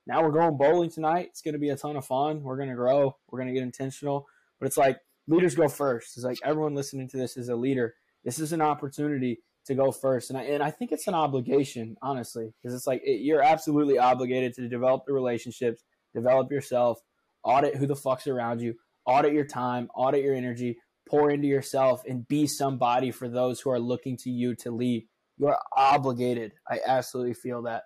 Now 0.08 0.24
we're 0.24 0.32
going 0.32 0.58
bowling 0.58 0.89
tonight. 0.89 1.28
It's 1.32 1.41
going 1.41 1.54
to 1.54 1.60
be 1.60 1.70
a 1.70 1.76
ton 1.76 1.98
of 1.98 2.06
fun. 2.06 2.41
We're 2.41 2.56
going 2.56 2.70
to 2.70 2.76
grow. 2.76 3.17
We're 3.30 3.39
going 3.39 3.50
to 3.50 3.54
get 3.54 3.63
intentional. 3.63 4.26
But 4.60 4.67
it's 4.67 4.78
like 4.78 5.00
leaders 5.28 5.54
go 5.54 5.67
first. 5.67 6.15
It's 6.15 6.26
like 6.26 6.38
everyone 6.43 6.76
listening 6.76 7.10
to 7.10 7.17
this 7.17 7.36
is 7.36 7.50
a 7.50 7.56
leader. 7.56 7.93
This 8.24 8.39
is 8.39 8.54
an 8.54 8.62
opportunity 8.62 9.41
to 9.65 9.76
go 9.76 9.91
first. 9.91 10.30
And 10.30 10.39
I, 10.39 10.43
and 10.43 10.63
I 10.63 10.72
think 10.72 10.93
it's 10.93 11.08
an 11.08 11.13
obligation, 11.13 11.98
honestly, 12.02 12.54
because 12.62 12.74
it's 12.74 12.88
like 12.88 13.02
it, 13.04 13.22
you're 13.22 13.43
absolutely 13.43 14.00
obligated 14.00 14.54
to 14.54 14.70
develop 14.70 15.04
the 15.06 15.13
relationships, 15.13 15.84
develop 16.15 16.52
yourself, 16.52 17.02
audit 17.43 17.76
who 17.76 17.86
the 17.86 17.96
fuck's 17.96 18.28
around 18.28 18.62
you, 18.62 18.76
audit 19.06 19.34
your 19.34 19.46
time, 19.46 19.89
audit 19.93 20.24
your 20.24 20.36
energy, 20.36 20.78
pour 21.10 21.30
into 21.30 21.48
yourself, 21.48 22.04
and 22.08 22.28
be 22.30 22.48
somebody 22.48 23.12
for 23.12 23.28
those 23.28 23.60
who 23.60 23.70
are 23.72 23.80
looking 23.80 24.15
to 24.17 24.30
you 24.30 24.56
to 24.56 24.72
lead. 24.72 25.06
You're 25.38 25.58
obligated. 25.76 26.54
I 26.70 26.80
absolutely 26.86 27.34
feel 27.34 27.63
that. 27.63 27.84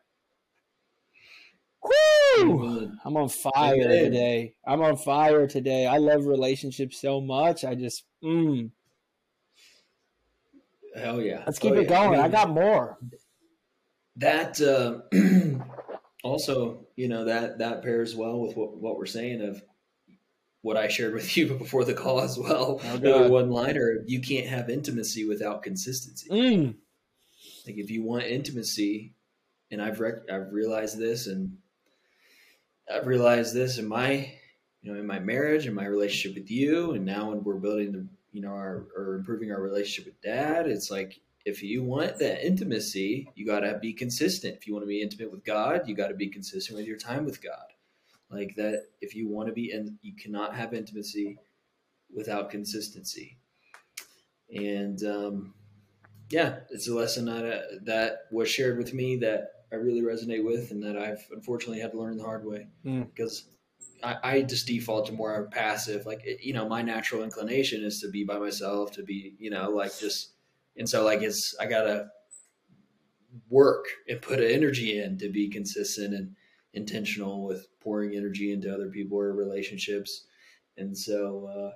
Woo! 1.84 2.92
I'm 3.04 3.18
on 3.18 3.30
fire 3.30 3.88
today. 3.88 4.56
I'm 4.66 4.82
on 4.82 4.98
fire 4.98 5.48
today. 5.48 5.88
I 5.88 5.98
love 5.98 6.26
relationships 6.26 7.02
so 7.02 7.20
much. 7.22 7.66
I 7.66 7.76
just, 7.76 8.04
mm, 8.24 8.72
Hell 10.96 11.22
yeah. 11.22 11.44
Let's 11.46 11.60
keep 11.60 11.74
oh, 11.74 11.76
it 11.76 11.90
yeah. 11.90 11.90
going. 11.90 12.20
I, 12.20 12.24
mean, 12.24 12.26
I 12.26 12.30
got 12.30 12.50
more. 12.50 12.98
that. 14.18 14.62
Uh, 14.62 15.02
also, 16.24 16.88
you 16.96 17.08
know 17.08 17.26
that 17.26 17.60
that 17.60 17.82
pairs 17.82 18.16
well 18.16 18.40
with 18.40 18.56
what 18.56 18.78
what 18.78 18.98
we're 18.98 19.06
saying 19.06 19.42
of 19.42 19.62
what 20.62 20.78
I 20.78 20.90
shared 20.90 21.14
with 21.14 21.36
you 21.38 21.48
before 21.48 21.86
the 21.86 21.94
call 21.94 22.22
as 22.22 22.38
well. 22.38 22.82
Oh, 22.84 22.96
Another 22.96 23.30
one 23.30 23.50
liner: 23.50 24.04
you 24.06 24.22
can't 24.22 24.48
have 24.48 24.70
intimacy 24.70 25.26
without 25.26 25.64
consistency. 25.64 26.30
Mm. 26.30 26.76
Like 27.66 27.78
if 27.78 27.90
you 27.90 28.04
want 28.04 28.24
intimacy, 28.24 29.14
and 29.70 29.82
I've 29.82 30.00
rec- 30.00 30.30
I've 30.32 30.52
realized 30.52 31.00
this, 31.00 31.28
and 31.28 31.58
I've 32.92 33.08
realized 33.08 33.54
this 33.54 33.78
in 33.78 33.88
my 33.88 34.34
you 34.82 34.92
know 34.92 35.00
in 35.00 35.08
my 35.08 35.20
marriage 35.20 35.66
and 35.66 35.76
my 35.76 35.86
relationship 35.86 36.38
with 36.38 36.52
you, 36.52 36.92
and 36.92 37.06
now 37.06 37.30
when 37.30 37.44
we're 37.44 37.56
building 37.56 37.92
the 37.92 38.08
you 38.32 38.42
know 38.42 38.50
our 38.50 38.88
or 38.96 39.16
improving 39.16 39.52
our 39.52 39.62
relationship 39.62 40.06
with 40.06 40.22
Dad, 40.22 40.68
it's 40.68 40.92
like 40.92 41.20
if 41.46 41.64
you 41.64 41.84
want 41.84 42.20
that 42.20 42.46
intimacy, 42.46 43.28
you 43.36 43.46
got 43.46 43.62
to 43.62 43.80
be 43.80 43.94
consistent. 43.94 44.56
If 44.56 44.68
you 44.68 44.74
want 44.74 44.84
to 44.84 44.88
be 44.88 45.02
intimate 45.02 45.32
with 45.32 45.44
God, 45.44 45.88
you 45.88 45.96
got 45.96 46.10
to 46.10 46.14
be 46.16 46.28
consistent 46.28 46.78
with 46.78 46.88
your 46.88 46.98
time 46.98 47.26
with 47.26 47.42
God. 47.42 47.66
Like 48.30 48.56
that, 48.56 48.86
if 49.02 49.16
you 49.16 49.28
want 49.28 49.48
to 49.48 49.54
be, 49.54 49.72
and 49.72 49.98
you 50.02 50.14
cannot 50.16 50.56
have 50.56 50.74
intimacy 50.74 51.38
without 52.14 52.50
consistency. 52.50 53.38
And 54.56 55.04
um, 55.04 55.54
yeah, 56.30 56.60
it's 56.70 56.88
a 56.88 56.94
lesson 56.94 57.26
that 57.26 57.46
uh, 57.46 57.62
that 57.84 58.20
was 58.32 58.50
shared 58.50 58.78
with 58.78 58.94
me 58.94 59.18
that 59.18 59.61
I 59.72 59.76
really 59.76 60.02
resonate 60.02 60.44
with, 60.46 60.72
and 60.72 60.84
that 60.84 60.98
I've 60.98 61.26
unfortunately 61.32 61.80
had 61.80 61.92
to 61.92 62.00
learn 62.00 62.18
the 62.18 62.24
hard 62.24 62.46
way 62.46 62.68
Mm. 62.86 63.08
because 63.14 63.46
I, 64.04 64.18
I 64.24 64.42
just 64.42 64.68
default 64.68 65.06
to 65.08 65.14
more 65.14 65.48
passive. 65.52 66.06
Like 66.06 66.22
it- 66.26 66.42
you 66.44 66.54
know, 66.54 66.68
my 66.68 66.82
natural 66.82 67.24
inclination 67.24 67.84
is 67.84 68.02
to 68.02 68.10
be 68.10 68.24
by 68.24 68.38
myself, 68.40 68.92
to 68.94 69.04
be 69.04 69.36
you 69.40 69.50
know 69.50 69.70
like 69.70 69.98
just, 70.00 70.32
and 70.78 70.88
so 70.90 71.04
like 71.06 71.22
it's 71.22 71.56
I 71.60 71.66
gotta 71.68 72.10
work 73.50 73.86
and 74.10 74.22
put 74.22 74.40
energy 74.40 75.00
in 75.02 75.18
to 75.20 75.30
be 75.30 75.50
consistent 75.50 76.14
and 76.14 76.36
intentional 76.74 77.46
with 77.46 77.68
pouring 77.80 78.16
energy 78.16 78.52
into 78.52 78.74
other 78.74 78.90
people 78.90 79.18
or 79.18 79.34
relationships. 79.34 80.26
And 80.78 80.98
so, 80.98 81.46
uh, 81.46 81.72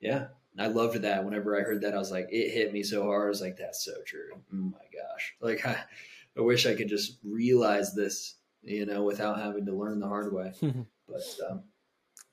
yeah, 0.00 0.28
I 0.58 0.68
loved 0.68 1.00
that. 1.02 1.24
Whenever 1.24 1.58
I 1.58 1.62
heard 1.62 1.82
that, 1.82 1.94
I 1.94 1.98
was 1.98 2.10
like, 2.10 2.28
it 2.30 2.50
hit 2.50 2.72
me 2.72 2.82
so 2.82 3.02
hard. 3.04 3.26
I 3.26 3.28
was 3.28 3.40
like, 3.40 3.56
that's 3.56 3.84
so 3.84 3.92
true. 4.06 4.30
Oh 4.34 4.56
my 4.56 4.78
gosh. 4.92 5.34
Like, 5.40 5.66
I, 5.66 5.78
I 6.38 6.42
wish 6.42 6.66
I 6.66 6.74
could 6.74 6.88
just 6.88 7.18
realize 7.24 7.94
this, 7.94 8.36
you 8.62 8.86
know, 8.86 9.02
without 9.04 9.38
having 9.38 9.66
to 9.66 9.72
learn 9.72 10.00
the 10.00 10.08
hard 10.08 10.32
way. 10.32 10.52
But, 11.08 11.22
um, 11.48 11.62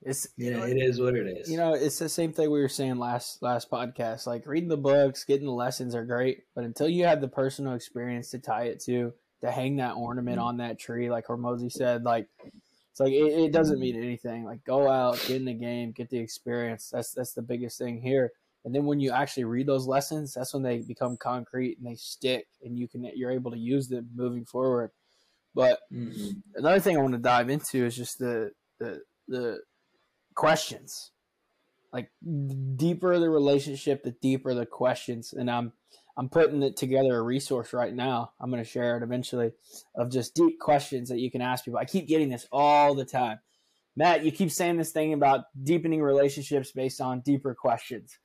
It's 0.01 0.27
you 0.35 0.49
know, 0.49 0.63
it 0.63 0.77
is 0.77 0.99
what 0.99 1.15
it 1.15 1.27
is. 1.27 1.47
you 1.47 1.57
know 1.57 1.73
it's 1.73 1.99
the 1.99 2.09
same 2.09 2.33
thing 2.33 2.49
we 2.49 2.59
were 2.59 2.67
saying 2.67 2.95
last 2.95 3.41
last 3.43 3.69
podcast. 3.69 4.25
Like 4.25 4.47
reading 4.47 4.67
the 4.67 4.77
books, 4.77 5.23
getting 5.25 5.45
the 5.45 5.53
lessons 5.53 5.93
are 5.93 6.03
great, 6.03 6.39
but 6.55 6.63
until 6.63 6.89
you 6.89 7.05
have 7.05 7.21
the 7.21 7.27
personal 7.27 7.73
experience 7.75 8.31
to 8.31 8.39
tie 8.39 8.63
it 8.63 8.79
to, 8.85 9.13
to 9.41 9.51
hang 9.51 9.75
that 9.75 9.93
ornament 9.93 10.39
on 10.39 10.57
that 10.57 10.79
tree, 10.79 11.11
like 11.11 11.27
Hormozi 11.27 11.71
said, 11.71 12.03
like 12.03 12.27
it's 12.89 12.99
like 12.99 13.13
it, 13.13 13.31
it 13.45 13.51
doesn't 13.53 13.79
mean 13.79 13.95
anything. 13.95 14.43
Like 14.43 14.63
go 14.63 14.89
out, 14.89 15.19
get 15.27 15.37
in 15.37 15.45
the 15.45 15.53
game, 15.53 15.91
get 15.91 16.09
the 16.09 16.17
experience. 16.17 16.89
That's 16.91 17.11
that's 17.11 17.33
the 17.33 17.43
biggest 17.43 17.77
thing 17.77 18.01
here. 18.01 18.31
And 18.65 18.73
then 18.73 18.85
when 18.85 18.99
you 18.99 19.11
actually 19.11 19.43
read 19.43 19.67
those 19.67 19.87
lessons, 19.87 20.33
that's 20.33 20.53
when 20.53 20.63
they 20.63 20.79
become 20.79 21.17
concrete 21.17 21.77
and 21.77 21.85
they 21.85 21.95
stick, 21.95 22.47
and 22.63 22.77
you 22.77 22.87
can 22.87 23.03
you're 23.15 23.31
able 23.31 23.51
to 23.51 23.57
use 23.57 23.87
them 23.87 24.09
moving 24.15 24.45
forward. 24.45 24.91
But 25.53 25.79
Mhm. 25.91 26.41
another 26.55 26.79
thing 26.79 26.97
I 26.97 27.01
want 27.01 27.13
to 27.13 27.19
dive 27.19 27.49
into 27.49 27.85
is 27.85 27.95
just 27.95 28.19
the 28.19 28.51
the 28.79 29.01
the 29.27 29.61
questions. 30.35 31.11
Like 31.91 32.11
the 32.21 32.55
deeper 32.55 33.19
the 33.19 33.29
relationship, 33.29 34.03
the 34.03 34.11
deeper 34.11 34.53
the 34.53 34.65
questions. 34.65 35.33
And 35.33 35.49
I'm 35.49 35.73
I'm 36.15 36.29
putting 36.29 36.61
it 36.63 36.77
together 36.77 37.17
a 37.17 37.21
resource 37.21 37.73
right 37.73 37.93
now. 37.93 38.33
I'm 38.39 38.51
going 38.51 38.63
to 38.63 38.69
share 38.69 38.97
it 38.97 39.03
eventually 39.03 39.51
of 39.95 40.11
just 40.11 40.35
deep 40.35 40.59
questions 40.59 41.09
that 41.09 41.19
you 41.19 41.31
can 41.31 41.41
ask 41.41 41.65
people. 41.65 41.79
I 41.79 41.85
keep 41.85 42.07
getting 42.07 42.29
this 42.29 42.47
all 42.51 42.93
the 42.93 43.05
time. 43.05 43.39
Matt, 43.95 44.23
you 44.23 44.31
keep 44.31 44.51
saying 44.51 44.77
this 44.77 44.91
thing 44.91 45.13
about 45.13 45.45
deepening 45.63 46.01
relationships 46.01 46.71
based 46.71 47.01
on 47.01 47.21
deeper 47.21 47.53
questions. 47.55 48.17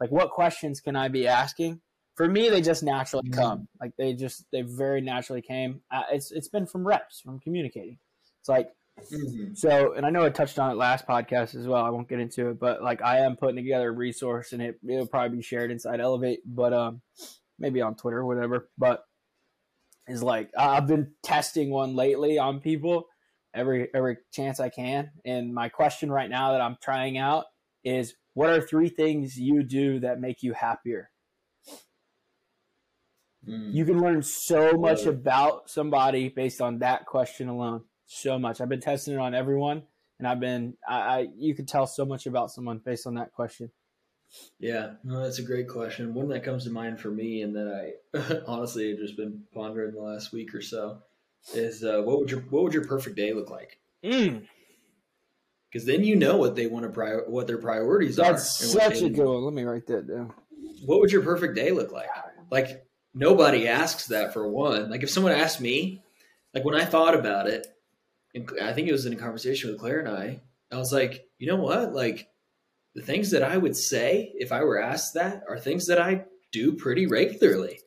Like 0.00 0.10
what 0.10 0.30
questions 0.30 0.80
can 0.80 0.96
I 0.96 1.08
be 1.08 1.26
asking? 1.26 1.80
For 2.14 2.26
me, 2.28 2.48
they 2.48 2.62
just 2.62 2.82
naturally 2.82 3.28
come. 3.30 3.68
Like 3.80 3.92
they 3.98 4.14
just 4.14 4.44
they 4.52 4.62
very 4.62 5.00
naturally 5.00 5.42
came. 5.42 5.82
Uh, 5.90 6.02
it's 6.12 6.32
it's 6.32 6.48
been 6.48 6.66
from 6.66 6.86
reps, 6.86 7.20
from 7.20 7.40
communicating. 7.40 7.98
It's 8.40 8.48
like 8.48 8.70
Mhm. 9.12 9.54
so, 9.54 9.92
and 9.92 10.06
I 10.06 10.10
know 10.10 10.24
I 10.24 10.30
touched 10.30 10.58
on 10.58 10.70
it 10.70 10.76
last 10.76 11.06
podcast 11.06 11.54
as 11.54 11.66
well. 11.68 11.84
I 11.84 11.90
won't 11.90 12.08
get 12.08 12.18
into 12.18 12.48
it, 12.48 12.58
but 12.58 12.82
like 12.82 13.02
I 13.02 13.18
am 13.18 13.36
putting 13.36 13.56
together 13.56 13.88
a 13.90 13.92
resource, 13.92 14.54
and 14.54 14.62
it 14.62 14.78
it'll 14.88 15.06
probably 15.06 15.36
be 15.36 15.42
shared 15.42 15.70
inside 15.70 16.00
Elevate, 16.00 16.40
but 16.46 16.72
um, 16.72 17.02
maybe 17.58 17.82
on 17.82 17.94
Twitter 17.96 18.18
or 18.20 18.24
whatever. 18.26 18.70
But 18.78 19.04
is 20.08 20.22
like 20.22 20.50
I've 20.56 20.86
been 20.86 21.12
testing 21.22 21.68
one 21.70 21.94
lately 21.94 22.38
on 22.38 22.60
people 22.60 23.08
every 23.52 23.88
every 23.94 24.16
chance 24.32 24.60
I 24.60 24.70
can, 24.70 25.10
and 25.26 25.52
my 25.52 25.68
question 25.68 26.10
right 26.10 26.30
now 26.30 26.52
that 26.52 26.62
I'm 26.62 26.78
trying 26.82 27.18
out 27.18 27.44
is, 27.84 28.14
what 28.36 28.50
are 28.50 28.60
three 28.60 28.90
things 28.90 29.40
you 29.40 29.62
do 29.62 29.98
that 30.00 30.20
make 30.20 30.42
you 30.42 30.52
happier? 30.52 31.08
Mm. 33.48 33.72
You 33.72 33.86
can 33.86 33.98
learn 33.98 34.22
so 34.22 34.72
much 34.74 35.06
Love 35.06 35.14
about 35.14 35.70
somebody 35.70 36.28
based 36.28 36.60
on 36.60 36.80
that 36.80 37.06
question 37.06 37.48
alone. 37.48 37.84
So 38.04 38.38
much. 38.38 38.60
I've 38.60 38.68
been 38.68 38.82
testing 38.82 39.14
it 39.14 39.20
on 39.20 39.34
everyone, 39.34 39.84
and 40.18 40.28
I've 40.28 40.38
been 40.38 40.74
I, 40.86 40.96
I 40.96 41.28
you 41.38 41.54
can 41.54 41.64
tell 41.64 41.86
so 41.86 42.04
much 42.04 42.26
about 42.26 42.50
someone 42.50 42.78
based 42.84 43.06
on 43.06 43.14
that 43.14 43.32
question. 43.32 43.70
Yeah, 44.58 44.90
no, 45.02 45.22
that's 45.22 45.38
a 45.38 45.42
great 45.42 45.68
question. 45.68 46.12
One 46.12 46.28
that 46.28 46.44
comes 46.44 46.64
to 46.64 46.70
mind 46.70 47.00
for 47.00 47.10
me, 47.10 47.40
and 47.40 47.56
that 47.56 47.94
I 48.14 48.36
honestly 48.46 48.90
have 48.90 48.98
just 48.98 49.16
been 49.16 49.44
pondering 49.54 49.94
the 49.94 50.02
last 50.02 50.34
week 50.34 50.54
or 50.54 50.60
so, 50.60 50.98
is 51.54 51.82
uh, 51.82 52.02
what 52.02 52.18
would 52.18 52.30
your 52.30 52.40
what 52.50 52.64
would 52.64 52.74
your 52.74 52.84
perfect 52.84 53.16
day 53.16 53.32
look 53.32 53.48
like? 53.48 53.78
Mm, 54.04 54.46
Because 55.76 55.88
then 55.88 56.04
you 56.04 56.16
know 56.16 56.38
what 56.38 56.56
they 56.56 56.66
want 56.68 56.86
to 56.86 56.88
prior 56.88 57.24
what 57.28 57.46
their 57.46 57.58
priorities 57.58 58.16
that's 58.16 58.62
are. 58.62 58.78
what 58.78 58.94
such 58.94 59.02
a 59.02 59.10
good 59.10 59.26
one. 59.26 59.44
Let 59.44 59.52
me 59.52 59.62
write 59.62 59.86
that 59.88 60.08
down. 60.08 60.32
What 60.86 61.00
would 61.00 61.12
your 61.12 61.20
perfect 61.20 61.54
day 61.54 61.70
look 61.70 61.92
like? 61.92 62.08
Like 62.50 62.86
nobody 63.12 63.68
asks 63.68 64.06
that 64.06 64.32
for 64.32 64.50
one. 64.50 64.88
Like 64.88 65.02
if 65.02 65.10
someone 65.10 65.32
asked 65.32 65.60
me, 65.60 66.02
like 66.54 66.64
when 66.64 66.80
I 66.80 66.86
thought 66.86 67.14
about 67.14 67.46
it, 67.46 67.66
and 68.34 68.48
I 68.62 68.72
think 68.72 68.88
it 68.88 68.92
was 68.92 69.04
in 69.04 69.12
a 69.12 69.16
conversation 69.16 69.70
with 69.70 69.78
Claire 69.78 70.00
and 70.00 70.08
I, 70.08 70.40
I 70.72 70.78
was 70.78 70.94
like, 70.94 71.28
you 71.36 71.46
know 71.46 71.60
what? 71.60 71.92
Like 71.92 72.26
the 72.94 73.02
things 73.02 73.32
that 73.32 73.42
I 73.42 73.58
would 73.58 73.76
say 73.76 74.32
if 74.36 74.52
I 74.52 74.64
were 74.64 74.80
asked 74.80 75.12
that 75.12 75.42
are 75.46 75.58
things 75.58 75.88
that 75.88 76.00
I 76.00 76.24
do 76.52 76.72
pretty 76.72 77.06
regularly. 77.06 77.80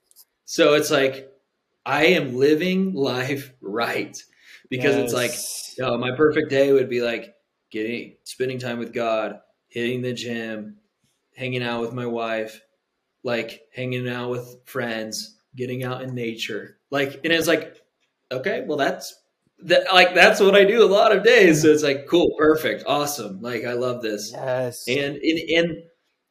So 0.46 0.76
it's 0.76 0.92
like 0.92 1.28
I 1.88 2.06
am 2.06 2.36
living 2.36 2.94
life 2.94 3.52
right 3.62 4.16
because 4.70 4.96
it's 4.96 5.12
like 5.14 5.32
Yes. 5.32 5.74
no, 5.80 5.98
my 5.98 6.16
perfect 6.16 6.52
day 6.52 6.72
would 6.72 6.88
be 6.88 7.02
like 7.02 7.34
getting 7.72 8.16
spending 8.24 8.60
time 8.60 8.80
with 8.80 8.94
God, 8.94 9.40
hitting 9.68 10.02
the 10.02 10.14
gym, 10.14 10.78
hanging 11.36 11.64
out 11.64 11.82
with 11.82 11.94
my 11.94 12.06
wife, 12.06 12.62
like 13.24 13.62
hanging 13.74 14.10
out 14.10 14.30
with 14.30 14.58
friends, 14.66 15.38
getting 15.56 15.84
out 15.84 16.02
in 16.02 16.14
nature. 16.16 16.78
Like 16.92 17.22
and 17.24 17.34
it's 17.34 17.48
like, 17.48 17.82
okay, 18.32 18.64
well 18.68 18.78
that's 18.78 19.16
that 19.64 19.94
like 19.94 20.16
that's 20.16 20.40
what 20.40 20.56
I 20.56 20.64
do 20.64 20.84
a 20.84 20.88
lot 20.88 21.16
of 21.16 21.24
days. 21.24 21.62
So 21.62 21.68
it's 21.70 21.84
like 21.84 22.08
cool, 22.08 22.34
perfect, 22.38 22.84
awesome. 22.88 23.42
Like 23.42 23.66
I 23.66 23.74
love 23.74 24.02
this. 24.02 24.32
yes. 24.32 24.88
And 24.88 25.18
and, 25.18 25.40
and 25.50 25.84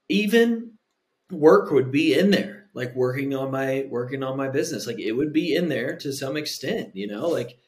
even 0.09 0.73
work 1.31 1.71
would 1.71 1.91
be 1.93 2.19
in 2.19 2.31
there. 2.31 2.69
like 2.75 2.95
working 2.95 3.35
on 3.35 3.51
my 3.51 3.87
working 3.91 4.23
on 4.23 4.37
my 4.37 4.49
business. 4.49 4.87
Like 4.87 4.99
it 5.01 5.13
would 5.13 5.33
be 5.33 5.55
in 5.55 5.69
there 5.69 5.97
to 5.99 6.13
some 6.13 6.37
extent, 6.37 6.95
you 6.95 7.07
know, 7.07 7.29
like 7.29 7.59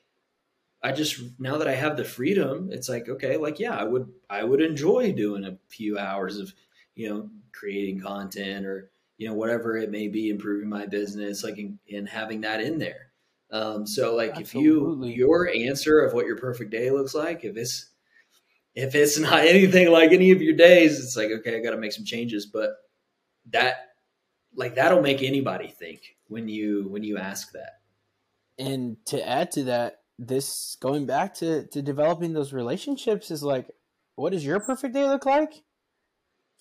I 0.82 0.92
just 0.92 1.20
now 1.38 1.58
that 1.58 1.68
I 1.68 1.74
have 1.74 1.96
the 1.96 2.04
freedom, 2.04 2.70
it's 2.72 2.88
like 2.88 3.08
okay, 3.08 3.36
like 3.36 3.58
yeah, 3.58 3.76
I 3.76 3.84
would 3.84 4.10
I 4.28 4.44
would 4.44 4.62
enjoy 4.62 5.12
doing 5.12 5.44
a 5.44 5.58
few 5.68 5.98
hours 5.98 6.38
of 6.38 6.52
you 6.94 7.08
know 7.08 7.30
creating 7.52 8.00
content 8.00 8.66
or 8.66 8.90
you 9.18 9.28
know 9.28 9.34
whatever 9.34 9.76
it 9.76 9.90
may 9.90 10.08
be, 10.08 10.30
improving 10.30 10.68
my 10.68 10.86
business, 10.86 11.44
like 11.44 11.58
and 11.92 12.08
having 12.08 12.40
that 12.42 12.62
in 12.62 12.78
there. 12.78 13.10
Um, 13.52 13.86
so 13.86 14.14
like 14.14 14.36
Absolutely. 14.36 15.10
if 15.10 15.16
you 15.18 15.26
your 15.26 15.48
answer 15.48 16.00
of 16.00 16.14
what 16.14 16.26
your 16.26 16.36
perfect 16.36 16.70
day 16.70 16.90
looks 16.90 17.14
like, 17.14 17.44
if 17.44 17.56
it's 17.56 17.90
if 18.74 18.94
it's 18.94 19.18
not 19.18 19.40
anything 19.40 19.90
like 19.90 20.12
any 20.12 20.30
of 20.30 20.40
your 20.40 20.56
days, 20.56 20.98
it's 20.98 21.16
like 21.16 21.30
okay, 21.30 21.56
I 21.56 21.60
got 21.60 21.72
to 21.72 21.76
make 21.76 21.92
some 21.92 22.04
changes. 22.06 22.46
But 22.46 22.70
that 23.50 23.90
like 24.54 24.76
that'll 24.76 25.02
make 25.02 25.22
anybody 25.22 25.68
think 25.68 26.16
when 26.28 26.48
you 26.48 26.88
when 26.88 27.02
you 27.02 27.18
ask 27.18 27.52
that. 27.52 27.80
And 28.58 28.96
to 29.06 29.26
add 29.26 29.52
to 29.52 29.64
that, 29.64 29.99
this 30.20 30.76
going 30.80 31.06
back 31.06 31.34
to 31.34 31.66
to 31.68 31.80
developing 31.80 32.34
those 32.34 32.52
relationships 32.52 33.30
is 33.30 33.42
like 33.42 33.66
what 34.16 34.32
does 34.32 34.44
your 34.44 34.60
perfect 34.60 34.92
day 34.92 35.08
look 35.08 35.24
like? 35.24 35.62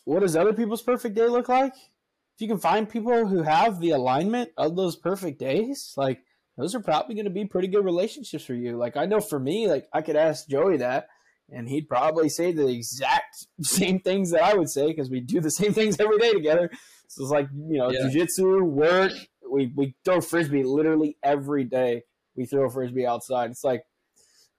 What 0.05 0.22
does 0.22 0.38
other 0.38 0.53
people's 0.53 0.82
perfect 0.82 1.14
day 1.14 1.28
look 1.28 1.49
like? 1.49 1.74
If 1.76 2.41
you 2.41 2.47
can 2.47 2.57
find 2.57 2.88
people 2.88 3.28
who 3.28 3.43
have 3.43 3.82
the 3.82 3.89
alignment 3.89 4.51
of 4.57 4.78
those 4.78 4.95
perfect 4.95 5.39
days 5.39 5.93
like 5.97 6.22
those 6.57 6.74
are 6.74 6.80
probably 6.80 7.16
going 7.16 7.26
to 7.26 7.32
be 7.32 7.45
pretty 7.45 7.68
good 7.68 7.84
relationships 7.84 8.45
for 8.45 8.53
you. 8.53 8.78
Like 8.78 8.95
i 8.95 9.05
know 9.05 9.20
for 9.20 9.39
me 9.39 9.68
like 9.68 9.88
i 9.93 10.01
could 10.01 10.16
ask 10.16 10.47
joey 10.47 10.78
that 10.78 11.10
and 11.51 11.68
he'd 11.68 11.89
probably 11.89 12.30
say 12.30 12.53
the 12.53 12.70
exact 12.70 13.45
same 13.62 13.99
things 13.99 14.32
that 14.32 14.41
i 14.41 14.53
would 14.53 14.70
say 14.70 14.88
because 14.88 15.10
we 15.10 15.20
do 15.20 15.41
the 15.41 15.51
same 15.51 15.74
things 15.74 15.99
every 15.99 16.18
day 16.18 16.32
together. 16.32 16.72
So 17.10 17.24
it's 17.24 17.32
like 17.32 17.49
you 17.53 17.78
know 17.78 17.91
yeah. 17.91 18.03
jiu-jitsu 18.03 18.64
work 18.64 19.12
we, 19.51 19.74
we 19.76 19.95
throw 20.05 20.22
frisbee 20.22 20.64
literally 20.64 21.18
every 21.24 21.66
day 21.66 22.03
we 22.40 22.46
throw 22.46 22.66
a 22.66 22.70
frisbee 22.70 23.06
outside. 23.06 23.52
It's 23.52 23.66
like 23.66 23.84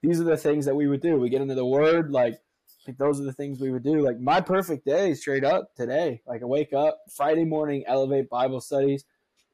these 0.03 0.21
are 0.21 0.25
the 0.25 0.37
things 0.37 0.67
that 0.67 0.77
we 0.77 0.87
would 0.87 1.01
do. 1.01 1.19
We 1.19 1.31
get 1.31 1.41
into 1.41 1.55
the 1.55 1.65
word, 1.65 2.13
like 2.13 2.39
like 2.87 2.99
those 2.99 3.19
are 3.19 3.25
the 3.25 3.33
things 3.33 3.59
we 3.59 3.71
would 3.71 3.83
do. 3.83 4.05
Like 4.05 4.21
my 4.21 4.43
perfect 4.43 4.85
day, 4.85 5.15
straight 5.15 5.45
up 5.45 5.75
today. 5.75 6.21
Like 6.27 6.43
I 6.43 6.45
wake 6.45 6.75
up 6.75 6.99
Friday 7.17 7.45
morning, 7.45 7.85
elevate 7.87 8.29
Bible 8.29 8.61
studies, 8.61 9.05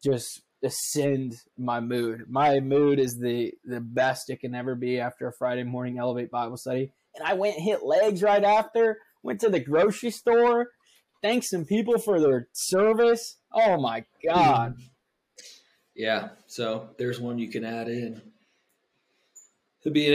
just 0.05 0.43
ascend 0.65 1.37
my 1.57 1.79
mood. 1.79 2.25
My 2.29 2.59
mood 2.59 2.99
is 2.99 3.17
the 3.17 3.53
the 3.65 3.81
best 3.81 4.29
it 4.29 4.41
can 4.41 4.57
ever 4.57 4.75
be 4.75 4.99
after 4.99 5.29
a 5.29 5.33
Friday 5.33 5.63
morning 5.63 5.99
elevate 5.99 6.31
Bible 6.31 6.57
study. 6.57 6.91
And 7.15 7.27
I 7.27 7.35
went 7.35 7.61
hit 7.61 7.85
legs 7.85 8.23
right 8.23 8.45
after. 8.45 8.99
Went 9.23 9.41
to 9.41 9.51
the 9.51 9.61
grocery 9.61 10.11
store. 10.11 10.71
Thanks 11.23 11.51
some 11.51 11.65
people 11.65 11.99
for 11.99 12.21
their 12.21 12.49
service. 12.53 13.39
Oh 13.53 13.81
my 13.81 14.05
god. 14.25 14.75
Yeah, 15.97 16.29
so 16.47 16.91
there's 16.99 17.19
one 17.19 17.39
you 17.39 17.49
can 17.49 17.65
add 17.65 17.89
in. 17.89 18.21
It'd 19.83 19.95
be 19.95 20.15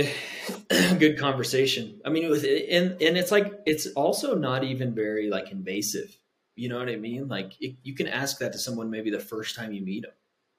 a 0.70 0.96
good 1.00 1.18
conversation. 1.18 2.02
I 2.06 2.10
mean, 2.10 2.30
with 2.30 2.44
and 2.44 3.02
and 3.02 3.18
it's 3.18 3.32
like 3.32 3.62
it's 3.66 3.88
also 3.88 4.36
not 4.36 4.64
even 4.64 4.94
very 4.94 5.30
like 5.30 5.52
invasive. 5.52 6.16
You 6.56 6.70
know 6.70 6.78
what 6.78 6.90
I 6.90 6.98
mean? 6.98 7.28
Like 7.28 7.54
it, 7.60 7.78
you 7.82 7.96
can 7.96 8.08
ask 8.08 8.40
that 8.40 8.52
to 8.52 8.60
someone 8.60 8.92
maybe 8.92 9.10
the 9.10 9.20
first 9.20 9.56
time 9.56 9.72
you 9.72 9.82
meet 9.82 10.04
them, 10.04 10.12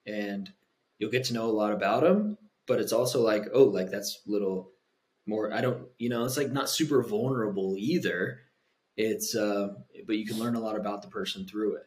and 0.07 0.53
you'll 0.99 1.11
get 1.11 1.25
to 1.25 1.35
know 1.35 1.47
a 1.47 1.53
lot 1.53 1.73
about 1.73 2.03
them. 2.03 2.39
But 2.66 2.81
it's 2.81 2.93
also 2.93 3.23
like, 3.23 3.45
oh, 3.53 3.64
like 3.64 3.91
that's 3.91 4.20
little 4.27 4.73
more. 5.27 5.53
I 5.53 5.61
don't, 5.61 5.87
you 5.99 6.09
know, 6.09 6.25
it's 6.25 6.37
like 6.37 6.51
not 6.51 6.68
super 6.70 7.03
vulnerable 7.03 7.75
either. 7.79 8.41
It's, 8.97 9.35
uh, 9.35 9.68
but 10.07 10.16
you 10.16 10.27
can 10.27 10.39
learn 10.39 10.55
a 10.55 10.61
lot 10.61 10.77
about 10.77 11.03
the 11.03 11.09
person 11.09 11.47
through 11.47 11.77
it. 11.77 11.87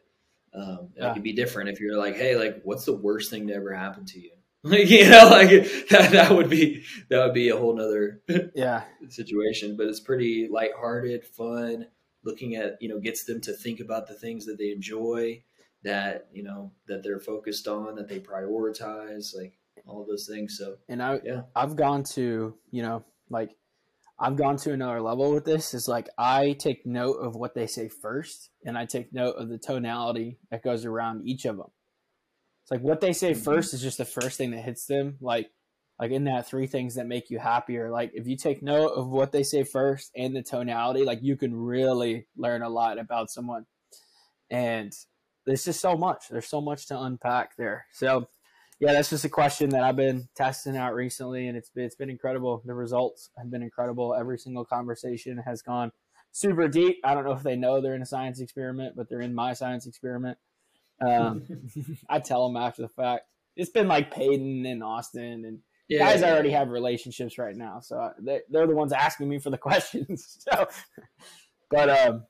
Um, 0.54 0.88
yeah. 0.96 1.10
It 1.10 1.14
could 1.14 1.22
be 1.22 1.32
different 1.32 1.68
if 1.68 1.80
you're 1.80 1.98
like, 1.98 2.16
hey, 2.16 2.36
like, 2.36 2.62
what's 2.64 2.84
the 2.84 2.96
worst 2.96 3.30
thing 3.30 3.46
to 3.48 3.54
ever 3.54 3.74
happen 3.74 4.04
to 4.06 4.20
you? 4.20 4.30
Like, 4.64 4.90
you 4.90 5.08
know, 5.08 5.28
like 5.30 5.50
that, 5.90 6.10
that 6.10 6.34
would 6.34 6.50
be 6.50 6.82
that 7.08 7.24
would 7.24 7.34
be 7.34 7.50
a 7.50 7.56
whole 7.56 7.76
nother 7.76 8.20
yeah 8.56 8.82
situation. 9.08 9.76
But 9.76 9.86
it's 9.86 10.00
pretty 10.00 10.48
lighthearted, 10.50 11.24
fun. 11.24 11.86
Looking 12.24 12.56
at 12.56 12.76
you 12.80 12.88
know 12.88 12.98
gets 12.98 13.24
them 13.26 13.40
to 13.42 13.52
think 13.52 13.78
about 13.78 14.08
the 14.08 14.14
things 14.14 14.44
that 14.46 14.58
they 14.58 14.72
enjoy, 14.72 15.44
that 15.84 16.26
you 16.32 16.42
know 16.42 16.72
that 16.88 17.04
they're 17.04 17.20
focused 17.20 17.68
on, 17.68 17.94
that 17.94 18.08
they 18.08 18.18
prioritize, 18.18 19.36
like 19.36 19.56
all 19.86 20.02
of 20.02 20.08
those 20.08 20.26
things. 20.28 20.56
So 20.58 20.78
and 20.88 21.00
I 21.00 21.20
yeah 21.22 21.42
I've 21.54 21.76
gone 21.76 22.02
to 22.14 22.54
you 22.72 22.82
know 22.82 23.04
like 23.30 23.54
I've 24.18 24.36
gone 24.36 24.56
to 24.58 24.72
another 24.72 25.02
level 25.02 25.32
with 25.32 25.44
this 25.44 25.74
is 25.74 25.88
like 25.88 26.08
I 26.16 26.52
take 26.52 26.86
note 26.86 27.16
of 27.16 27.36
what 27.36 27.54
they 27.54 27.66
say 27.66 27.88
first 27.88 28.50
and 28.64 28.76
I 28.78 28.86
take 28.86 29.12
note 29.12 29.36
of 29.36 29.48
the 29.48 29.58
tonality 29.58 30.38
that 30.50 30.62
goes 30.62 30.86
around 30.86 31.28
each 31.28 31.44
of 31.44 31.58
them. 31.58 31.70
It's 32.62 32.70
like 32.70 32.80
what 32.80 33.00
they 33.00 33.12
say 33.12 33.32
mm-hmm. 33.32 33.42
first 33.42 33.74
is 33.74 33.82
just 33.82 33.98
the 33.98 34.06
first 34.06 34.38
thing 34.38 34.52
that 34.52 34.64
hits 34.64 34.86
them 34.86 35.16
like 35.20 35.50
like 35.98 36.10
in 36.10 36.24
that 36.24 36.46
three 36.46 36.66
things 36.66 36.94
that 36.94 37.06
make 37.06 37.30
you 37.30 37.38
happier. 37.38 37.90
Like 37.90 38.12
if 38.14 38.26
you 38.26 38.36
take 38.36 38.62
note 38.62 38.88
of 38.88 39.08
what 39.08 39.32
they 39.32 39.42
say 39.42 39.64
first 39.64 40.10
and 40.16 40.34
the 40.34 40.42
tonality, 40.42 41.04
like 41.04 41.20
you 41.22 41.36
can 41.36 41.54
really 41.54 42.26
learn 42.36 42.62
a 42.62 42.68
lot 42.68 42.98
about 42.98 43.30
someone. 43.30 43.66
And 44.50 44.92
there's 45.46 45.64
just 45.64 45.80
so 45.80 45.96
much. 45.96 46.28
There's 46.30 46.48
so 46.48 46.60
much 46.60 46.86
to 46.88 47.00
unpack 47.00 47.56
there. 47.56 47.86
So 47.92 48.28
yeah, 48.80 48.92
that's 48.92 49.10
just 49.10 49.24
a 49.24 49.30
question 49.30 49.70
that 49.70 49.82
I've 49.82 49.96
been 49.96 50.28
testing 50.36 50.76
out 50.76 50.94
recently, 50.94 51.48
and 51.48 51.56
it's 51.56 51.70
been, 51.70 51.84
it's 51.84 51.94
been 51.94 52.10
incredible. 52.10 52.62
The 52.64 52.74
results 52.74 53.30
have 53.38 53.50
been 53.50 53.62
incredible. 53.62 54.14
Every 54.14 54.38
single 54.38 54.64
conversation 54.64 55.38
has 55.38 55.62
gone 55.62 55.92
super 56.32 56.68
deep. 56.68 56.98
I 57.02 57.14
don't 57.14 57.24
know 57.24 57.32
if 57.32 57.42
they 57.42 57.56
know 57.56 57.80
they're 57.80 57.94
in 57.94 58.02
a 58.02 58.06
science 58.06 58.40
experiment, 58.40 58.94
but 58.94 59.08
they're 59.08 59.22
in 59.22 59.34
my 59.34 59.54
science 59.54 59.86
experiment. 59.86 60.36
Um, 61.00 61.44
I 62.10 62.20
tell 62.20 62.46
them 62.46 62.56
after 62.56 62.82
the 62.82 62.88
fact. 62.88 63.24
It's 63.56 63.70
been 63.70 63.88
like 63.88 64.12
Peyton 64.12 64.66
and 64.66 64.82
Austin 64.82 65.46
and 65.46 65.60
yeah, 65.88 66.00
guys 66.00 66.20
yeah. 66.20 66.32
already 66.32 66.50
have 66.50 66.68
relationships 66.68 67.38
right 67.38 67.56
now, 67.56 67.80
so 67.80 68.10
they, 68.18 68.40
they're 68.50 68.66
the 68.66 68.74
ones 68.74 68.92
asking 68.92 69.28
me 69.28 69.38
for 69.38 69.50
the 69.50 69.58
questions. 69.58 70.44
so, 70.50 70.68
but 71.70 71.88
um, 71.88 72.24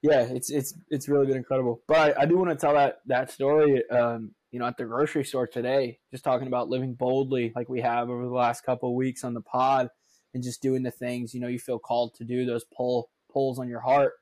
yeah, 0.00 0.22
it's 0.22 0.50
it's 0.50 0.74
it's 0.90 1.08
really 1.08 1.26
been 1.26 1.36
incredible. 1.36 1.82
But 1.88 2.16
I, 2.16 2.22
I 2.22 2.26
do 2.26 2.38
want 2.38 2.50
to 2.50 2.56
tell 2.56 2.74
that 2.74 3.00
that 3.06 3.30
story. 3.30 3.88
Um, 3.90 4.34
you 4.54 4.60
know, 4.60 4.66
at 4.66 4.76
the 4.76 4.84
grocery 4.84 5.24
store 5.24 5.48
today, 5.48 5.98
just 6.12 6.22
talking 6.22 6.46
about 6.46 6.68
living 6.68 6.94
boldly 6.94 7.52
like 7.56 7.68
we 7.68 7.80
have 7.80 8.08
over 8.08 8.22
the 8.22 8.30
last 8.30 8.60
couple 8.60 8.88
of 8.88 8.94
weeks 8.94 9.24
on 9.24 9.34
the 9.34 9.40
pod 9.40 9.88
and 10.32 10.44
just 10.44 10.62
doing 10.62 10.84
the 10.84 10.92
things, 10.92 11.34
you 11.34 11.40
know, 11.40 11.48
you 11.48 11.58
feel 11.58 11.80
called 11.80 12.14
to 12.14 12.24
do 12.24 12.46
those 12.46 12.64
pull 12.64 13.10
pulls 13.32 13.58
on 13.58 13.68
your 13.68 13.80
heart. 13.80 14.12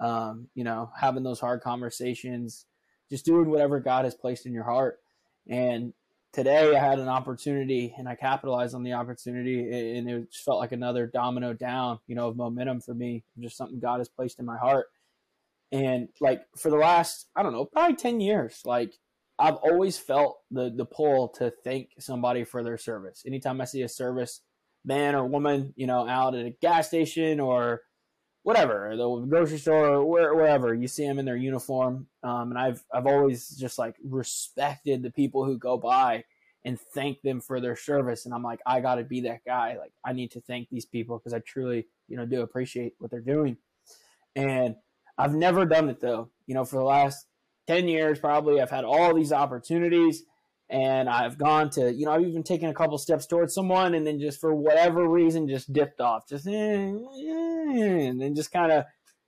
Um, 0.00 0.48
you 0.54 0.64
know, 0.64 0.90
having 0.98 1.22
those 1.22 1.38
hard 1.38 1.60
conversations, 1.60 2.64
just 3.10 3.26
doing 3.26 3.50
whatever 3.50 3.78
God 3.78 4.06
has 4.06 4.14
placed 4.14 4.46
in 4.46 4.54
your 4.54 4.64
heart. 4.64 5.00
And 5.46 5.92
today 6.32 6.74
I 6.74 6.80
had 6.80 6.98
an 6.98 7.08
opportunity 7.08 7.94
and 7.98 8.08
I 8.08 8.14
capitalized 8.14 8.74
on 8.74 8.84
the 8.84 8.94
opportunity 8.94 9.98
and 9.98 10.08
it 10.08 10.32
just 10.32 10.46
felt 10.46 10.60
like 10.60 10.72
another 10.72 11.06
domino 11.06 11.52
down, 11.52 11.98
you 12.06 12.14
know, 12.14 12.28
of 12.28 12.38
momentum 12.38 12.80
for 12.80 12.94
me, 12.94 13.22
just 13.38 13.58
something 13.58 13.80
God 13.80 13.98
has 13.98 14.08
placed 14.08 14.38
in 14.38 14.46
my 14.46 14.56
heart. 14.56 14.86
And 15.70 16.08
like 16.22 16.40
for 16.56 16.70
the 16.70 16.78
last, 16.78 17.26
I 17.36 17.42
don't 17.42 17.52
know, 17.52 17.66
probably 17.66 17.96
10 17.96 18.20
years, 18.20 18.62
like 18.64 18.94
I've 19.38 19.56
always 19.56 19.98
felt 19.98 20.40
the 20.50 20.70
the 20.74 20.84
pull 20.84 21.28
to 21.38 21.52
thank 21.64 21.90
somebody 21.98 22.44
for 22.44 22.62
their 22.62 22.78
service. 22.78 23.22
Anytime 23.26 23.60
I 23.60 23.64
see 23.64 23.82
a 23.82 23.88
service 23.88 24.40
man 24.84 25.14
or 25.14 25.26
woman, 25.26 25.72
you 25.76 25.86
know, 25.86 26.08
out 26.08 26.34
at 26.34 26.46
a 26.46 26.50
gas 26.50 26.88
station 26.88 27.40
or 27.40 27.82
whatever, 28.42 28.96
the 28.96 29.26
grocery 29.28 29.58
store 29.58 29.88
or 29.88 30.04
where, 30.04 30.34
wherever, 30.34 30.74
you 30.74 30.88
see 30.88 31.06
them 31.06 31.18
in 31.18 31.24
their 31.24 31.36
uniform. 31.36 32.06
Um, 32.22 32.50
and 32.50 32.58
I've 32.58 32.82
I've 32.92 33.06
always 33.06 33.50
just 33.50 33.78
like 33.78 33.96
respected 34.02 35.02
the 35.02 35.10
people 35.10 35.44
who 35.44 35.58
go 35.58 35.76
by 35.76 36.24
and 36.64 36.80
thank 36.80 37.22
them 37.22 37.40
for 37.40 37.60
their 37.60 37.76
service. 37.76 38.24
And 38.24 38.34
I'm 38.34 38.42
like, 38.42 38.60
I 38.66 38.80
got 38.80 38.96
to 38.96 39.04
be 39.04 39.20
that 39.22 39.44
guy. 39.46 39.76
Like, 39.78 39.92
I 40.04 40.12
need 40.12 40.32
to 40.32 40.40
thank 40.40 40.68
these 40.68 40.84
people 40.84 41.18
because 41.18 41.32
I 41.32 41.38
truly, 41.38 41.86
you 42.08 42.16
know, 42.16 42.26
do 42.26 42.42
appreciate 42.42 42.94
what 42.98 43.10
they're 43.10 43.20
doing. 43.20 43.56
And 44.34 44.74
I've 45.16 45.34
never 45.34 45.64
done 45.64 45.88
it 45.88 46.00
though. 46.00 46.30
You 46.46 46.54
know, 46.54 46.64
for 46.64 46.76
the 46.76 46.84
last 46.84 47.27
10 47.68 47.86
years 47.86 48.18
probably 48.18 48.60
i've 48.60 48.70
had 48.70 48.84
all 48.84 49.14
these 49.14 49.32
opportunities 49.32 50.24
and 50.70 51.08
i've 51.08 51.38
gone 51.38 51.70
to 51.70 51.92
you 51.92 52.06
know 52.06 52.12
i've 52.12 52.24
even 52.24 52.42
taken 52.42 52.68
a 52.70 52.74
couple 52.74 52.98
steps 52.98 53.26
towards 53.26 53.54
someone 53.54 53.94
and 53.94 54.06
then 54.06 54.18
just 54.18 54.40
for 54.40 54.54
whatever 54.54 55.08
reason 55.08 55.48
just 55.48 55.72
dipped 55.72 56.00
off. 56.00 56.28
Just 56.28 56.46
eh, 56.46 56.52
eh, 56.52 58.08
and 58.08 58.20
then 58.20 58.34
just 58.34 58.50
kind 58.50 58.72
of 58.72 58.84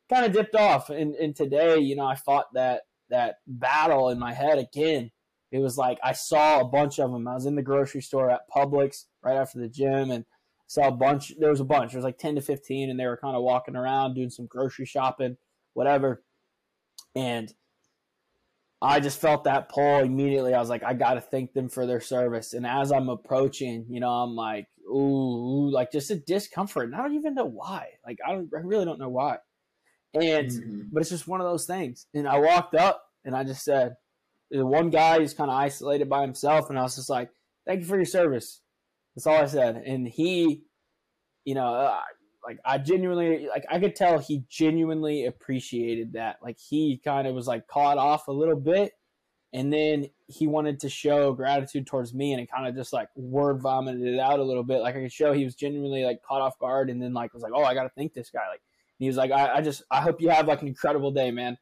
kind 0.08 0.26
of 0.26 0.32
dipped 0.32 0.56
off. 0.56 0.90
And, 0.90 1.14
and 1.14 1.36
today 1.36 1.78
you 1.78 1.94
know 1.94 2.06
i 2.06 2.14
fought 2.14 2.46
that 2.54 2.82
that 3.10 3.36
battle 3.46 4.08
in 4.08 4.18
my 4.18 4.32
head 4.32 4.58
again. 4.58 5.10
It 5.52 5.58
was 5.58 5.76
like 5.76 5.98
i 6.02 6.12
saw 6.12 6.60
a 6.60 6.64
bunch 6.64 6.98
of 6.98 7.12
them 7.12 7.28
i 7.28 7.34
was 7.34 7.46
in 7.46 7.56
the 7.56 7.62
grocery 7.62 8.00
store 8.02 8.30
at 8.30 8.48
publix 8.54 9.04
right 9.22 9.36
after 9.36 9.58
the 9.58 9.68
gym 9.68 10.10
and 10.10 10.24
saw 10.66 10.88
a 10.88 10.92
bunch 10.92 11.32
there 11.38 11.50
was 11.50 11.60
a 11.60 11.64
bunch. 11.64 11.92
There 11.92 11.98
was 11.98 12.04
like 12.04 12.18
10 12.18 12.36
to 12.36 12.40
15 12.40 12.88
and 12.88 12.98
they 12.98 13.06
were 13.06 13.18
kind 13.18 13.36
of 13.36 13.42
walking 13.42 13.76
around 13.76 14.14
doing 14.14 14.30
some 14.30 14.46
grocery 14.46 14.86
shopping 14.86 15.36
whatever. 15.74 16.22
And 17.14 17.52
I 18.82 19.00
just 19.00 19.20
felt 19.20 19.44
that 19.44 19.68
pull 19.68 19.98
immediately. 19.98 20.54
I 20.54 20.60
was 20.60 20.70
like, 20.70 20.82
I 20.82 20.94
got 20.94 21.14
to 21.14 21.20
thank 21.20 21.52
them 21.52 21.68
for 21.68 21.86
their 21.86 22.00
service. 22.00 22.54
And 22.54 22.66
as 22.66 22.92
I'm 22.92 23.08
approaching, 23.08 23.86
you 23.90 24.00
know, 24.00 24.08
I'm 24.10 24.34
like, 24.34 24.68
ooh, 24.86 25.70
like 25.70 25.92
just 25.92 26.10
a 26.10 26.16
discomfort. 26.16 26.84
And 26.84 26.94
I 26.94 27.02
don't 27.02 27.14
even 27.14 27.34
know 27.34 27.44
why. 27.44 27.88
Like, 28.06 28.18
I, 28.26 28.32
don't, 28.32 28.48
I 28.56 28.60
really 28.60 28.86
don't 28.86 28.98
know 28.98 29.10
why. 29.10 29.36
And, 30.14 30.50
mm-hmm. 30.50 30.80
but 30.92 31.00
it's 31.02 31.10
just 31.10 31.28
one 31.28 31.40
of 31.40 31.46
those 31.46 31.66
things. 31.66 32.06
And 32.14 32.26
I 32.26 32.38
walked 32.38 32.74
up 32.74 33.04
and 33.24 33.36
I 33.36 33.44
just 33.44 33.64
said, 33.64 33.96
the 34.50 34.66
one 34.66 34.90
guy 34.90 35.18
who's 35.18 35.34
kind 35.34 35.50
of 35.50 35.56
isolated 35.56 36.08
by 36.08 36.22
himself, 36.22 36.70
and 36.70 36.78
I 36.78 36.82
was 36.82 36.96
just 36.96 37.10
like, 37.10 37.30
"Thank 37.66 37.80
you 37.80 37.86
for 37.86 37.96
your 37.96 38.04
service." 38.04 38.60
That's 39.14 39.26
all 39.26 39.42
I 39.42 39.46
said, 39.46 39.76
and 39.76 40.06
he, 40.06 40.64
you 41.44 41.54
know, 41.54 41.74
uh, 41.74 42.00
like 42.44 42.58
I 42.64 42.78
genuinely, 42.78 43.46
like 43.48 43.64
I 43.70 43.78
could 43.78 43.94
tell 43.94 44.18
he 44.18 44.44
genuinely 44.48 45.26
appreciated 45.26 46.14
that. 46.14 46.38
Like 46.42 46.58
he 46.58 47.00
kind 47.04 47.26
of 47.26 47.34
was 47.34 47.46
like 47.46 47.66
caught 47.66 47.98
off 47.98 48.28
a 48.28 48.32
little 48.32 48.56
bit, 48.56 48.92
and 49.52 49.72
then 49.72 50.06
he 50.26 50.46
wanted 50.46 50.80
to 50.80 50.88
show 50.88 51.32
gratitude 51.32 51.86
towards 51.86 52.14
me, 52.14 52.32
and 52.32 52.40
it 52.40 52.50
kind 52.50 52.66
of 52.66 52.74
just 52.74 52.92
like 52.92 53.08
word 53.16 53.60
vomited 53.60 54.06
it 54.06 54.18
out 54.18 54.38
a 54.38 54.44
little 54.44 54.64
bit. 54.64 54.80
Like 54.80 54.96
I 54.96 55.00
could 55.02 55.12
show 55.12 55.32
he 55.32 55.44
was 55.44 55.54
genuinely 55.54 56.04
like 56.04 56.22
caught 56.22 56.40
off 56.40 56.58
guard, 56.58 56.90
and 56.90 57.02
then 57.02 57.12
like 57.12 57.34
was 57.34 57.42
like, 57.42 57.52
"Oh, 57.54 57.64
I 57.64 57.74
got 57.74 57.84
to 57.84 57.92
thank 57.96 58.14
this 58.14 58.30
guy." 58.30 58.48
Like 58.50 58.62
he 58.98 59.06
was 59.06 59.16
like, 59.16 59.30
I, 59.30 59.56
I 59.56 59.60
just, 59.60 59.82
I 59.90 60.00
hope 60.00 60.20
you 60.20 60.30
have 60.30 60.48
like 60.48 60.62
an 60.62 60.68
incredible 60.68 61.10
day, 61.10 61.30
man." 61.30 61.58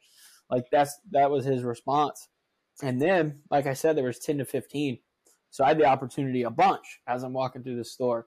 Like 0.50 0.64
that's 0.70 0.98
that 1.12 1.30
was 1.30 1.44
his 1.44 1.62
response. 1.62 2.28
And 2.82 3.00
then, 3.00 3.40
like 3.50 3.66
I 3.66 3.74
said, 3.74 3.96
there 3.96 4.04
was 4.04 4.18
10 4.18 4.38
to 4.38 4.44
15. 4.44 4.98
So 5.50 5.64
I 5.64 5.68
had 5.68 5.78
the 5.78 5.84
opportunity 5.84 6.42
a 6.42 6.50
bunch 6.50 7.00
as 7.06 7.22
I'm 7.22 7.32
walking 7.32 7.62
through 7.62 7.76
the 7.76 7.84
store. 7.84 8.26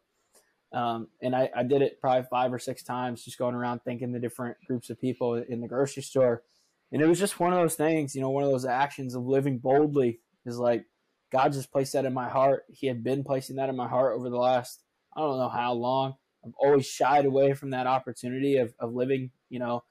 Um, 0.74 1.08
and 1.22 1.36
I, 1.36 1.50
I 1.56 1.64
did 1.64 1.82
it 1.82 2.00
probably 2.00 2.24
five 2.30 2.54
or 2.54 2.60
six 2.60 2.84
times, 2.84 3.24
just 3.24 3.38
going 3.38 3.56
around 3.56 3.82
thanking 3.84 4.12
the 4.12 4.20
different 4.20 4.58
groups 4.66 4.90
of 4.90 5.00
people 5.00 5.36
in 5.36 5.62
the 5.62 5.68
grocery 5.68 6.04
store. 6.04 6.44
And 6.92 7.02
it 7.02 7.08
was 7.08 7.20
just 7.20 7.40
one 7.40 7.54
of 7.54 7.60
those 7.60 7.76
things, 7.76 8.16
you 8.16 8.22
know, 8.22 8.30
one 8.30 8.44
of 8.44 8.52
those 8.52 8.66
actions 8.66 9.16
of 9.16 9.26
living 9.26 9.60
boldly 9.60 10.20
is 10.46 10.58
like 10.58 10.86
God 11.32 11.54
just 11.54 11.72
placed 11.72 11.94
that 11.94 12.06
in 12.06 12.14
my 12.14 12.30
heart. 12.30 12.64
He 12.70 12.88
had 12.88 13.04
been 13.04 13.24
placing 13.24 13.58
that 13.58 13.70
in 13.70 13.76
my 13.76 13.88
heart 13.88 14.16
over 14.18 14.30
the 14.30 14.38
last, 14.38 14.84
I 15.16 15.22
don't 15.22 15.38
know 15.38 15.50
how 15.50 15.74
long. 15.74 16.16
I've 16.46 16.54
always 16.60 16.86
shied 16.86 17.26
away 17.26 17.54
from 17.54 17.70
that 17.72 17.88
opportunity 17.88 18.58
of, 18.58 18.74
of 18.80 18.94
living, 18.94 19.32
you 19.50 19.60
know, 19.60 19.84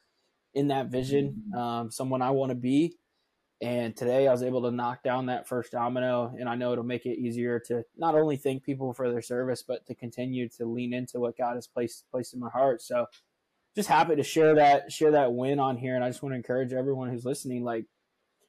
in 0.53 0.69
that 0.69 0.89
vision, 0.89 1.53
um, 1.57 1.91
someone 1.91 2.23
I 2.23 2.31
want 2.31 2.51
to 2.51 2.57
be. 2.57 2.97
And 3.63 3.95
today 3.95 4.27
I 4.27 4.33
was 4.33 4.43
able 4.43 4.63
to 4.63 4.71
knock 4.71 5.03
down 5.03 5.27
that 5.27 5.47
first 5.47 5.73
domino, 5.73 6.35
and 6.39 6.49
I 6.49 6.55
know 6.55 6.73
it'll 6.73 6.85
make 6.85 7.05
it 7.05 7.19
easier 7.19 7.61
to 7.67 7.85
not 7.97 8.15
only 8.15 8.37
thank 8.37 8.65
people 8.65 8.95
for 8.95 9.11
their 9.11 9.21
service, 9.21 9.63
but 9.63 9.85
to 9.87 9.95
continue 9.95 10.49
to 10.57 10.65
lean 10.65 10.95
into 10.95 11.21
what 11.21 11.37
God 11.37 11.57
has 11.57 11.67
placed 11.67 12.05
placed 12.11 12.33
in 12.33 12.41
my 12.41 12.49
heart. 12.49 12.81
So, 12.81 13.07
just 13.77 13.89
happy 13.89 14.17
to 14.17 14.23
share 14.23 14.55
that 14.55 14.91
share 14.91 15.11
that 15.11 15.35
win 15.35 15.59
on 15.59 15.77
here, 15.77 15.95
and 15.95 16.03
I 16.03 16.09
just 16.09 16.23
want 16.23 16.33
to 16.33 16.39
encourage 16.39 16.73
everyone 16.73 17.11
who's 17.11 17.27
listening. 17.27 17.63
Like, 17.63 17.85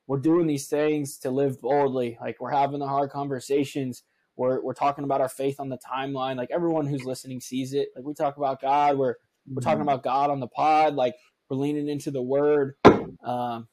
we're 0.07 0.20
doing 0.20 0.47
these 0.47 0.68
things 0.68 1.18
to 1.20 1.30
live 1.30 1.59
boldly. 1.59 2.18
Like, 2.22 2.38
we're 2.39 2.51
having 2.51 2.80
the 2.80 2.88
hard 2.88 3.09
conversations. 3.09 4.03
We're 4.38 4.64
we're 4.64 4.74
talking 4.74 5.03
about 5.03 5.20
our 5.20 5.30
faith 5.30 5.59
on 5.59 5.68
the 5.68 5.78
timeline. 5.78 6.38
Like 6.38 6.51
everyone 6.51 6.88
who's 6.88 7.03
listening 7.03 7.41
sees 7.41 7.74
it. 7.74 7.89
Like 7.95 8.05
we 8.05 8.14
talk 8.14 8.38
about 8.38 8.62
God. 8.62 8.97
We're 8.97 9.16
we're 9.45 9.62
talking 9.62 9.82
about 9.82 10.03
God 10.03 10.30
on 10.30 10.39
the 10.39 10.47
pod. 10.47 10.95
Like 10.95 11.16
we're 11.49 11.57
leaning 11.57 11.89
into 11.89 12.12
the 12.12 12.22
Word. 12.22 12.76
Um, 13.24 13.68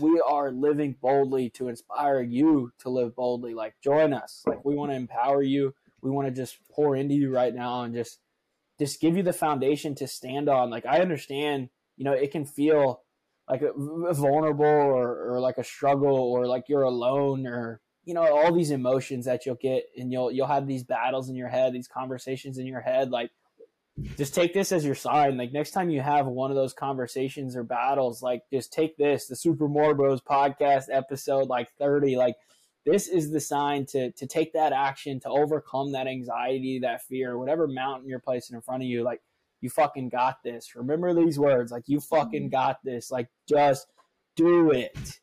we 0.00 0.20
are 0.26 0.50
living 0.50 0.96
boldly 1.00 1.50
to 1.50 1.68
inspire 1.68 2.22
you 2.22 2.72
to 2.80 2.88
live 2.88 3.14
boldly. 3.14 3.54
Like, 3.54 3.74
join 3.82 4.12
us. 4.12 4.42
Like, 4.46 4.64
we 4.64 4.74
want 4.74 4.90
to 4.92 4.96
empower 4.96 5.42
you. 5.42 5.74
We 6.02 6.10
want 6.10 6.28
to 6.28 6.34
just 6.34 6.58
pour 6.70 6.96
into 6.96 7.14
you 7.14 7.32
right 7.32 7.54
now 7.54 7.82
and 7.82 7.94
just 7.94 8.20
just 8.78 9.00
give 9.00 9.16
you 9.16 9.24
the 9.24 9.32
foundation 9.32 9.96
to 9.96 10.06
stand 10.06 10.48
on. 10.48 10.70
Like, 10.70 10.86
I 10.86 11.00
understand, 11.00 11.68
you 11.96 12.04
know, 12.04 12.12
it 12.12 12.30
can 12.30 12.44
feel 12.44 13.02
like 13.48 13.62
vulnerable 13.76 14.64
or, 14.64 15.34
or 15.34 15.40
like 15.40 15.58
a 15.58 15.64
struggle 15.64 16.16
or 16.16 16.46
like 16.46 16.64
you're 16.68 16.82
alone 16.82 17.46
or 17.46 17.80
you 18.04 18.14
know 18.14 18.22
all 18.22 18.54
these 18.54 18.70
emotions 18.70 19.24
that 19.24 19.46
you'll 19.46 19.54
get 19.54 19.84
and 19.96 20.12
you'll 20.12 20.30
you'll 20.30 20.46
have 20.46 20.66
these 20.66 20.84
battles 20.84 21.28
in 21.28 21.34
your 21.34 21.48
head 21.48 21.72
these 21.72 21.88
conversations 21.88 22.58
in 22.58 22.66
your 22.66 22.80
head 22.80 23.10
like 23.10 23.30
just 24.16 24.34
take 24.34 24.54
this 24.54 24.72
as 24.72 24.84
your 24.84 24.94
sign. 24.94 25.36
Like 25.36 25.52
next 25.52 25.72
time 25.72 25.90
you 25.90 26.00
have 26.00 26.26
one 26.26 26.50
of 26.50 26.56
those 26.56 26.72
conversations 26.72 27.56
or 27.56 27.62
battles, 27.62 28.22
like 28.22 28.42
just 28.52 28.72
take 28.72 28.96
this, 28.96 29.26
the 29.26 29.36
Super 29.36 29.68
Moore 29.68 29.94
Bros 29.94 30.20
podcast 30.20 30.86
episode 30.90 31.48
like 31.48 31.70
30. 31.78 32.16
Like 32.16 32.36
this 32.84 33.08
is 33.08 33.30
the 33.30 33.40
sign 33.40 33.86
to 33.86 34.12
to 34.12 34.26
take 34.26 34.52
that 34.52 34.72
action, 34.72 35.20
to 35.20 35.28
overcome 35.28 35.92
that 35.92 36.06
anxiety, 36.06 36.78
that 36.80 37.02
fear, 37.02 37.38
whatever 37.38 37.66
mountain 37.66 38.08
you're 38.08 38.18
placing 38.18 38.56
in 38.56 38.62
front 38.62 38.82
of 38.82 38.88
you. 38.88 39.02
Like 39.02 39.20
you 39.60 39.70
fucking 39.70 40.08
got 40.08 40.42
this. 40.42 40.76
Remember 40.76 41.12
these 41.14 41.38
words. 41.38 41.72
Like 41.72 41.88
you 41.88 42.00
fucking 42.00 42.50
got 42.50 42.82
this. 42.84 43.10
Like 43.10 43.28
just 43.48 43.88
do 44.36 44.70
it. 44.70 45.20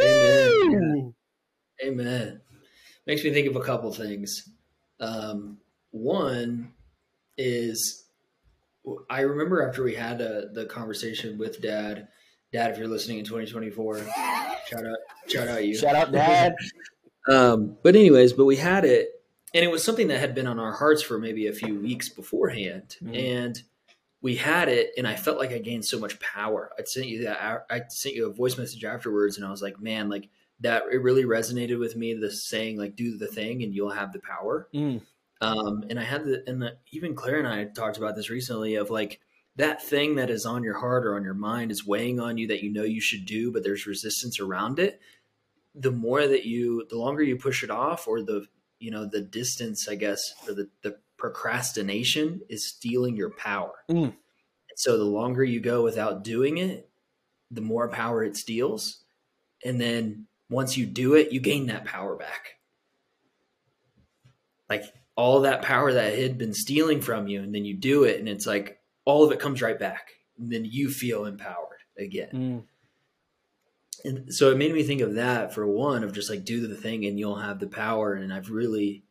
Amen. 0.00 1.14
Amen. 1.82 2.40
Makes 3.06 3.24
me 3.24 3.32
think 3.32 3.48
of 3.48 3.56
a 3.56 3.60
couple 3.60 3.92
things. 3.92 4.48
Um, 5.00 5.58
one, 5.90 6.72
is 7.36 8.04
I 9.08 9.20
remember 9.20 9.66
after 9.66 9.82
we 9.82 9.94
had 9.94 10.20
a, 10.20 10.38
uh, 10.38 10.42
the 10.52 10.66
conversation 10.66 11.38
with 11.38 11.60
Dad. 11.60 12.08
Dad, 12.52 12.70
if 12.70 12.78
you're 12.78 12.88
listening 12.88 13.18
in 13.18 13.24
2024, 13.24 13.98
shout 14.68 14.86
out, 14.86 14.96
shout 15.26 15.48
out 15.48 15.64
you, 15.64 15.76
shout 15.76 15.96
out 15.96 16.12
Dad. 16.12 16.54
um, 17.30 17.76
but 17.82 17.96
anyways, 17.96 18.32
but 18.32 18.44
we 18.44 18.56
had 18.56 18.84
it, 18.84 19.08
and 19.54 19.64
it 19.64 19.70
was 19.70 19.82
something 19.82 20.08
that 20.08 20.20
had 20.20 20.34
been 20.34 20.46
on 20.46 20.58
our 20.58 20.72
hearts 20.72 21.02
for 21.02 21.18
maybe 21.18 21.46
a 21.46 21.52
few 21.52 21.80
weeks 21.80 22.08
beforehand, 22.08 22.96
mm-hmm. 23.02 23.14
and 23.14 23.62
we 24.20 24.36
had 24.36 24.68
it, 24.68 24.90
and 24.96 25.06
I 25.06 25.16
felt 25.16 25.38
like 25.38 25.52
I 25.52 25.58
gained 25.58 25.84
so 25.84 25.98
much 25.98 26.18
power. 26.20 26.70
I 26.78 26.84
sent 26.84 27.06
you 27.06 27.24
that. 27.24 27.66
I 27.68 27.82
sent 27.88 28.14
you 28.14 28.26
a 28.26 28.32
voice 28.32 28.56
message 28.56 28.84
afterwards, 28.84 29.36
and 29.36 29.46
I 29.46 29.50
was 29.50 29.60
like, 29.62 29.80
man, 29.80 30.08
like 30.08 30.28
that. 30.60 30.84
It 30.90 31.02
really 31.02 31.24
resonated 31.24 31.78
with 31.78 31.96
me. 31.96 32.14
The 32.14 32.30
saying, 32.30 32.78
like, 32.78 32.96
do 32.96 33.18
the 33.18 33.26
thing, 33.26 33.62
and 33.62 33.74
you'll 33.74 33.90
have 33.90 34.12
the 34.12 34.20
power. 34.20 34.68
Mm. 34.74 35.02
Um, 35.44 35.84
and 35.90 35.98
I 35.98 36.04
had 36.04 36.24
the, 36.24 36.42
and 36.46 36.62
the, 36.62 36.76
even 36.92 37.14
Claire 37.14 37.38
and 37.38 37.48
I 37.48 37.64
talked 37.64 37.96
about 37.98 38.16
this 38.16 38.30
recently 38.30 38.76
of 38.76 38.90
like 38.90 39.20
that 39.56 39.82
thing 39.82 40.16
that 40.16 40.30
is 40.30 40.46
on 40.46 40.62
your 40.62 40.78
heart 40.78 41.06
or 41.06 41.16
on 41.16 41.22
your 41.22 41.34
mind 41.34 41.70
is 41.70 41.86
weighing 41.86 42.18
on 42.18 42.38
you 42.38 42.48
that 42.48 42.62
you 42.62 42.72
know 42.72 42.82
you 42.82 43.00
should 43.00 43.26
do, 43.26 43.52
but 43.52 43.62
there's 43.62 43.86
resistance 43.86 44.40
around 44.40 44.78
it. 44.78 45.00
The 45.74 45.92
more 45.92 46.26
that 46.26 46.44
you, 46.44 46.86
the 46.88 46.98
longer 46.98 47.22
you 47.22 47.36
push 47.36 47.62
it 47.62 47.70
off, 47.70 48.08
or 48.08 48.22
the, 48.22 48.46
you 48.78 48.90
know, 48.90 49.06
the 49.06 49.20
distance, 49.20 49.88
I 49.88 49.96
guess, 49.96 50.34
or 50.48 50.54
the, 50.54 50.68
the 50.82 50.98
procrastination 51.16 52.42
is 52.48 52.68
stealing 52.68 53.16
your 53.16 53.30
power. 53.30 53.72
Mm. 53.90 54.14
So 54.76 54.98
the 54.98 55.04
longer 55.04 55.44
you 55.44 55.60
go 55.60 55.82
without 55.82 56.24
doing 56.24 56.58
it, 56.58 56.88
the 57.50 57.60
more 57.60 57.88
power 57.88 58.24
it 58.24 58.36
steals. 58.36 59.04
And 59.64 59.80
then 59.80 60.26
once 60.50 60.76
you 60.76 60.86
do 60.86 61.14
it, 61.14 61.32
you 61.32 61.40
gain 61.40 61.66
that 61.66 61.84
power 61.84 62.16
back. 62.16 62.56
Like 64.68 64.84
all 65.16 65.40
that 65.42 65.62
power 65.62 65.92
that 65.92 66.18
had 66.18 66.38
been 66.38 66.54
stealing 66.54 67.00
from 67.00 67.28
you 67.28 67.42
and 67.42 67.54
then 67.54 67.64
you 67.64 67.74
do 67.74 68.04
it 68.04 68.18
and 68.18 68.28
it's 68.28 68.46
like 68.46 68.78
all 69.04 69.24
of 69.24 69.32
it 69.32 69.40
comes 69.40 69.62
right 69.62 69.78
back 69.78 70.12
and 70.38 70.52
then 70.52 70.64
you 70.64 70.88
feel 70.88 71.26
empowered 71.26 71.82
again. 71.98 72.28
Mm. 72.32 72.62
and 74.04 74.34
so 74.34 74.50
it 74.50 74.56
made 74.56 74.74
me 74.74 74.82
think 74.82 75.00
of 75.00 75.14
that 75.14 75.54
for 75.54 75.66
one 75.66 76.02
of 76.02 76.12
just 76.12 76.30
like 76.30 76.44
do 76.44 76.66
the 76.66 76.74
thing 76.74 77.04
and 77.04 77.18
you'll 77.18 77.36
have 77.36 77.60
the 77.60 77.68
power 77.68 78.14
and 78.14 78.32
i've 78.32 78.50
really 78.50 79.04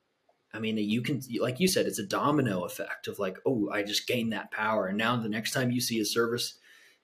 i 0.54 0.60
mean 0.60 0.78
you 0.78 1.01
can 1.01 1.22
like 1.39 1.62
you 1.62 1.68
said 1.68 1.86
it's 1.86 1.99
a 1.99 2.06
domino 2.06 2.66
effect 2.66 3.08
of 3.08 3.20
like 3.20 3.38
oh 3.45 3.70
i 3.72 3.82
just 3.82 4.08
gained 4.08 4.34
that 4.34 4.51
power 4.51 4.88
and 4.88 4.97
now 4.97 5.16
the 5.16 5.30
next 5.30 5.51
time 5.51 5.72
you 5.72 5.80
see 5.80 5.99
a 6.01 6.06
service 6.06 6.56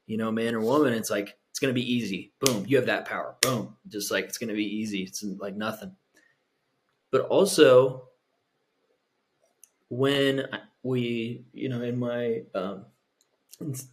you 0.05 0.17
know 0.17 0.31
man 0.31 0.53
or 0.53 0.59
woman 0.59 0.93
it's 0.93 1.09
like 1.09 1.39
it's 1.59 1.59
going 1.59 1.75
to 1.75 1.81
be 1.81 1.93
easy. 1.93 2.31
Boom 2.39 2.63
you 2.67 2.77
have 2.77 2.85
that 2.85 3.05
power. 3.05 3.35
Boom 3.41 3.75
just 3.87 4.11
like 4.11 4.25
it's 4.25 4.37
going 4.37 4.47
to 4.47 4.55
be 4.55 4.63
easy. 4.63 5.03
It's 5.03 5.23
like 5.23 5.55
nothing. 5.55 5.95
But 7.11 7.21
also 7.21 8.08
when 9.89 10.47
we, 10.83 11.45
you 11.53 11.69
know, 11.69 11.81
in 11.81 11.99
my 11.99 12.43
um, 12.55 12.85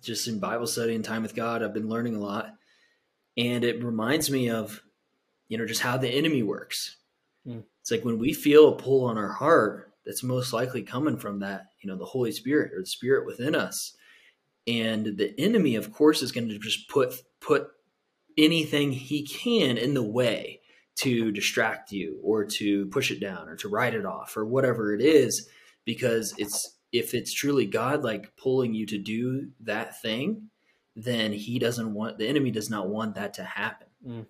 just 0.02 0.28
in 0.28 0.38
Bible 0.38 0.66
study 0.66 0.94
and 0.94 1.04
time 1.04 1.22
with 1.22 1.34
God, 1.34 1.62
I've 1.62 1.74
been 1.74 1.88
learning 1.88 2.14
a 2.14 2.20
lot, 2.20 2.54
and 3.36 3.64
it 3.64 3.82
reminds 3.82 4.30
me 4.30 4.50
of, 4.50 4.82
you 5.48 5.58
know, 5.58 5.66
just 5.66 5.82
how 5.82 5.96
the 5.96 6.08
enemy 6.08 6.42
works. 6.42 6.96
Mm. 7.46 7.64
It's 7.80 7.90
like 7.90 8.04
when 8.04 8.18
we 8.18 8.32
feel 8.32 8.68
a 8.68 8.76
pull 8.76 9.04
on 9.04 9.18
our 9.18 9.32
heart, 9.32 9.92
that's 10.04 10.22
most 10.22 10.52
likely 10.52 10.82
coming 10.82 11.16
from 11.16 11.40
that, 11.40 11.66
you 11.82 11.90
know, 11.90 11.96
the 11.96 12.04
Holy 12.04 12.30
Spirit 12.30 12.72
or 12.72 12.80
the 12.80 12.86
Spirit 12.86 13.26
within 13.26 13.54
us. 13.54 13.96
And 14.68 15.16
the 15.16 15.34
enemy, 15.38 15.76
of 15.76 15.92
course, 15.92 16.22
is 16.22 16.32
going 16.32 16.48
to 16.48 16.58
just 16.58 16.88
put 16.88 17.14
put 17.40 17.68
anything 18.36 18.92
he 18.92 19.26
can 19.26 19.78
in 19.78 19.94
the 19.94 20.02
way 20.02 20.60
to 20.96 21.30
distract 21.30 21.92
you 21.92 22.18
or 22.22 22.44
to 22.44 22.86
push 22.86 23.10
it 23.10 23.20
down 23.20 23.48
or 23.48 23.56
to 23.56 23.68
write 23.68 23.94
it 23.94 24.06
off 24.06 24.36
or 24.36 24.44
whatever 24.44 24.94
it 24.94 25.00
is 25.00 25.48
because 25.86 26.34
it's 26.36 26.76
if 26.92 27.14
it's 27.14 27.32
truly 27.32 27.64
God 27.64 28.04
like 28.04 28.36
pulling 28.36 28.74
you 28.74 28.84
to 28.86 28.98
do 28.98 29.48
that 29.60 30.00
thing, 30.02 30.50
then 30.94 31.32
he 31.32 31.58
doesn't 31.58 31.94
want 31.94 32.18
the 32.18 32.26
enemy 32.26 32.50
does 32.50 32.68
not 32.68 32.88
want 32.88 33.14
that 33.14 33.34
to 33.34 33.44
happen. 33.44 33.88
Mm. 34.06 34.26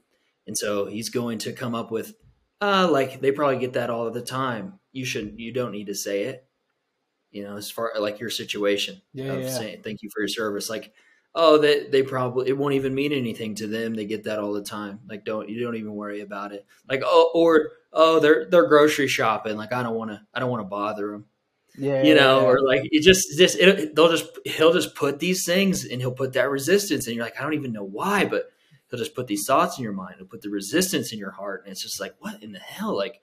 And 0.46 0.56
so 0.56 0.86
he's 0.86 1.08
going 1.08 1.38
to 1.38 1.52
come 1.52 1.74
up 1.74 1.90
with 1.90 2.14
uh 2.60 2.88
like 2.90 3.20
they 3.20 3.32
probably 3.32 3.58
get 3.58 3.72
that 3.72 3.90
all 3.90 4.08
the 4.10 4.22
time. 4.22 4.78
You 4.92 5.04
should 5.04 5.40
you 5.40 5.52
don't 5.52 5.72
need 5.72 5.86
to 5.86 5.94
say 5.94 6.24
it. 6.24 6.46
You 7.32 7.44
know, 7.44 7.56
as 7.56 7.70
far 7.70 7.92
like 7.98 8.20
your 8.20 8.30
situation 8.30 9.02
yeah, 9.12 9.32
of 9.32 9.42
yeah. 9.42 9.50
saying 9.50 9.82
thank 9.82 10.02
you 10.02 10.10
for 10.14 10.20
your 10.20 10.28
service. 10.28 10.70
Like, 10.70 10.92
oh, 11.34 11.58
they 11.58 11.86
they 11.88 12.02
probably 12.02 12.48
it 12.48 12.56
won't 12.56 12.74
even 12.74 12.94
mean 12.94 13.12
anything 13.12 13.54
to 13.56 13.66
them. 13.66 13.94
They 13.94 14.06
get 14.06 14.24
that 14.24 14.38
all 14.38 14.52
the 14.52 14.62
time. 14.62 15.00
Like, 15.08 15.24
don't 15.24 15.48
you 15.48 15.62
don't 15.62 15.76
even 15.76 15.94
worry 15.94 16.22
about 16.22 16.52
it. 16.52 16.64
Like, 16.88 17.02
oh, 17.04 17.30
or 17.34 17.72
oh, 17.92 18.20
they're 18.20 18.46
they're 18.46 18.68
grocery 18.68 19.08
shopping. 19.08 19.56
Like, 19.56 19.72
I 19.72 19.82
don't 19.82 19.96
want 19.96 20.12
to 20.12 20.22
I 20.32 20.40
don't 20.40 20.50
want 20.50 20.62
to 20.62 20.68
bother 20.68 21.10
them 21.10 21.26
yeah, 21.78 22.02
you 22.02 22.14
know, 22.14 22.40
yeah. 22.40 22.46
or 22.46 22.60
like 22.66 22.82
it 22.90 23.02
just 23.02 23.36
just 23.36 23.58
it, 23.58 23.94
they'll 23.94 24.10
just 24.10 24.26
he'll 24.44 24.72
just 24.72 24.94
put 24.94 25.18
these 25.18 25.44
things 25.44 25.84
and 25.84 26.00
he'll 26.00 26.12
put 26.12 26.32
that 26.34 26.50
resistance, 26.50 27.06
and 27.06 27.16
you're 27.16 27.24
like, 27.24 27.38
I 27.38 27.42
don't 27.42 27.54
even 27.54 27.72
know 27.72 27.84
why, 27.84 28.24
but 28.24 28.50
he'll 28.90 28.98
just 28.98 29.14
put 29.14 29.26
these 29.26 29.46
thoughts 29.46 29.78
in 29.78 29.84
your 29.84 29.92
mind, 29.92 30.16
he'll 30.18 30.26
put 30.26 30.42
the 30.42 30.50
resistance 30.50 31.12
in 31.12 31.18
your 31.18 31.30
heart, 31.30 31.62
and 31.64 31.72
it's 31.72 31.82
just 31.82 32.00
like, 32.00 32.14
what 32.18 32.42
in 32.42 32.52
the 32.52 32.58
hell? 32.58 32.96
Like, 32.96 33.20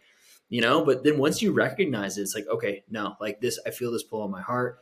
you 0.50 0.62
know, 0.62 0.84
but 0.84 1.04
then 1.04 1.18
once 1.18 1.42
you 1.42 1.52
recognize 1.52 2.18
it, 2.18 2.22
it's 2.22 2.36
like, 2.36 2.48
okay, 2.48 2.84
no, 2.90 3.16
like 3.20 3.42
this, 3.42 3.60
I 3.66 3.72
feel 3.72 3.92
this 3.92 4.04
pull 4.04 4.22
on 4.22 4.32
my 4.32 4.42
heart. 4.42 4.80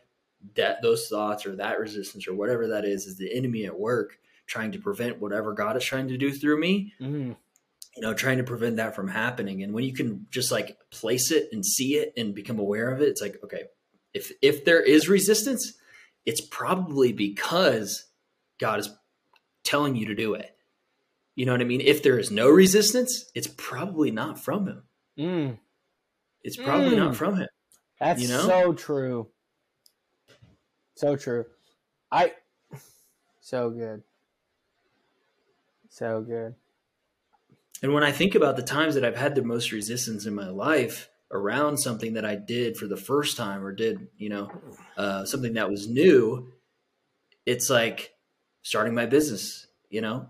That 0.56 0.82
those 0.82 1.08
thoughts 1.08 1.46
or 1.46 1.56
that 1.58 1.80
resistance 1.80 2.28
or 2.28 2.34
whatever 2.34 2.70
that 2.70 2.84
is 2.84 3.06
is 3.06 3.16
the 3.16 3.32
enemy 3.32 3.66
at 3.66 3.80
work 3.80 4.18
trying 4.48 4.72
to 4.72 4.80
prevent 4.80 5.22
whatever 5.22 5.54
God 5.54 5.78
is 5.78 5.84
trying 5.84 6.08
to 6.08 6.18
do 6.18 6.32
through 6.32 6.60
me. 6.60 6.94
Mm. 7.00 7.36
You 7.96 8.02
know, 8.04 8.14
trying 8.14 8.38
to 8.38 8.44
prevent 8.44 8.78
that 8.78 8.96
from 8.96 9.10
happening. 9.10 9.64
And 9.64 9.74
when 9.74 9.84
you 9.84 9.94
can 9.94 10.26
just 10.30 10.52
like 10.52 10.78
place 10.92 11.30
it 11.32 11.50
and 11.52 11.66
see 11.66 11.96
it 11.96 12.14
and 12.16 12.34
become 12.34 12.58
aware 12.58 12.90
of 12.90 13.02
it, 13.02 13.10
it's 13.10 13.22
like, 13.22 13.38
okay, 13.44 13.64
if 14.14 14.32
if 14.42 14.64
there 14.64 14.82
is 14.82 15.10
resistance, 15.10 15.74
it's 16.26 16.40
probably 16.42 17.12
because 17.12 18.06
God 18.60 18.80
is 18.80 18.90
telling 19.64 19.96
you 19.96 20.06
to 20.08 20.16
do 20.16 20.34
it. 20.36 20.56
You 21.36 21.46
know 21.46 21.52
what 21.52 21.62
I 21.62 21.66
mean? 21.66 21.82
If 21.82 22.02
there 22.04 22.18
is 22.20 22.32
no 22.32 22.50
resistance, 22.50 23.30
it's 23.36 23.48
probably 23.48 24.12
not 24.12 24.40
from 24.40 24.68
him. 24.68 24.84
Mm. 25.18 25.58
It's 26.44 26.58
probably 26.58 26.92
Mm. 26.96 26.98
not 26.98 27.16
from 27.16 27.38
him. 27.38 27.48
That's 28.00 28.22
You 28.22 28.28
know? 28.30 28.48
so 28.48 28.74
true. 28.74 29.28
So 30.96 31.16
true. 31.16 31.46
I 32.12 32.34
so 33.42 33.70
good. 33.70 34.04
So 35.90 36.22
good. 36.22 36.56
And 37.82 37.94
when 37.94 38.04
I 38.04 38.12
think 38.12 38.36
about 38.36 38.56
the 38.56 38.64
times 38.64 38.96
that 38.96 39.06
I've 39.06 39.18
had 39.18 39.36
the 39.36 39.44
most 39.44 39.72
resistance 39.72 40.26
in 40.26 40.36
my 40.36 40.50
life 40.50 41.10
around 41.32 41.78
something 41.78 42.14
that 42.14 42.26
I 42.26 42.36
did 42.36 42.78
for 42.78 42.88
the 42.88 42.98
first 42.98 43.38
time 43.38 43.64
or 43.64 43.72
did, 43.72 44.08
you 44.18 44.30
know, 44.30 44.52
uh, 44.98 45.26
something 45.26 45.54
that 45.54 45.70
was 45.70 45.88
new, 45.88 46.52
it's 47.46 47.70
like 47.70 48.14
starting 48.62 48.94
my 48.94 49.06
business, 49.08 49.68
you 49.90 50.02
know, 50.02 50.28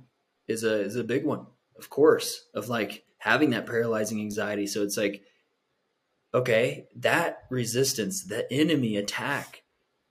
is 0.48 0.64
a 0.64 0.82
is 0.82 0.96
a 0.96 1.04
big 1.04 1.26
one, 1.26 1.46
of 1.78 1.90
course, 1.90 2.46
of 2.54 2.70
like 2.70 3.04
having 3.18 3.50
that 3.52 3.66
paralyzing 3.66 4.22
anxiety. 4.22 4.66
So 4.68 4.84
it's 4.84 4.98
like, 4.98 5.24
okay, 6.34 6.88
that 6.96 7.44
resistance, 7.50 8.24
that 8.26 8.48
enemy 8.50 8.96
attack 8.96 9.64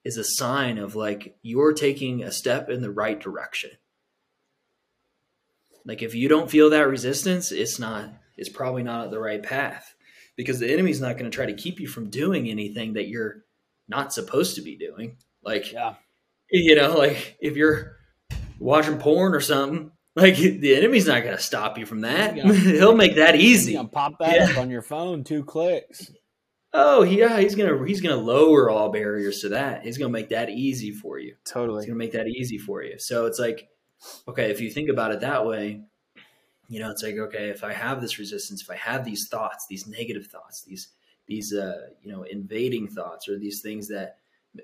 is 0.04 0.16
a 0.16 0.24
sign 0.24 0.78
of 0.78 0.94
like 0.94 1.36
you're 1.42 1.72
taking 1.72 2.22
a 2.22 2.32
step 2.32 2.68
in 2.68 2.82
the 2.82 2.90
right 2.90 3.18
direction. 3.18 3.70
Like 5.86 6.02
if 6.02 6.14
you 6.14 6.28
don't 6.28 6.50
feel 6.50 6.70
that 6.70 6.88
resistance, 6.88 7.52
it's 7.52 7.78
not 7.78 8.10
it's 8.36 8.48
probably 8.48 8.82
not 8.82 9.10
the 9.10 9.18
right 9.20 9.42
path 9.42 9.94
because 10.36 10.58
the 10.58 10.72
enemy's 10.72 11.00
not 11.00 11.18
going 11.18 11.30
to 11.30 11.34
try 11.34 11.46
to 11.46 11.52
keep 11.54 11.78
you 11.80 11.86
from 11.88 12.08
doing 12.10 12.48
anything 12.48 12.94
that 12.94 13.08
you're 13.08 13.44
not 13.88 14.12
supposed 14.12 14.54
to 14.56 14.62
be 14.62 14.76
doing. 14.76 15.16
Like 15.42 15.72
Yeah. 15.72 15.94
you 16.50 16.74
know, 16.74 16.96
like 16.96 17.36
if 17.40 17.56
you're 17.56 17.96
watching 18.58 18.98
porn 18.98 19.34
or 19.34 19.40
something, 19.40 19.90
like 20.16 20.36
the 20.36 20.74
enemy's 20.76 21.06
not 21.06 21.22
going 21.22 21.36
to 21.36 21.42
stop 21.42 21.78
you 21.78 21.86
from 21.86 22.00
that. 22.02 22.34
He'll 22.36 22.94
make 22.96 23.16
that 23.16 23.36
easy. 23.36 23.74
gonna 23.74 23.88
pop 23.88 24.14
that 24.20 24.36
Yeah. 24.36 24.50
up 24.50 24.58
on 24.58 24.70
your 24.70 24.82
phone, 24.82 25.24
two 25.24 25.44
clicks. 25.44 26.10
Oh 26.72 27.02
yeah, 27.02 27.40
he's 27.40 27.56
gonna 27.56 27.84
he's 27.84 28.00
gonna 28.00 28.14
lower 28.14 28.70
all 28.70 28.92
barriers 28.92 29.40
to 29.40 29.48
that. 29.50 29.82
He's 29.82 29.98
gonna 29.98 30.10
make 30.12 30.28
that 30.28 30.50
easy 30.50 30.92
for 30.92 31.18
you. 31.18 31.34
Totally. 31.44 31.80
going 31.86 31.98
to 31.98 32.04
make 32.04 32.12
that 32.12 32.28
easy 32.28 32.58
for 32.58 32.82
you. 32.84 32.96
So 32.98 33.26
it's 33.26 33.40
like, 33.40 33.68
okay, 34.28 34.50
if 34.50 34.60
you 34.60 34.70
think 34.70 34.88
about 34.88 35.12
it 35.12 35.20
that 35.20 35.46
way, 35.46 35.82
you 36.68 36.80
know, 36.80 36.90
it's 36.90 37.02
like, 37.02 37.16
okay, 37.16 37.48
if 37.48 37.64
I 37.64 37.72
have 37.72 38.00
this 38.00 38.18
resistance, 38.18 38.62
if 38.62 38.70
I 38.70 38.76
have 38.76 39.04
these 39.04 39.28
thoughts, 39.28 39.66
these 39.68 39.86
negative 39.86 40.26
thoughts, 40.26 40.62
these, 40.62 40.88
these, 41.26 41.52
uh, 41.52 41.88
you 42.02 42.12
know, 42.12 42.22
invading 42.22 42.88
thoughts 42.88 43.28
or 43.28 43.38
these 43.38 43.60
things 43.60 43.88
that, 43.88 44.18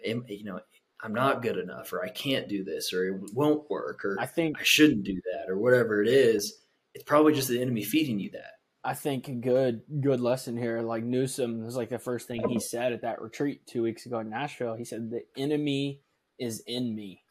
you 0.04 0.44
know, 0.44 0.60
I'm 1.02 1.12
not 1.12 1.42
good 1.42 1.58
enough 1.58 1.92
or 1.92 2.02
I 2.02 2.08
can't 2.08 2.48
do 2.48 2.64
this 2.64 2.92
or 2.92 3.06
it 3.06 3.34
won't 3.34 3.68
work 3.68 4.04
or 4.04 4.16
I 4.18 4.26
think 4.26 4.58
I 4.58 4.62
shouldn't 4.64 5.04
do 5.04 5.20
that 5.32 5.50
or 5.50 5.58
whatever 5.58 6.02
it 6.02 6.08
is, 6.08 6.58
it's 6.94 7.04
probably 7.04 7.34
just 7.34 7.48
the 7.48 7.60
enemy 7.60 7.84
feeding 7.84 8.18
you 8.18 8.30
that. 8.30 8.52
I 8.82 8.94
think 8.94 9.28
a 9.28 9.32
good 9.32 9.82
good 10.00 10.20
lesson 10.20 10.56
here, 10.56 10.80
like 10.80 11.02
Newsom 11.02 11.64
was 11.64 11.76
like 11.76 11.90
the 11.90 11.98
first 11.98 12.28
thing 12.28 12.48
he 12.48 12.60
said 12.60 12.92
at 12.92 13.02
that 13.02 13.20
retreat 13.20 13.66
two 13.66 13.82
weeks 13.82 14.06
ago 14.06 14.20
in 14.20 14.30
Nashville. 14.30 14.74
He 14.74 14.84
said 14.84 15.10
the 15.10 15.24
enemy 15.36 16.02
is 16.38 16.62
in 16.66 16.94
me. 16.94 17.22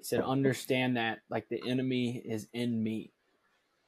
He 0.00 0.04
said, 0.04 0.22
understand 0.22 0.96
that 0.96 1.20
like 1.28 1.48
the 1.48 1.60
enemy 1.68 2.22
is 2.24 2.48
in 2.52 2.82
me. 2.82 3.12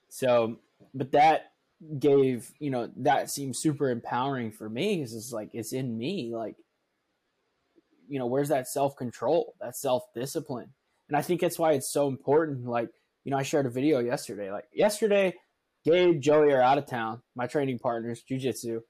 So, 0.08 0.58
but 0.92 1.12
that 1.12 1.52
gave, 1.98 2.52
you 2.58 2.70
know, 2.70 2.90
that 2.98 3.30
seems 3.30 3.58
super 3.58 3.88
empowering 3.88 4.52
for 4.52 4.68
me 4.68 4.96
because 4.96 5.14
it's 5.14 5.32
like, 5.32 5.50
it's 5.54 5.72
in 5.72 5.96
me. 5.96 6.34
Like, 6.34 6.56
you 8.08 8.18
know, 8.18 8.26
where's 8.26 8.50
that 8.50 8.68
self 8.68 8.94
control, 8.94 9.54
that 9.60 9.74
self 9.74 10.04
discipline? 10.14 10.68
And 11.08 11.16
I 11.16 11.22
think 11.22 11.40
that's 11.40 11.58
why 11.58 11.72
it's 11.72 11.90
so 11.90 12.08
important. 12.08 12.66
Like, 12.66 12.90
you 13.24 13.30
know, 13.30 13.38
I 13.38 13.42
shared 13.42 13.66
a 13.66 13.70
video 13.70 14.00
yesterday. 14.00 14.50
Like, 14.50 14.64
yesterday, 14.72 15.34
Gabe, 15.84 16.20
Joey 16.20 16.52
are 16.52 16.62
out 16.62 16.78
of 16.78 16.86
town, 16.86 17.22
my 17.34 17.46
training 17.46 17.78
partners, 17.78 18.22
Jiu 18.22 18.38
Jitsu. 18.38 18.82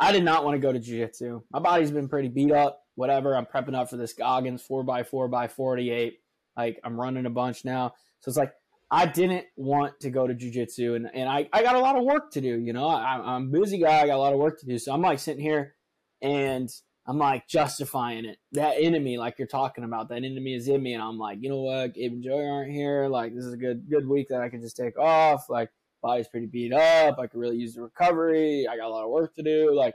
I 0.00 0.10
did 0.10 0.24
not 0.24 0.44
want 0.44 0.54
to 0.54 0.58
go 0.58 0.72
to 0.72 0.78
Jiu 0.78 1.04
Jitsu. 1.04 1.42
My 1.50 1.60
body's 1.60 1.90
been 1.90 2.08
pretty 2.08 2.28
beat 2.28 2.50
up, 2.50 2.82
whatever. 2.94 3.36
I'm 3.36 3.46
prepping 3.46 3.76
up 3.76 3.90
for 3.90 3.96
this 3.96 4.14
Goggins 4.14 4.64
4x4x48 4.66 6.12
like 6.56 6.80
I'm 6.84 7.00
running 7.00 7.26
a 7.26 7.30
bunch 7.30 7.64
now, 7.64 7.94
so 8.20 8.28
it's 8.28 8.38
like 8.38 8.52
I 8.90 9.06
didn't 9.06 9.46
want 9.56 10.00
to 10.00 10.10
go 10.10 10.26
to 10.26 10.34
jujitsu, 10.34 10.96
and 10.96 11.08
and 11.12 11.28
I 11.28 11.48
I 11.52 11.62
got 11.62 11.76
a 11.76 11.80
lot 11.80 11.96
of 11.96 12.04
work 12.04 12.32
to 12.32 12.40
do. 12.40 12.58
You 12.58 12.72
know, 12.72 12.88
I, 12.88 13.36
I'm 13.36 13.48
a 13.48 13.60
busy 13.60 13.78
guy. 13.78 14.00
I 14.00 14.06
got 14.06 14.16
a 14.16 14.18
lot 14.18 14.32
of 14.32 14.38
work 14.38 14.60
to 14.60 14.66
do. 14.66 14.78
So 14.78 14.92
I'm 14.92 15.02
like 15.02 15.18
sitting 15.18 15.42
here, 15.42 15.74
and 16.20 16.70
I'm 17.06 17.18
like 17.18 17.48
justifying 17.48 18.26
it. 18.26 18.38
That 18.52 18.76
enemy, 18.78 19.18
like 19.18 19.38
you're 19.38 19.48
talking 19.48 19.84
about, 19.84 20.08
that 20.10 20.24
enemy 20.24 20.54
is 20.54 20.68
in 20.68 20.82
me, 20.82 20.94
and 20.94 21.02
I'm 21.02 21.18
like, 21.18 21.38
you 21.40 21.48
know 21.48 21.60
what? 21.60 21.94
Gabe 21.94 22.12
and 22.12 22.22
Joey 22.22 22.46
aren't 22.46 22.70
here. 22.70 23.08
Like 23.08 23.34
this 23.34 23.44
is 23.44 23.54
a 23.54 23.58
good 23.58 23.88
good 23.90 24.06
week 24.06 24.28
that 24.28 24.42
I 24.42 24.48
can 24.48 24.60
just 24.60 24.76
take 24.76 24.98
off. 24.98 25.48
Like 25.48 25.70
body's 26.02 26.28
pretty 26.28 26.46
beat 26.46 26.72
up. 26.72 27.18
I 27.18 27.26
could 27.28 27.40
really 27.40 27.56
use 27.56 27.74
the 27.74 27.82
recovery. 27.82 28.66
I 28.68 28.76
got 28.76 28.88
a 28.88 28.90
lot 28.90 29.04
of 29.04 29.10
work 29.10 29.34
to 29.36 29.42
do. 29.42 29.74
Like, 29.74 29.94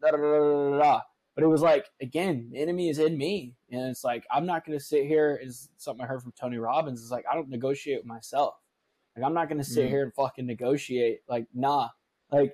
da 0.00 0.12
da 0.12 0.16
da 0.16 0.22
da 0.22 0.78
da. 0.78 1.00
But 1.40 1.46
it 1.46 1.50
was 1.50 1.62
like, 1.62 1.86
again, 2.02 2.50
the 2.52 2.58
enemy 2.60 2.90
is 2.90 2.98
in 2.98 3.16
me. 3.16 3.54
And 3.70 3.88
it's 3.90 4.04
like, 4.04 4.24
I'm 4.30 4.44
not 4.44 4.66
going 4.66 4.78
to 4.78 4.84
sit 4.84 5.06
here. 5.06 5.40
Is 5.42 5.70
something 5.78 6.04
I 6.04 6.06
heard 6.08 6.22
from 6.22 6.32
Tony 6.38 6.58
Robbins. 6.58 7.00
It's 7.00 7.10
like, 7.10 7.24
I 7.30 7.34
don't 7.34 7.48
negotiate 7.48 8.00
with 8.00 8.06
myself. 8.06 8.54
Like, 9.16 9.24
I'm 9.24 9.32
not 9.34 9.48
going 9.48 9.58
to 9.58 9.64
sit 9.64 9.86
Mm. 9.86 9.88
here 9.88 10.02
and 10.02 10.14
fucking 10.14 10.46
negotiate. 10.46 11.20
Like, 11.28 11.46
nah. 11.54 11.88
Like, 12.30 12.52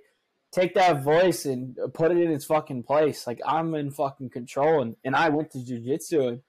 take 0.53 0.74
that 0.74 1.03
voice 1.03 1.45
and 1.47 1.76
put 1.95 2.12
it 2.12 2.18
in 2.18 2.30
its 2.30 2.45
fucking 2.45 2.84
place. 2.84 3.26
Like, 3.26 3.41
I'm 3.45 3.74
in 3.74 3.91
fucking 3.91 4.30
control. 4.30 4.82
And, 4.82 4.97
and 5.05 5.16
I 5.16 5.28
went 5.30 5.51
to 5.51 5.59
jujitsu 5.59 6.28
and, 6.28 6.41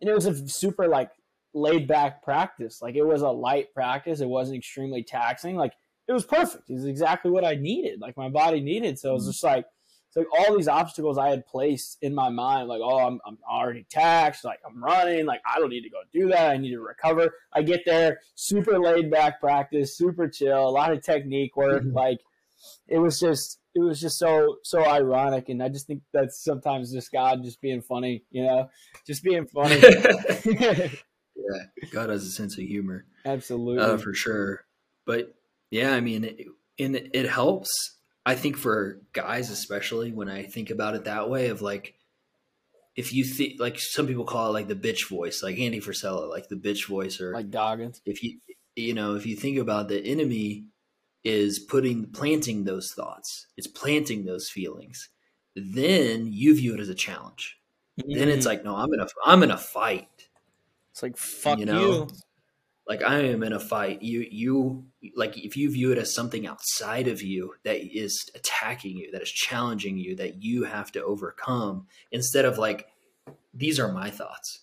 and 0.00 0.10
it 0.10 0.14
was 0.14 0.26
a 0.26 0.48
super, 0.48 0.86
like, 0.86 1.10
laid 1.54 1.88
back 1.88 2.22
practice. 2.22 2.82
Like, 2.82 2.96
it 2.96 3.04
was 3.04 3.22
a 3.22 3.30
light 3.30 3.72
practice. 3.72 4.20
It 4.20 4.28
wasn't 4.28 4.58
extremely 4.58 5.02
taxing. 5.02 5.56
Like, 5.56 5.72
it 6.06 6.12
was 6.12 6.24
perfect. 6.24 6.70
It 6.70 6.74
was 6.74 6.84
exactly 6.84 7.30
what 7.30 7.44
I 7.44 7.54
needed, 7.56 8.00
like 8.00 8.16
my 8.16 8.28
body 8.28 8.60
needed. 8.60 8.98
So 8.98 9.10
it 9.10 9.14
was 9.14 9.26
just 9.26 9.42
like, 9.42 9.66
it's 10.16 10.30
like 10.32 10.48
all 10.48 10.56
these 10.56 10.68
obstacles 10.68 11.18
I 11.18 11.28
had 11.28 11.46
placed 11.46 11.98
in 12.00 12.14
my 12.14 12.28
mind, 12.28 12.68
like, 12.68 12.80
oh, 12.82 12.98
I'm, 12.98 13.20
I'm 13.26 13.38
already 13.48 13.86
taxed, 13.90 14.44
like 14.44 14.60
I'm 14.66 14.82
running, 14.82 15.26
like 15.26 15.42
I 15.46 15.58
don't 15.58 15.70
need 15.70 15.82
to 15.82 15.90
go 15.90 15.98
do 16.12 16.28
that. 16.28 16.50
I 16.50 16.56
need 16.56 16.70
to 16.70 16.80
recover. 16.80 17.34
I 17.52 17.62
get 17.62 17.82
there, 17.84 18.20
super 18.34 18.78
laid 18.78 19.10
back 19.10 19.40
practice, 19.40 19.96
super 19.96 20.28
chill, 20.28 20.66
a 20.66 20.70
lot 20.70 20.92
of 20.92 21.02
technique 21.02 21.56
work. 21.56 21.82
Mhm. 21.82 21.94
Like 21.94 22.20
it 22.88 22.98
was 22.98 23.20
just, 23.20 23.60
it 23.74 23.80
was 23.80 24.00
just 24.00 24.18
so, 24.18 24.56
so 24.62 24.84
ironic. 24.84 25.50
And 25.50 25.62
I 25.62 25.68
just 25.68 25.86
think 25.86 26.02
that's 26.12 26.42
sometimes 26.42 26.92
just 26.92 27.12
God 27.12 27.42
just 27.44 27.60
being 27.60 27.82
funny, 27.82 28.24
you 28.30 28.44
know, 28.44 28.70
just 29.06 29.22
being 29.22 29.46
funny. 29.46 29.78
yeah, 30.44 30.88
God 31.92 32.08
has 32.08 32.24
a 32.24 32.30
sense 32.30 32.56
of 32.56 32.64
humor. 32.64 33.04
Absolutely. 33.24 33.82
uh, 33.82 33.98
for 33.98 34.14
sure. 34.14 34.64
But 35.04 35.34
yeah, 35.70 35.92
I 35.92 36.00
mean, 36.00 36.24
it, 36.24 36.40
and 36.78 36.96
it 36.96 37.28
helps. 37.28 37.95
I 38.26 38.34
think 38.34 38.56
for 38.58 39.00
guys, 39.12 39.50
especially 39.50 40.12
when 40.12 40.28
I 40.28 40.42
think 40.42 40.68
about 40.70 40.94
it 40.96 41.04
that 41.04 41.30
way, 41.30 41.48
of 41.48 41.62
like, 41.62 41.94
if 42.96 43.12
you 43.14 43.24
think 43.24 43.60
like 43.60 43.78
some 43.78 44.06
people 44.06 44.24
call 44.24 44.48
it 44.50 44.52
like 44.52 44.68
the 44.68 44.74
bitch 44.74 45.08
voice, 45.08 45.42
like 45.42 45.58
Andy 45.58 45.80
Frisella, 45.80 46.28
like 46.28 46.48
the 46.48 46.56
bitch 46.56 46.86
voice, 46.88 47.20
or 47.20 47.32
like 47.32 47.50
Goggins. 47.50 48.02
if 48.04 48.22
you 48.22 48.38
you 48.74 48.92
know 48.94 49.14
if 49.14 49.24
you 49.26 49.36
think 49.36 49.58
about 49.58 49.88
the 49.88 50.00
enemy 50.04 50.66
is 51.24 51.58
putting 51.58 52.06
planting 52.10 52.64
those 52.64 52.92
thoughts, 52.92 53.46
it's 53.56 53.66
planting 53.66 54.24
those 54.24 54.48
feelings. 54.50 55.08
Then 55.54 56.26
you 56.30 56.54
view 56.56 56.74
it 56.74 56.80
as 56.80 56.88
a 56.88 56.94
challenge. 56.94 57.56
Then 57.96 58.28
it's 58.28 58.44
Mm. 58.44 58.48
like, 58.50 58.64
no, 58.64 58.74
I'm 58.76 58.90
gonna 58.90 59.06
I'm 59.24 59.40
gonna 59.40 59.56
fight. 59.56 60.28
it's 60.90 61.02
like, 61.02 61.16
fuck 61.16 61.58
you 61.58 61.66
you. 61.66 61.72
know? 61.72 62.08
like 62.88 63.02
I 63.02 63.20
am 63.20 63.42
in 63.42 63.52
a 63.52 63.60
fight. 63.60 64.02
You 64.02 64.26
you 64.30 64.86
like 65.14 65.36
if 65.36 65.56
you 65.56 65.70
view 65.70 65.92
it 65.92 65.98
as 65.98 66.14
something 66.14 66.46
outside 66.46 67.08
of 67.08 67.22
you 67.22 67.54
that 67.64 67.76
is 67.76 68.28
attacking 68.34 68.96
you, 68.96 69.10
that 69.12 69.22
is 69.22 69.30
challenging 69.30 69.98
you, 69.98 70.16
that 70.16 70.42
you 70.42 70.64
have 70.64 70.90
to 70.92 71.04
overcome, 71.04 71.86
instead 72.10 72.44
of 72.44 72.58
like 72.58 72.88
these 73.54 73.78
are 73.78 73.92
my 73.92 74.10
thoughts. 74.10 74.60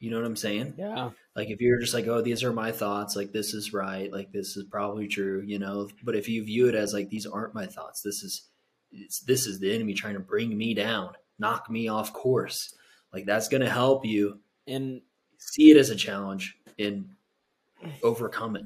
You 0.00 0.10
know 0.10 0.18
what 0.18 0.26
I'm 0.26 0.36
saying? 0.36 0.74
Yeah. 0.76 1.10
Like 1.34 1.48
if 1.50 1.60
you're 1.60 1.80
just 1.80 1.94
like, 1.94 2.06
oh, 2.06 2.20
these 2.20 2.44
are 2.44 2.52
my 2.52 2.72
thoughts, 2.72 3.16
like 3.16 3.32
this 3.32 3.54
is 3.54 3.72
right, 3.72 4.12
like 4.12 4.32
this 4.32 4.56
is 4.56 4.64
probably 4.64 5.08
true, 5.08 5.42
you 5.46 5.58
know. 5.58 5.88
But 6.02 6.16
if 6.16 6.28
you 6.28 6.44
view 6.44 6.68
it 6.68 6.74
as 6.74 6.92
like 6.92 7.08
these 7.08 7.26
aren't 7.26 7.54
my 7.54 7.66
thoughts, 7.66 8.02
this 8.02 8.22
is 8.22 8.48
it's, 8.92 9.20
this 9.20 9.46
is 9.46 9.60
the 9.60 9.74
enemy 9.74 9.94
trying 9.94 10.14
to 10.14 10.20
bring 10.20 10.56
me 10.56 10.74
down, 10.74 11.14
knock 11.38 11.70
me 11.70 11.88
off 11.88 12.12
course. 12.12 12.74
Like 13.12 13.24
that's 13.24 13.48
going 13.48 13.62
to 13.62 13.70
help 13.70 14.04
you 14.04 14.40
And 14.66 15.02
see 15.38 15.70
it 15.70 15.76
as 15.76 15.90
a 15.90 15.96
challenge 15.96 16.56
and 16.78 17.10
overcome 18.02 18.56
it. 18.56 18.64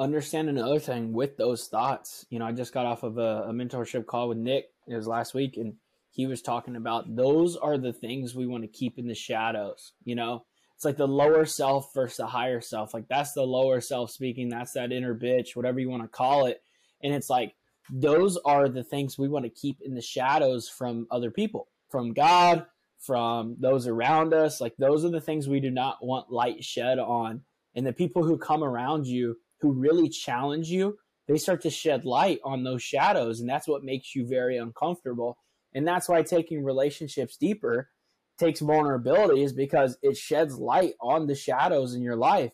Understand 0.00 0.48
another 0.48 0.78
thing 0.78 1.12
with 1.12 1.36
those 1.36 1.68
thoughts. 1.68 2.24
You 2.30 2.38
know, 2.38 2.46
I 2.46 2.52
just 2.52 2.72
got 2.72 2.86
off 2.86 3.02
of 3.02 3.18
a, 3.18 3.44
a 3.48 3.52
mentorship 3.52 4.06
call 4.06 4.28
with 4.28 4.38
Nick. 4.38 4.70
It 4.88 4.96
was 4.96 5.06
last 5.06 5.34
week, 5.34 5.58
and 5.58 5.74
he 6.10 6.26
was 6.26 6.40
talking 6.40 6.74
about 6.74 7.14
those 7.14 7.54
are 7.54 7.76
the 7.76 7.92
things 7.92 8.34
we 8.34 8.46
want 8.46 8.64
to 8.64 8.68
keep 8.68 8.98
in 8.98 9.06
the 9.06 9.14
shadows. 9.14 9.92
You 10.04 10.14
know, 10.14 10.46
it's 10.74 10.86
like 10.86 10.96
the 10.96 11.06
lower 11.06 11.44
self 11.44 11.92
versus 11.92 12.16
the 12.16 12.26
higher 12.26 12.62
self. 12.62 12.94
Like 12.94 13.08
that's 13.10 13.34
the 13.34 13.42
lower 13.42 13.82
self 13.82 14.10
speaking. 14.10 14.48
That's 14.48 14.72
that 14.72 14.90
inner 14.90 15.14
bitch, 15.14 15.54
whatever 15.54 15.78
you 15.78 15.90
want 15.90 16.02
to 16.02 16.08
call 16.08 16.46
it. 16.46 16.62
And 17.02 17.12
it's 17.12 17.28
like 17.28 17.54
those 17.92 18.38
are 18.46 18.70
the 18.70 18.82
things 18.82 19.18
we 19.18 19.28
want 19.28 19.44
to 19.44 19.50
keep 19.50 19.82
in 19.84 19.94
the 19.94 20.00
shadows 20.00 20.66
from 20.66 21.06
other 21.10 21.30
people, 21.30 21.68
from 21.90 22.14
God, 22.14 22.64
from 22.98 23.56
those 23.60 23.86
around 23.86 24.32
us. 24.32 24.62
Like 24.62 24.74
those 24.78 25.04
are 25.04 25.10
the 25.10 25.20
things 25.20 25.46
we 25.46 25.60
do 25.60 25.70
not 25.70 26.02
want 26.02 26.32
light 26.32 26.64
shed 26.64 26.98
on. 26.98 27.42
And 27.74 27.86
the 27.86 27.92
people 27.92 28.24
who 28.24 28.38
come 28.38 28.64
around 28.64 29.06
you 29.06 29.36
who 29.60 29.72
really 29.72 30.08
challenge 30.08 30.68
you, 30.68 30.98
they 31.28 31.38
start 31.38 31.60
to 31.62 31.70
shed 31.70 32.04
light 32.04 32.40
on 32.44 32.64
those 32.64 32.82
shadows. 32.82 33.40
And 33.40 33.48
that's 33.48 33.68
what 33.68 33.84
makes 33.84 34.14
you 34.14 34.26
very 34.26 34.56
uncomfortable. 34.56 35.38
And 35.74 35.86
that's 35.86 36.08
why 36.08 36.22
taking 36.22 36.64
relationships 36.64 37.36
deeper 37.36 37.90
takes 38.38 38.60
vulnerability 38.60 39.42
is 39.42 39.52
because 39.52 39.98
it 40.02 40.16
sheds 40.16 40.58
light 40.58 40.94
on 41.00 41.26
the 41.26 41.34
shadows 41.34 41.94
in 41.94 42.02
your 42.02 42.16
life. 42.16 42.52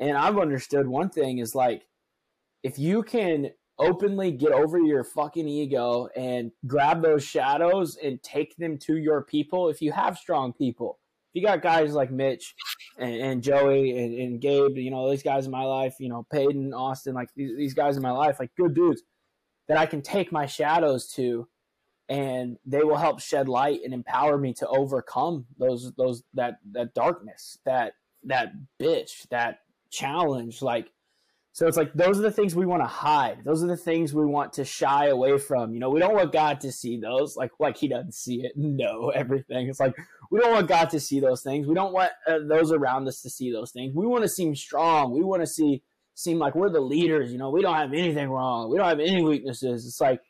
And 0.00 0.16
I've 0.16 0.38
understood 0.38 0.88
one 0.88 1.10
thing 1.10 1.38
is 1.38 1.54
like 1.54 1.82
if 2.62 2.78
you 2.78 3.02
can 3.02 3.50
openly 3.78 4.32
get 4.32 4.52
over 4.52 4.78
your 4.78 5.04
fucking 5.04 5.46
ego 5.46 6.08
and 6.16 6.50
grab 6.66 7.02
those 7.02 7.24
shadows 7.24 7.96
and 8.02 8.22
take 8.22 8.56
them 8.56 8.76
to 8.76 8.96
your 8.96 9.22
people 9.22 9.68
if 9.68 9.80
you 9.80 9.92
have 9.92 10.18
strong 10.18 10.52
people 10.52 10.98
you 11.32 11.42
got 11.42 11.62
guys 11.62 11.92
like 11.92 12.10
mitch 12.10 12.54
and, 12.98 13.14
and 13.14 13.42
joey 13.42 13.96
and, 13.98 14.14
and, 14.14 14.40
gabe 14.40 14.76
you 14.76 14.90
know 14.90 15.10
these 15.10 15.22
guys 15.22 15.46
in 15.46 15.52
my 15.52 15.64
life 15.64 15.96
you 15.98 16.08
know 16.08 16.26
peyton 16.32 16.72
austin 16.72 17.14
like 17.14 17.28
these, 17.36 17.56
these 17.56 17.74
guys 17.74 17.96
in 17.96 18.02
my 18.02 18.10
life 18.10 18.38
like 18.40 18.50
good 18.56 18.74
dudes 18.74 19.02
that 19.68 19.76
i 19.76 19.86
can 19.86 20.02
take 20.02 20.32
my 20.32 20.46
shadows 20.46 21.10
to 21.12 21.46
and 22.08 22.56
they 22.64 22.82
will 22.82 22.96
help 22.96 23.20
shed 23.20 23.48
light 23.48 23.80
and 23.84 23.92
empower 23.92 24.38
me 24.38 24.54
to 24.54 24.66
overcome 24.68 25.44
those 25.58 25.92
those 25.92 26.22
that 26.34 26.58
that 26.72 26.94
darkness 26.94 27.58
that 27.64 27.92
that 28.24 28.52
bitch 28.80 29.28
that 29.28 29.60
challenge. 29.90 30.62
Like 30.62 30.90
so 31.58 31.66
it's 31.66 31.76
like 31.76 31.92
those 31.92 32.20
are 32.20 32.22
the 32.22 32.30
things 32.30 32.54
we 32.54 32.66
want 32.66 32.84
to 32.84 32.86
hide. 32.86 33.38
Those 33.44 33.64
are 33.64 33.66
the 33.66 33.76
things 33.76 34.14
we 34.14 34.24
want 34.24 34.52
to 34.52 34.64
shy 34.64 35.06
away 35.06 35.38
from. 35.38 35.74
You 35.74 35.80
know, 35.80 35.90
we 35.90 35.98
don't 35.98 36.14
want 36.14 36.30
God 36.30 36.60
to 36.60 36.70
see 36.70 37.00
those. 37.00 37.36
Like 37.36 37.50
like 37.58 37.76
he 37.76 37.88
doesn't 37.88 38.14
see 38.14 38.44
it. 38.44 38.52
No, 38.54 39.08
everything. 39.08 39.66
It's 39.66 39.80
like 39.80 39.96
we 40.30 40.38
don't 40.38 40.52
want 40.52 40.68
God 40.68 40.90
to 40.90 41.00
see 41.00 41.18
those 41.18 41.42
things. 41.42 41.66
We 41.66 41.74
don't 41.74 41.92
want 41.92 42.12
uh, 42.28 42.38
those 42.48 42.70
around 42.70 43.08
us 43.08 43.22
to 43.22 43.30
see 43.30 43.50
those 43.50 43.72
things. 43.72 43.92
We 43.92 44.06
want 44.06 44.22
to 44.22 44.28
seem 44.28 44.54
strong. 44.54 45.10
We 45.12 45.24
want 45.24 45.42
to 45.42 45.48
see 45.48 45.82
seem 46.14 46.38
like 46.38 46.54
we're 46.54 46.70
the 46.70 46.80
leaders. 46.80 47.32
You 47.32 47.38
know, 47.38 47.50
we 47.50 47.60
don't 47.60 47.74
have 47.74 47.92
anything 47.92 48.28
wrong. 48.28 48.70
We 48.70 48.78
don't 48.78 48.88
have 48.88 49.00
any 49.00 49.24
weaknesses. 49.24 49.84
It's 49.84 50.00
like 50.00 50.20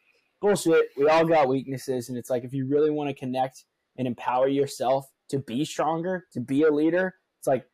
bullshit. 0.41 0.87
We 0.97 1.11
all 1.11 1.27
got 1.27 1.47
weaknesses, 1.47 2.09
and 2.09 2.17
it's 2.17 2.31
like 2.31 2.45
if 2.45 2.55
you 2.55 2.67
really 2.67 2.91
want 2.91 3.11
to 3.11 3.15
connect 3.15 3.65
and 3.99 4.07
empower 4.09 4.49
yourself 4.49 5.11
to 5.29 5.41
be 5.41 5.67
stronger, 5.67 6.25
to 6.33 6.41
be 6.41 6.63
a 6.63 6.71
leader, 6.71 7.17
it's 7.39 7.47
like 7.47 7.67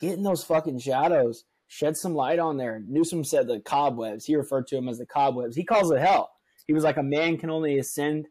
get 0.00 0.14
in 0.14 0.24
those 0.24 0.42
fucking 0.42 0.80
shadows 0.80 1.44
shed 1.66 1.96
some 1.96 2.14
light 2.14 2.38
on 2.38 2.56
there. 2.56 2.82
Newsom 2.86 3.24
said 3.24 3.46
the 3.46 3.60
cobwebs. 3.60 4.24
He 4.24 4.36
referred 4.36 4.66
to 4.68 4.76
them 4.76 4.88
as 4.88 4.98
the 4.98 5.06
cobwebs. 5.06 5.56
He 5.56 5.64
calls 5.64 5.90
it 5.90 5.98
hell. 5.98 6.30
He 6.66 6.72
was 6.72 6.84
like 6.84 6.96
a 6.96 7.02
man 7.02 7.38
can 7.38 7.50
only 7.50 7.78
ascend 7.78 8.26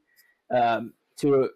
um, 0.53 0.93
to 1.17 1.49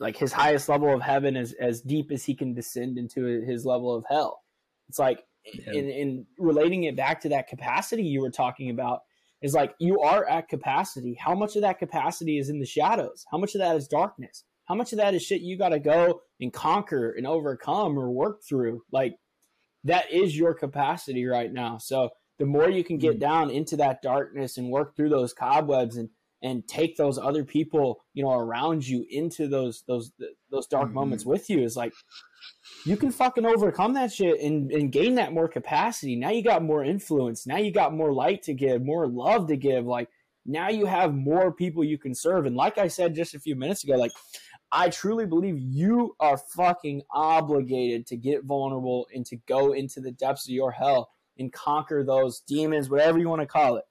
like 0.00 0.16
his 0.16 0.32
highest 0.32 0.68
level 0.68 0.92
of 0.92 1.02
heaven 1.02 1.36
as 1.36 1.52
as 1.54 1.80
deep 1.80 2.10
as 2.10 2.24
he 2.24 2.34
can 2.34 2.54
descend 2.54 2.98
into 2.98 3.24
his 3.24 3.64
level 3.64 3.94
of 3.94 4.04
hell. 4.08 4.42
It's 4.88 4.98
like 4.98 5.20
yeah. 5.44 5.72
in, 5.72 5.88
in 5.88 6.26
relating 6.38 6.84
it 6.84 6.96
back 6.96 7.20
to 7.22 7.28
that 7.30 7.48
capacity 7.48 8.02
you 8.02 8.20
were 8.20 8.30
talking 8.30 8.70
about 8.70 9.00
is 9.42 9.54
like 9.54 9.74
you 9.78 10.00
are 10.00 10.26
at 10.28 10.48
capacity. 10.48 11.16
How 11.20 11.34
much 11.34 11.56
of 11.56 11.62
that 11.62 11.78
capacity 11.78 12.38
is 12.38 12.48
in 12.48 12.58
the 12.58 12.66
shadows? 12.66 13.26
How 13.30 13.38
much 13.38 13.54
of 13.54 13.60
that 13.60 13.76
is 13.76 13.86
darkness? 13.86 14.44
How 14.64 14.74
much 14.74 14.92
of 14.92 14.98
that 14.98 15.14
is 15.14 15.22
shit 15.22 15.42
you 15.42 15.58
got 15.58 15.70
to 15.70 15.78
go 15.78 16.22
and 16.40 16.52
conquer 16.52 17.12
and 17.12 17.26
overcome 17.26 17.98
or 17.98 18.10
work 18.10 18.40
through? 18.48 18.82
Like 18.90 19.16
that 19.84 20.10
is 20.10 20.36
your 20.36 20.54
capacity 20.54 21.26
right 21.26 21.52
now. 21.52 21.78
So 21.78 22.10
the 22.38 22.46
more 22.46 22.68
you 22.68 22.84
can 22.84 22.98
get 22.98 23.16
mm. 23.16 23.20
down 23.20 23.50
into 23.50 23.76
that 23.76 24.02
darkness 24.02 24.58
and 24.58 24.70
work 24.70 24.96
through 24.96 25.10
those 25.10 25.32
cobwebs 25.32 25.96
and 25.96 26.08
and 26.42 26.68
take 26.68 26.96
those 26.96 27.18
other 27.18 27.42
people 27.42 28.04
you 28.12 28.22
know 28.22 28.32
around 28.32 28.86
you 28.86 29.04
into 29.10 29.48
those 29.48 29.82
those 29.88 30.12
those 30.50 30.66
dark 30.66 30.86
mm-hmm. 30.86 30.94
moments 30.94 31.24
with 31.24 31.48
you 31.48 31.62
is 31.62 31.76
like 31.76 31.92
you 32.84 32.96
can 32.96 33.10
fucking 33.10 33.46
overcome 33.46 33.94
that 33.94 34.12
shit 34.12 34.38
and, 34.40 34.70
and 34.70 34.92
gain 34.92 35.14
that 35.14 35.32
more 35.32 35.48
capacity 35.48 36.14
now 36.14 36.30
you 36.30 36.42
got 36.42 36.62
more 36.62 36.84
influence 36.84 37.46
now 37.46 37.56
you 37.56 37.72
got 37.72 37.94
more 37.94 38.12
light 38.12 38.42
to 38.42 38.52
give 38.52 38.84
more 38.84 39.08
love 39.08 39.48
to 39.48 39.56
give 39.56 39.86
like 39.86 40.08
now 40.44 40.68
you 40.68 40.84
have 40.84 41.14
more 41.14 41.50
people 41.50 41.82
you 41.82 41.96
can 41.96 42.14
serve 42.14 42.44
and 42.44 42.54
like 42.54 42.76
i 42.76 42.88
said 42.88 43.14
just 43.14 43.34
a 43.34 43.40
few 43.40 43.56
minutes 43.56 43.82
ago 43.82 43.94
like 43.94 44.12
I 44.72 44.88
truly 44.88 45.26
believe 45.26 45.58
you 45.58 46.16
are 46.18 46.36
fucking 46.36 47.02
obligated 47.10 48.06
to 48.08 48.16
get 48.16 48.44
vulnerable 48.44 49.06
and 49.14 49.24
to 49.26 49.36
go 49.46 49.72
into 49.72 50.00
the 50.00 50.10
depths 50.10 50.48
of 50.48 50.54
your 50.54 50.72
hell 50.72 51.10
and 51.38 51.52
conquer 51.52 52.04
those 52.04 52.40
demons, 52.40 52.90
whatever 52.90 53.18
you 53.18 53.28
want 53.28 53.42
to 53.42 53.46
call 53.46 53.76
it. 53.76 53.84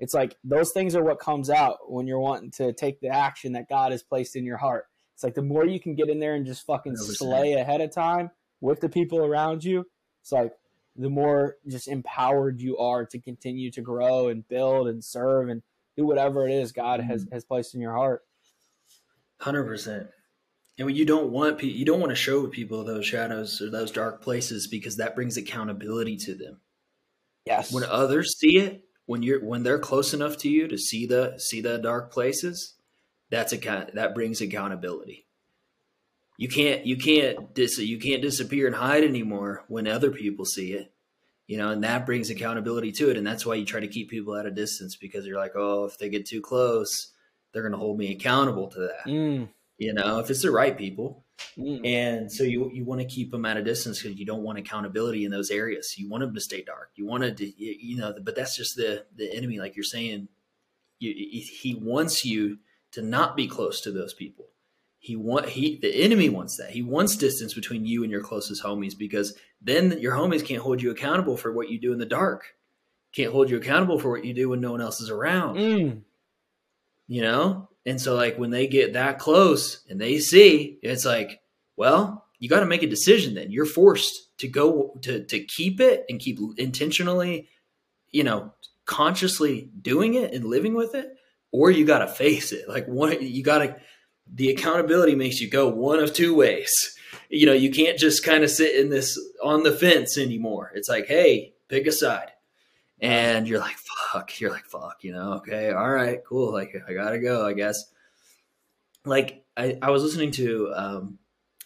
It's 0.00 0.14
like 0.14 0.36
those 0.44 0.72
things 0.72 0.94
are 0.94 1.02
what 1.02 1.18
comes 1.18 1.50
out 1.50 1.90
when 1.90 2.06
you're 2.06 2.20
wanting 2.20 2.52
to 2.52 2.72
take 2.72 3.00
the 3.00 3.08
action 3.08 3.52
that 3.52 3.68
God 3.68 3.90
has 3.90 4.02
placed 4.02 4.36
in 4.36 4.44
your 4.44 4.58
heart. 4.58 4.86
It's 5.14 5.24
like 5.24 5.34
the 5.34 5.42
more 5.42 5.66
you 5.66 5.80
can 5.80 5.96
get 5.96 6.08
in 6.08 6.20
there 6.20 6.34
and 6.34 6.46
just 6.46 6.64
fucking 6.64 6.96
slay 6.96 7.54
ahead 7.54 7.80
of 7.80 7.92
time 7.92 8.30
with 8.60 8.80
the 8.80 8.88
people 8.88 9.18
around 9.18 9.64
you, 9.64 9.84
it's 10.22 10.30
like 10.30 10.52
the 10.94 11.10
more 11.10 11.56
just 11.66 11.88
empowered 11.88 12.60
you 12.60 12.78
are 12.78 13.04
to 13.06 13.18
continue 13.18 13.70
to 13.72 13.80
grow 13.80 14.28
and 14.28 14.46
build 14.46 14.86
and 14.86 15.02
serve 15.02 15.48
and 15.48 15.62
do 15.96 16.06
whatever 16.06 16.46
it 16.46 16.52
is 16.52 16.70
God 16.70 17.00
has, 17.00 17.24
mm-hmm. 17.24 17.34
has 17.34 17.44
placed 17.44 17.74
in 17.74 17.80
your 17.80 17.94
heart. 17.94 18.22
Hundred 19.40 19.64
percent 19.64 20.08
and 20.78 20.96
you 20.96 21.04
don't 21.04 21.30
want 21.30 21.62
you 21.62 21.84
don't 21.84 22.00
want 22.00 22.10
to 22.10 22.16
show 22.16 22.46
people 22.46 22.84
those 22.84 23.06
shadows 23.06 23.60
or 23.60 23.70
those 23.70 23.90
dark 23.90 24.22
places 24.22 24.68
because 24.68 24.96
that 24.96 25.14
brings 25.14 25.36
accountability 25.36 26.16
to 26.18 26.34
them. 26.34 26.60
Yes. 27.44 27.72
When 27.72 27.84
others 27.84 28.38
see 28.38 28.58
it 28.58 28.84
when 29.06 29.22
you're 29.22 29.44
when 29.44 29.62
they're 29.62 29.78
close 29.78 30.14
enough 30.14 30.36
to 30.38 30.48
you 30.48 30.68
to 30.68 30.78
see 30.78 31.06
the 31.06 31.34
see 31.38 31.60
the 31.60 31.78
dark 31.78 32.12
places 32.12 32.74
that's 33.30 33.52
a 33.52 33.86
that 33.94 34.14
brings 34.14 34.40
accountability. 34.40 35.26
You 36.36 36.48
can't 36.48 36.86
you 36.86 36.96
can't 36.96 37.54
dis 37.54 37.78
you 37.78 37.98
can't 37.98 38.22
disappear 38.22 38.66
and 38.66 38.76
hide 38.76 39.04
anymore 39.04 39.64
when 39.68 39.88
other 39.88 40.12
people 40.12 40.44
see 40.44 40.72
it 40.72 40.92
you 41.48 41.56
know 41.58 41.70
and 41.70 41.82
that 41.82 42.06
brings 42.06 42.30
accountability 42.30 42.92
to 42.92 43.10
it 43.10 43.16
and 43.16 43.26
that's 43.26 43.44
why 43.44 43.56
you 43.56 43.64
try 43.64 43.80
to 43.80 43.88
keep 43.88 44.08
people 44.08 44.36
at 44.36 44.46
a 44.46 44.50
distance 44.50 44.94
because 44.94 45.26
you're 45.26 45.38
like 45.38 45.56
oh 45.56 45.84
if 45.84 45.98
they 45.98 46.08
get 46.08 46.26
too 46.26 46.40
close 46.40 47.12
they're 47.52 47.62
going 47.62 47.72
to 47.72 47.78
hold 47.78 47.98
me 47.98 48.12
accountable 48.12 48.68
to 48.68 48.78
that. 48.78 49.06
Mm 49.06 49.48
you 49.78 49.94
know, 49.94 50.18
if 50.18 50.28
it's 50.28 50.42
the 50.42 50.50
right 50.50 50.76
people. 50.76 51.24
Mm. 51.56 51.86
And 51.86 52.32
so 52.32 52.42
you 52.42 52.70
you 52.72 52.84
want 52.84 53.00
to 53.00 53.06
keep 53.06 53.30
them 53.30 53.44
at 53.46 53.56
a 53.56 53.62
distance 53.62 54.02
because 54.02 54.18
you 54.18 54.26
don't 54.26 54.42
want 54.42 54.58
accountability 54.58 55.24
in 55.24 55.30
those 55.30 55.50
areas. 55.50 55.94
You 55.96 56.10
want 56.10 56.22
them 56.22 56.34
to 56.34 56.40
stay 56.40 56.62
dark. 56.62 56.90
You 56.96 57.06
want 57.06 57.38
to, 57.38 57.46
you 57.56 57.96
know, 57.96 58.14
but 58.22 58.34
that's 58.34 58.56
just 58.56 58.76
the 58.76 59.06
the 59.14 59.32
enemy. 59.34 59.58
Like 59.58 59.76
you're 59.76 59.84
saying, 59.84 60.28
you, 60.98 61.14
he 61.14 61.78
wants 61.80 62.24
you 62.24 62.58
to 62.92 63.02
not 63.02 63.36
be 63.36 63.46
close 63.46 63.80
to 63.82 63.92
those 63.92 64.14
people. 64.14 64.46
He 64.98 65.14
want 65.14 65.48
he 65.48 65.78
the 65.80 65.94
enemy 65.94 66.28
wants 66.28 66.56
that. 66.56 66.70
He 66.70 66.82
wants 66.82 67.16
distance 67.16 67.54
between 67.54 67.86
you 67.86 68.02
and 68.02 68.10
your 68.10 68.22
closest 68.22 68.64
homies 68.64 68.98
because 68.98 69.34
then 69.62 69.98
your 70.00 70.14
homies 70.14 70.44
can't 70.44 70.62
hold 70.62 70.82
you 70.82 70.90
accountable 70.90 71.36
for 71.36 71.52
what 71.52 71.70
you 71.70 71.80
do 71.80 71.92
in 71.92 71.98
the 71.98 72.06
dark. 72.06 72.54
Can't 73.14 73.32
hold 73.32 73.48
you 73.48 73.56
accountable 73.56 73.98
for 73.98 74.10
what 74.10 74.24
you 74.24 74.34
do 74.34 74.48
when 74.48 74.60
no 74.60 74.72
one 74.72 74.80
else 74.80 75.00
is 75.00 75.08
around. 75.08 75.56
Mm. 75.56 76.02
You 77.06 77.22
know, 77.22 77.68
and 77.88 77.98
so, 77.98 78.14
like, 78.14 78.38
when 78.38 78.50
they 78.50 78.66
get 78.66 78.92
that 78.92 79.18
close 79.18 79.82
and 79.88 79.98
they 79.98 80.18
see, 80.18 80.78
it's 80.82 81.06
like, 81.06 81.40
well, 81.74 82.26
you 82.38 82.46
got 82.46 82.60
to 82.60 82.66
make 82.66 82.82
a 82.82 82.86
decision 82.86 83.34
then. 83.34 83.50
You're 83.50 83.64
forced 83.64 84.36
to 84.38 84.46
go 84.46 84.98
to, 85.02 85.24
to 85.24 85.40
keep 85.40 85.80
it 85.80 86.04
and 86.10 86.20
keep 86.20 86.38
intentionally, 86.58 87.48
you 88.10 88.24
know, 88.24 88.52
consciously 88.84 89.70
doing 89.80 90.14
it 90.14 90.34
and 90.34 90.44
living 90.44 90.74
with 90.74 90.94
it, 90.94 91.16
or 91.50 91.70
you 91.70 91.86
got 91.86 92.00
to 92.00 92.08
face 92.08 92.52
it. 92.52 92.68
Like, 92.68 92.86
one, 92.88 93.22
you 93.22 93.42
got 93.42 93.58
to, 93.60 93.76
the 94.30 94.50
accountability 94.50 95.14
makes 95.14 95.40
you 95.40 95.48
go 95.48 95.68
one 95.68 95.98
of 95.98 96.12
two 96.12 96.34
ways. 96.34 96.70
You 97.30 97.46
know, 97.46 97.54
you 97.54 97.70
can't 97.70 97.98
just 97.98 98.22
kind 98.22 98.44
of 98.44 98.50
sit 98.50 98.76
in 98.76 98.90
this 98.90 99.18
on 99.42 99.62
the 99.62 99.72
fence 99.72 100.18
anymore. 100.18 100.72
It's 100.74 100.90
like, 100.90 101.06
hey, 101.06 101.54
pick 101.68 101.86
a 101.86 101.92
side 101.92 102.32
and 103.00 103.48
you're 103.48 103.60
like 103.60 103.76
fuck 103.76 104.40
you're 104.40 104.50
like 104.50 104.66
fuck 104.66 104.98
you 105.02 105.12
know 105.12 105.34
okay 105.34 105.70
all 105.70 105.90
right 105.90 106.20
cool 106.26 106.52
like 106.52 106.74
i 106.88 106.92
gotta 106.92 107.18
go 107.18 107.46
i 107.46 107.52
guess. 107.52 107.84
Like 109.04 109.44
i, 109.56 109.78
I 109.80 109.90
was 109.90 110.02
listening 110.02 110.32
to 110.32 110.72
um, 110.74 111.18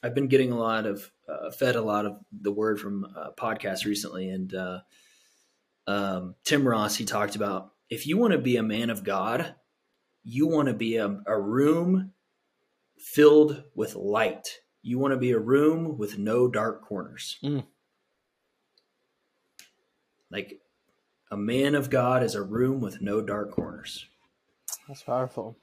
i've 0.03 0.15
been 0.15 0.29
getting 0.29 0.53
a 0.53 0.59
lot 0.59 0.87
of 0.87 1.11
uh, 1.29 1.51
fed 1.51 1.77
a 1.77 1.83
lot 1.83 2.07
of 2.07 2.19
the 2.33 2.53
word 2.53 2.79
from 2.79 3.07
uh, 3.17 3.31
podcasts 3.37 3.85
recently 3.85 4.29
and 4.29 4.55
uh, 4.55 4.81
um, 5.87 6.35
tim 6.45 6.67
ross 6.67 6.97
he 6.97 7.05
talked 7.05 7.37
about 7.37 7.73
if 7.91 8.07
you 8.07 8.19
want 8.19 8.33
to 8.33 8.39
be 8.39 8.57
a 8.57 8.63
man 8.63 8.91
of 8.91 9.03
god 9.03 9.55
you 10.25 10.47
want 10.47 10.69
to 10.69 10.75
be 10.75 10.97
a, 10.97 11.21
a 11.27 11.41
room 11.41 12.13
filled 13.03 13.65
with 13.75 13.95
light. 13.95 14.61
You 14.83 14.99
want 14.99 15.13
to 15.13 15.19
be 15.19 15.33
a 15.33 15.39
room 15.39 15.99
with 15.99 16.19
no 16.19 16.49
dark 16.49 16.83
corners. 16.83 17.39
Mm. 17.43 17.65
Like 20.31 20.61
a 21.33 21.37
man 21.37 21.75
of 21.75 21.89
God 21.89 22.23
is 22.23 22.35
a 22.35 22.43
room 22.43 22.81
with 22.81 23.01
no 23.01 23.23
dark 23.23 23.51
corners. 23.53 24.07
That's 24.87 25.03
powerful. 25.03 25.57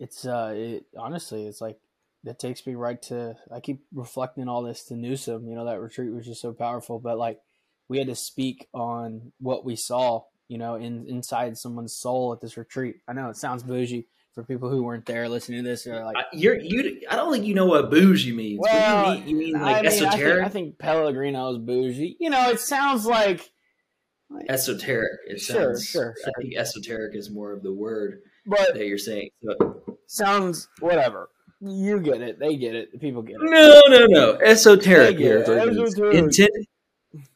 It's 0.00 0.24
uh, 0.24 0.54
it, 0.56 0.86
honestly, 0.98 1.46
it's 1.46 1.60
like 1.60 1.78
that 2.24 2.38
takes 2.38 2.66
me 2.66 2.74
right 2.74 3.00
to. 3.02 3.36
I 3.54 3.60
keep 3.60 3.84
reflecting 3.92 4.48
all 4.48 4.62
this 4.62 4.84
to 4.84 4.96
Newsom. 4.96 5.46
You 5.46 5.54
know, 5.54 5.66
that 5.66 5.78
retreat 5.78 6.12
was 6.12 6.24
just 6.24 6.40
so 6.40 6.54
powerful. 6.54 6.98
But 6.98 7.18
like, 7.18 7.38
we 7.88 7.98
had 7.98 8.06
to 8.06 8.16
speak 8.16 8.66
on 8.72 9.32
what 9.38 9.64
we 9.64 9.76
saw. 9.76 10.22
You 10.48 10.56
know, 10.58 10.76
in 10.76 11.06
inside 11.06 11.58
someone's 11.58 11.96
soul 11.96 12.32
at 12.32 12.40
this 12.40 12.56
retreat. 12.56 12.96
I 13.06 13.12
know 13.12 13.28
it 13.28 13.36
sounds 13.36 13.62
bougie 13.62 14.08
for 14.34 14.42
people 14.42 14.70
who 14.70 14.82
weren't 14.82 15.04
there 15.04 15.28
listening 15.28 15.64
to 15.64 15.68
this. 15.68 15.86
Like, 15.86 16.16
I, 16.16 16.24
you're 16.32 16.58
you. 16.58 17.02
I 17.10 17.16
don't 17.16 17.30
think 17.30 17.44
you 17.44 17.54
know 17.54 17.66
what 17.66 17.90
bougie 17.90 18.32
means. 18.32 18.60
well, 18.60 19.14
you 19.14 19.20
mean, 19.20 19.28
you 19.28 19.36
mean 19.36 19.52
like 19.52 19.62
I 19.62 19.82
mean, 19.82 19.86
I 19.86 19.90
think, 19.90 20.06
esoteric? 20.06 20.46
I 20.46 20.48
think 20.48 20.78
Pellegrino's 20.78 21.58
bougie. 21.58 22.16
You 22.18 22.30
know, 22.30 22.48
it 22.48 22.60
sounds 22.60 23.04
like 23.04 23.51
esoteric. 24.48 25.10
It 25.26 25.40
Sure, 25.40 25.74
sounds, 25.74 25.86
sure, 25.86 26.14
I 26.26 26.30
think 26.40 26.56
esoteric 26.56 27.14
is 27.14 27.30
more 27.30 27.52
of 27.52 27.62
the 27.62 27.72
word 27.72 28.20
but 28.46 28.74
that 28.74 28.86
you're 28.86 28.98
saying. 28.98 29.30
So, 29.42 29.82
sounds 30.06 30.68
whatever. 30.80 31.28
You 31.60 32.00
get 32.00 32.20
it. 32.22 32.38
They 32.40 32.56
get 32.56 32.74
it. 32.74 32.90
The 32.92 32.98
people 32.98 33.22
get 33.22 33.36
it. 33.36 33.40
no, 33.42 33.82
no, 33.88 34.06
no. 34.06 34.32
Esoteric 34.44 35.06
Thank 35.10 35.18
you. 35.20 35.26
here 35.26 35.38
is 35.42 35.48
what 35.48 35.58
it. 35.68 35.78
Esoteric. 35.78 36.14
Intended, 36.16 36.66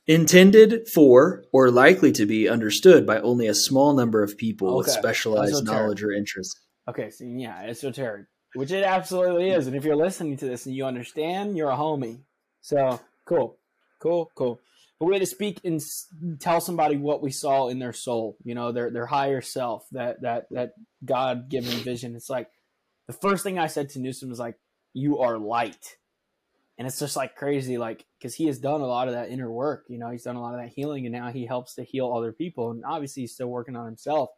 intended 0.07 0.89
for 0.89 1.45
or 1.53 1.71
likely 1.71 2.13
to 2.13 2.27
be 2.27 2.49
understood 2.49 3.07
by 3.07 3.21
only 3.21 3.47
a 3.47 3.55
small 3.55 3.95
number 3.95 4.23
of 4.23 4.37
people 4.37 4.77
with 4.79 4.89
specialized 4.91 5.53
Esoteric. 5.55 5.67
knowledge 5.81 6.03
or 6.03 6.13
interest. 6.13 6.59
Okay, 6.89 7.11
so 7.11 7.25
yeah, 7.25 7.63
esoteric, 7.65 8.27
which 8.55 8.71
it 8.71 8.85
absolutely 8.85 9.51
is. 9.51 9.67
And 9.67 9.75
if 9.77 9.85
you're 9.85 9.97
listening 9.97 10.37
to 10.39 10.47
this 10.47 10.67
and 10.67 10.75
you 10.75 10.85
understand, 10.87 11.57
you're 11.57 11.71
a 11.71 11.77
homie. 11.77 12.21
So 12.61 13.01
cool, 13.27 13.59
cool, 14.01 14.31
cool. 14.35 14.61
We 15.01 15.13
had 15.13 15.21
to 15.21 15.27
speak 15.27 15.61
and 15.63 15.81
tell 16.41 16.61
somebody 16.61 16.97
what 16.97 17.23
we 17.23 17.31
saw 17.31 17.69
in 17.69 17.79
their 17.79 17.93
soul. 17.93 18.39
You 18.45 18.55
know, 18.55 18.73
their 18.73 18.91
their 18.91 19.07
higher 19.07 19.41
self, 19.41 19.87
that 19.93 20.23
that 20.23 20.47
that 20.51 20.71
God 21.05 21.51
given 21.51 21.77
vision. 21.79 22.17
It's 22.17 22.31
like 22.31 22.49
the 23.07 23.13
first 23.13 23.43
thing 23.43 23.59
I 23.59 23.67
said 23.67 23.91
to 23.91 24.01
Newsom 24.01 24.31
was 24.31 24.39
like, 24.39 24.57
"You 24.95 25.19
are 25.19 25.39
light," 25.39 25.97
and 26.79 26.87
it's 26.89 26.99
just 26.99 27.17
like 27.17 27.37
crazy, 27.37 27.77
like 27.77 28.07
because 28.19 28.35
he 28.35 28.47
has 28.47 28.59
done 28.59 28.81
a 28.81 28.87
lot 28.87 29.09
of 29.09 29.15
that 29.15 29.29
inner 29.29 29.51
work. 29.51 29.85
You 29.89 29.99
know, 29.99 30.11
he's 30.11 30.25
done 30.25 30.37
a 30.37 30.43
lot 30.43 30.55
of 30.55 30.61
that 30.61 30.73
healing, 30.75 31.05
and 31.05 31.15
now 31.15 31.31
he 31.31 31.47
helps 31.47 31.75
to 31.75 31.85
heal 31.85 32.13
other 32.15 32.33
people. 32.33 32.71
And 32.71 32.83
obviously, 32.85 33.25
he's 33.25 33.35
still 33.35 33.49
working 33.49 33.77
on 33.77 33.85
himself 33.85 34.31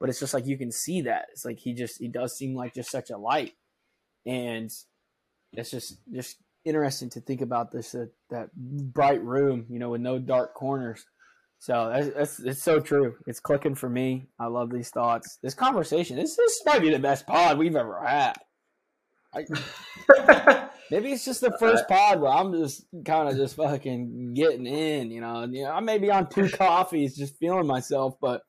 but 0.00 0.08
it's 0.08 0.18
just 0.18 0.34
like 0.34 0.46
you 0.46 0.56
can 0.56 0.72
see 0.72 1.02
that 1.02 1.26
it's 1.30 1.44
like 1.44 1.58
he 1.58 1.74
just 1.74 1.98
he 1.98 2.08
does 2.08 2.36
seem 2.36 2.56
like 2.56 2.74
just 2.74 2.90
such 2.90 3.10
a 3.10 3.18
light 3.18 3.52
and 4.26 4.70
it's 5.52 5.70
just 5.70 5.98
just 6.12 6.38
interesting 6.64 7.10
to 7.10 7.20
think 7.20 7.40
about 7.40 7.70
this 7.72 7.94
uh, 7.94 8.06
that 8.30 8.48
bright 8.54 9.22
room 9.22 9.66
you 9.68 9.78
know 9.78 9.90
with 9.90 10.00
no 10.00 10.18
dark 10.18 10.54
corners 10.54 11.04
so 11.58 11.90
that's, 11.92 12.08
that's 12.14 12.40
it's 12.40 12.62
so 12.62 12.80
true 12.80 13.14
it's 13.26 13.40
clicking 13.40 13.74
for 13.74 13.88
me 13.88 14.26
i 14.38 14.46
love 14.46 14.70
these 14.70 14.90
thoughts 14.90 15.38
this 15.42 15.54
conversation 15.54 16.16
this, 16.16 16.36
this 16.36 16.62
might 16.66 16.82
be 16.82 16.90
the 16.90 16.98
best 16.98 17.26
pod 17.26 17.58
we've 17.58 17.76
ever 17.76 18.00
had 18.04 18.34
maybe 20.90 21.12
it's 21.12 21.24
just 21.24 21.40
the 21.40 21.56
first 21.58 21.86
pod 21.88 22.20
where 22.20 22.32
i'm 22.32 22.52
just 22.52 22.84
kind 23.04 23.28
of 23.28 23.36
just 23.36 23.56
fucking 23.56 24.34
getting 24.34 24.66
in 24.66 25.10
you 25.10 25.20
know 25.20 25.46
you 25.50 25.62
know 25.62 25.70
i 25.70 25.80
may 25.80 25.98
be 25.98 26.10
on 26.10 26.28
two 26.28 26.48
coffees 26.52 27.16
just 27.16 27.38
feeling 27.38 27.66
myself 27.66 28.14
but 28.20 28.42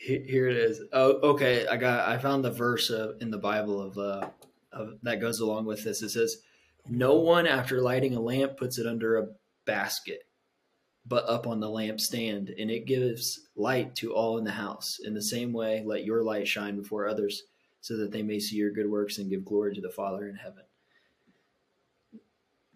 Here 0.00 0.48
it 0.48 0.56
is. 0.56 0.80
Oh, 0.94 1.12
okay. 1.32 1.66
I 1.66 1.76
got. 1.76 2.08
I 2.08 2.16
found 2.16 2.42
the 2.42 2.50
verse 2.50 2.90
uh, 2.90 3.12
in 3.20 3.30
the 3.30 3.36
Bible 3.36 3.82
of, 3.82 3.98
uh, 3.98 4.30
of 4.72 4.98
that 5.02 5.20
goes 5.20 5.40
along 5.40 5.66
with 5.66 5.84
this. 5.84 6.02
It 6.02 6.10
says, 6.10 6.38
"No 6.88 7.16
one 7.16 7.46
after 7.46 7.80
lighting 7.80 8.14
a 8.14 8.20
lamp 8.20 8.56
puts 8.56 8.78
it 8.78 8.86
under 8.86 9.18
a 9.18 9.28
basket, 9.64 10.24
but 11.06 11.28
up 11.28 11.46
on 11.46 11.60
the 11.60 11.68
lampstand, 11.68 12.54
and 12.60 12.70
it 12.70 12.86
gives 12.86 13.48
light 13.56 13.94
to 13.96 14.14
all 14.14 14.38
in 14.38 14.44
the 14.44 14.52
house. 14.52 14.98
In 15.02 15.14
the 15.14 15.22
same 15.22 15.52
way, 15.52 15.82
let 15.84 16.04
your 16.04 16.22
light 16.22 16.48
shine 16.48 16.76
before 16.76 17.06
others, 17.06 17.42
so 17.80 17.96
that 17.96 18.12
they 18.12 18.22
may 18.22 18.38
see 18.38 18.56
your 18.56 18.70
good 18.70 18.90
works 18.90 19.18
and 19.18 19.30
give 19.30 19.44
glory 19.44 19.74
to 19.74 19.80
the 19.80 19.90
Father 19.90 20.28
in 20.28 20.36
heaven." 20.36 20.64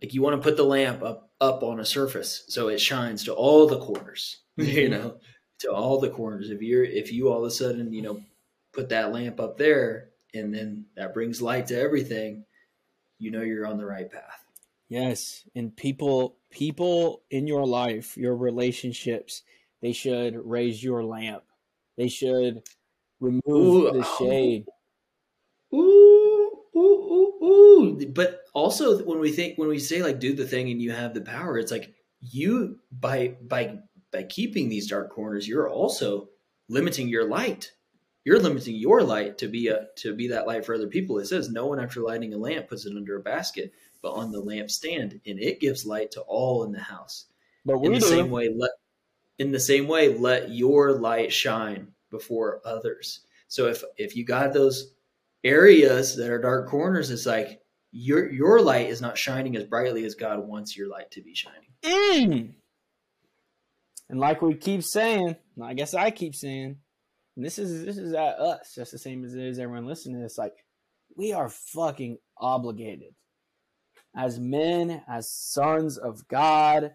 Like 0.02 0.12
you 0.12 0.20
want 0.20 0.36
to 0.36 0.42
put 0.42 0.56
the 0.56 0.64
lamp 0.64 1.02
up 1.02 1.30
up 1.40 1.62
on 1.62 1.80
a 1.80 1.84
surface 1.84 2.44
so 2.48 2.68
it 2.68 2.80
shines 2.80 3.24
to 3.24 3.34
all 3.34 3.66
the 3.66 3.80
corners. 3.80 4.40
You 4.56 4.88
know, 4.88 5.16
to 5.60 5.72
all 5.72 5.98
the 5.98 6.10
corners. 6.10 6.48
If 6.50 6.62
you're 6.62 6.84
if 6.84 7.12
you 7.12 7.28
all 7.28 7.40
of 7.40 7.44
a 7.44 7.50
sudden, 7.50 7.92
you 7.92 8.02
know, 8.02 8.20
put 8.72 8.90
that 8.90 9.12
lamp 9.12 9.40
up 9.40 9.56
there 9.56 10.10
and 10.34 10.52
then 10.52 10.86
that 10.96 11.14
brings 11.14 11.40
light 11.40 11.68
to 11.68 11.80
everything, 11.80 12.44
you 13.18 13.30
know 13.30 13.42
you're 13.42 13.66
on 13.66 13.78
the 13.78 13.86
right 13.86 14.10
path. 14.10 14.44
Yes, 14.88 15.48
and 15.54 15.74
people 15.74 16.36
people 16.50 17.22
in 17.30 17.46
your 17.46 17.66
life, 17.66 18.16
your 18.16 18.36
relationships, 18.36 19.42
they 19.80 19.92
should 19.92 20.36
raise 20.36 20.82
your 20.82 21.04
lamp. 21.04 21.44
They 21.96 22.08
should 22.08 22.62
remove 23.20 23.42
Ooh, 23.48 23.90
the 23.92 24.06
oh. 24.06 24.16
shade. 24.18 24.66
Ooh, 25.74 26.50
ooh, 26.76 26.78
ooh, 26.78 27.44
ooh. 27.44 28.06
But 28.08 28.42
also 28.52 29.02
when 29.04 29.20
we 29.20 29.32
think 29.32 29.58
when 29.58 29.68
we 29.68 29.78
say 29.78 30.02
like 30.02 30.20
do 30.20 30.34
the 30.34 30.46
thing 30.46 30.70
and 30.70 30.80
you 30.80 30.92
have 30.92 31.14
the 31.14 31.20
power, 31.20 31.58
it's 31.58 31.72
like 31.72 31.94
you 32.20 32.78
by 32.92 33.36
by 33.42 33.78
by 34.12 34.22
keeping 34.24 34.68
these 34.68 34.88
dark 34.88 35.10
corners, 35.10 35.48
you're 35.48 35.68
also 35.68 36.28
limiting 36.68 37.08
your 37.08 37.28
light. 37.28 37.72
You're 38.24 38.40
limiting 38.40 38.76
your 38.76 39.02
light 39.02 39.38
to 39.38 39.48
be 39.48 39.68
a 39.68 39.86
to 39.96 40.14
be 40.14 40.28
that 40.28 40.46
light 40.46 40.64
for 40.64 40.74
other 40.74 40.86
people. 40.86 41.18
It 41.18 41.26
says 41.26 41.50
no 41.50 41.66
one 41.66 41.80
after 41.80 42.00
lighting 42.00 42.32
a 42.34 42.38
lamp 42.38 42.68
puts 42.68 42.86
it 42.86 42.96
under 42.96 43.16
a 43.16 43.22
basket, 43.22 43.72
but 44.02 44.12
on 44.12 44.32
the 44.32 44.42
lampstand, 44.42 45.20
and 45.26 45.38
it 45.38 45.60
gives 45.60 45.84
light 45.84 46.12
to 46.12 46.22
all 46.22 46.64
in 46.64 46.72
the 46.72 46.80
house. 46.80 47.26
But 47.64 47.76
in 47.76 47.92
we 47.92 47.98
the 47.98 48.00
do. 48.00 48.06
same 48.06 48.30
way 48.30 48.50
let 48.54 48.70
in 49.38 49.52
the 49.52 49.60
same 49.60 49.88
way 49.88 50.16
let 50.16 50.50
your 50.50 50.92
light 50.92 51.32
shine 51.32 51.88
before 52.10 52.60
others 52.64 53.20
so 53.48 53.66
if 53.66 53.82
if 53.96 54.14
you 54.14 54.24
got 54.24 54.52
those 54.52 54.92
areas 55.42 56.14
that 56.16 56.30
are 56.30 56.40
dark 56.40 56.68
corners 56.68 57.10
it's 57.10 57.26
like 57.26 57.60
your 57.90 58.30
your 58.30 58.60
light 58.60 58.88
is 58.88 59.00
not 59.00 59.18
shining 59.18 59.56
as 59.56 59.64
brightly 59.64 60.04
as 60.04 60.14
god 60.14 60.38
wants 60.46 60.76
your 60.76 60.88
light 60.88 61.10
to 61.10 61.20
be 61.20 61.34
shining 61.34 61.64
Mm. 61.84 62.54
And 64.08 64.20
like 64.20 64.42
we 64.42 64.54
keep 64.54 64.82
saying, 64.82 65.36
I 65.62 65.74
guess 65.74 65.94
I 65.94 66.10
keep 66.10 66.34
saying, 66.34 66.78
and 67.36 67.44
this 67.44 67.58
is 67.58 67.84
this 67.84 67.98
is 67.98 68.12
at 68.12 68.38
us, 68.38 68.74
just 68.74 68.92
the 68.92 68.98
same 68.98 69.24
as 69.24 69.34
it 69.34 69.42
is 69.42 69.58
everyone 69.58 69.86
listening 69.86 70.16
to 70.16 70.22
this. 70.22 70.38
Like, 70.38 70.64
we 71.16 71.32
are 71.32 71.48
fucking 71.48 72.18
obligated 72.38 73.14
as 74.16 74.38
men, 74.38 75.02
as 75.08 75.30
sons 75.30 75.98
of 75.98 76.28
God, 76.28 76.92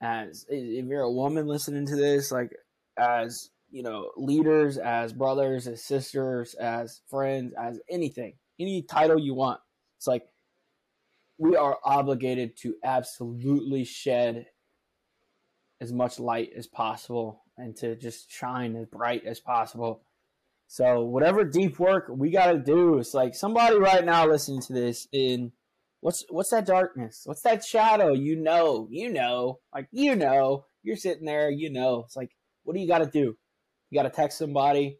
as 0.00 0.46
if 0.48 0.86
you're 0.86 1.02
a 1.02 1.10
woman 1.10 1.46
listening 1.46 1.86
to 1.86 1.96
this, 1.96 2.30
like 2.30 2.52
as 2.96 3.50
you 3.70 3.82
know, 3.82 4.12
leaders, 4.16 4.78
as 4.78 5.12
brothers, 5.12 5.66
as 5.66 5.82
sisters, 5.82 6.54
as 6.54 7.00
friends, 7.10 7.52
as 7.60 7.80
anything, 7.90 8.34
any 8.60 8.82
title 8.82 9.18
you 9.18 9.34
want. 9.34 9.58
It's 9.96 10.06
like 10.06 10.28
we 11.38 11.56
are 11.56 11.78
obligated 11.84 12.56
to 12.58 12.76
absolutely 12.84 13.84
shed 13.84 14.46
as 15.80 15.92
much 15.92 16.20
light 16.20 16.50
as 16.56 16.68
possible 16.68 17.42
and 17.56 17.76
to 17.76 17.96
just 17.96 18.30
shine 18.30 18.76
as 18.76 18.86
bright 18.86 19.24
as 19.24 19.40
possible. 19.40 20.02
So 20.66 21.02
whatever 21.02 21.44
deep 21.44 21.78
work 21.78 22.06
we 22.08 22.30
got 22.30 22.52
to 22.52 22.58
do, 22.58 22.98
it's 22.98 23.14
like 23.14 23.34
somebody 23.34 23.76
right 23.76 24.04
now 24.04 24.26
listening 24.26 24.60
to 24.62 24.72
this 24.72 25.06
in 25.12 25.52
what's 26.00 26.24
what's 26.30 26.50
that 26.50 26.66
darkness? 26.66 27.22
What's 27.24 27.42
that 27.42 27.64
shadow? 27.64 28.12
You 28.12 28.36
know, 28.36 28.88
you 28.90 29.12
know, 29.12 29.60
like 29.72 29.88
you 29.92 30.16
know, 30.16 30.66
you're 30.82 30.96
sitting 30.96 31.26
there, 31.26 31.50
you 31.50 31.70
know. 31.70 32.04
It's 32.06 32.16
like 32.16 32.30
what 32.64 32.74
do 32.74 32.80
you 32.80 32.88
got 32.88 32.98
to 32.98 33.06
do? 33.06 33.36
You 33.90 33.98
got 33.98 34.04
to 34.04 34.10
text 34.10 34.38
somebody. 34.38 34.98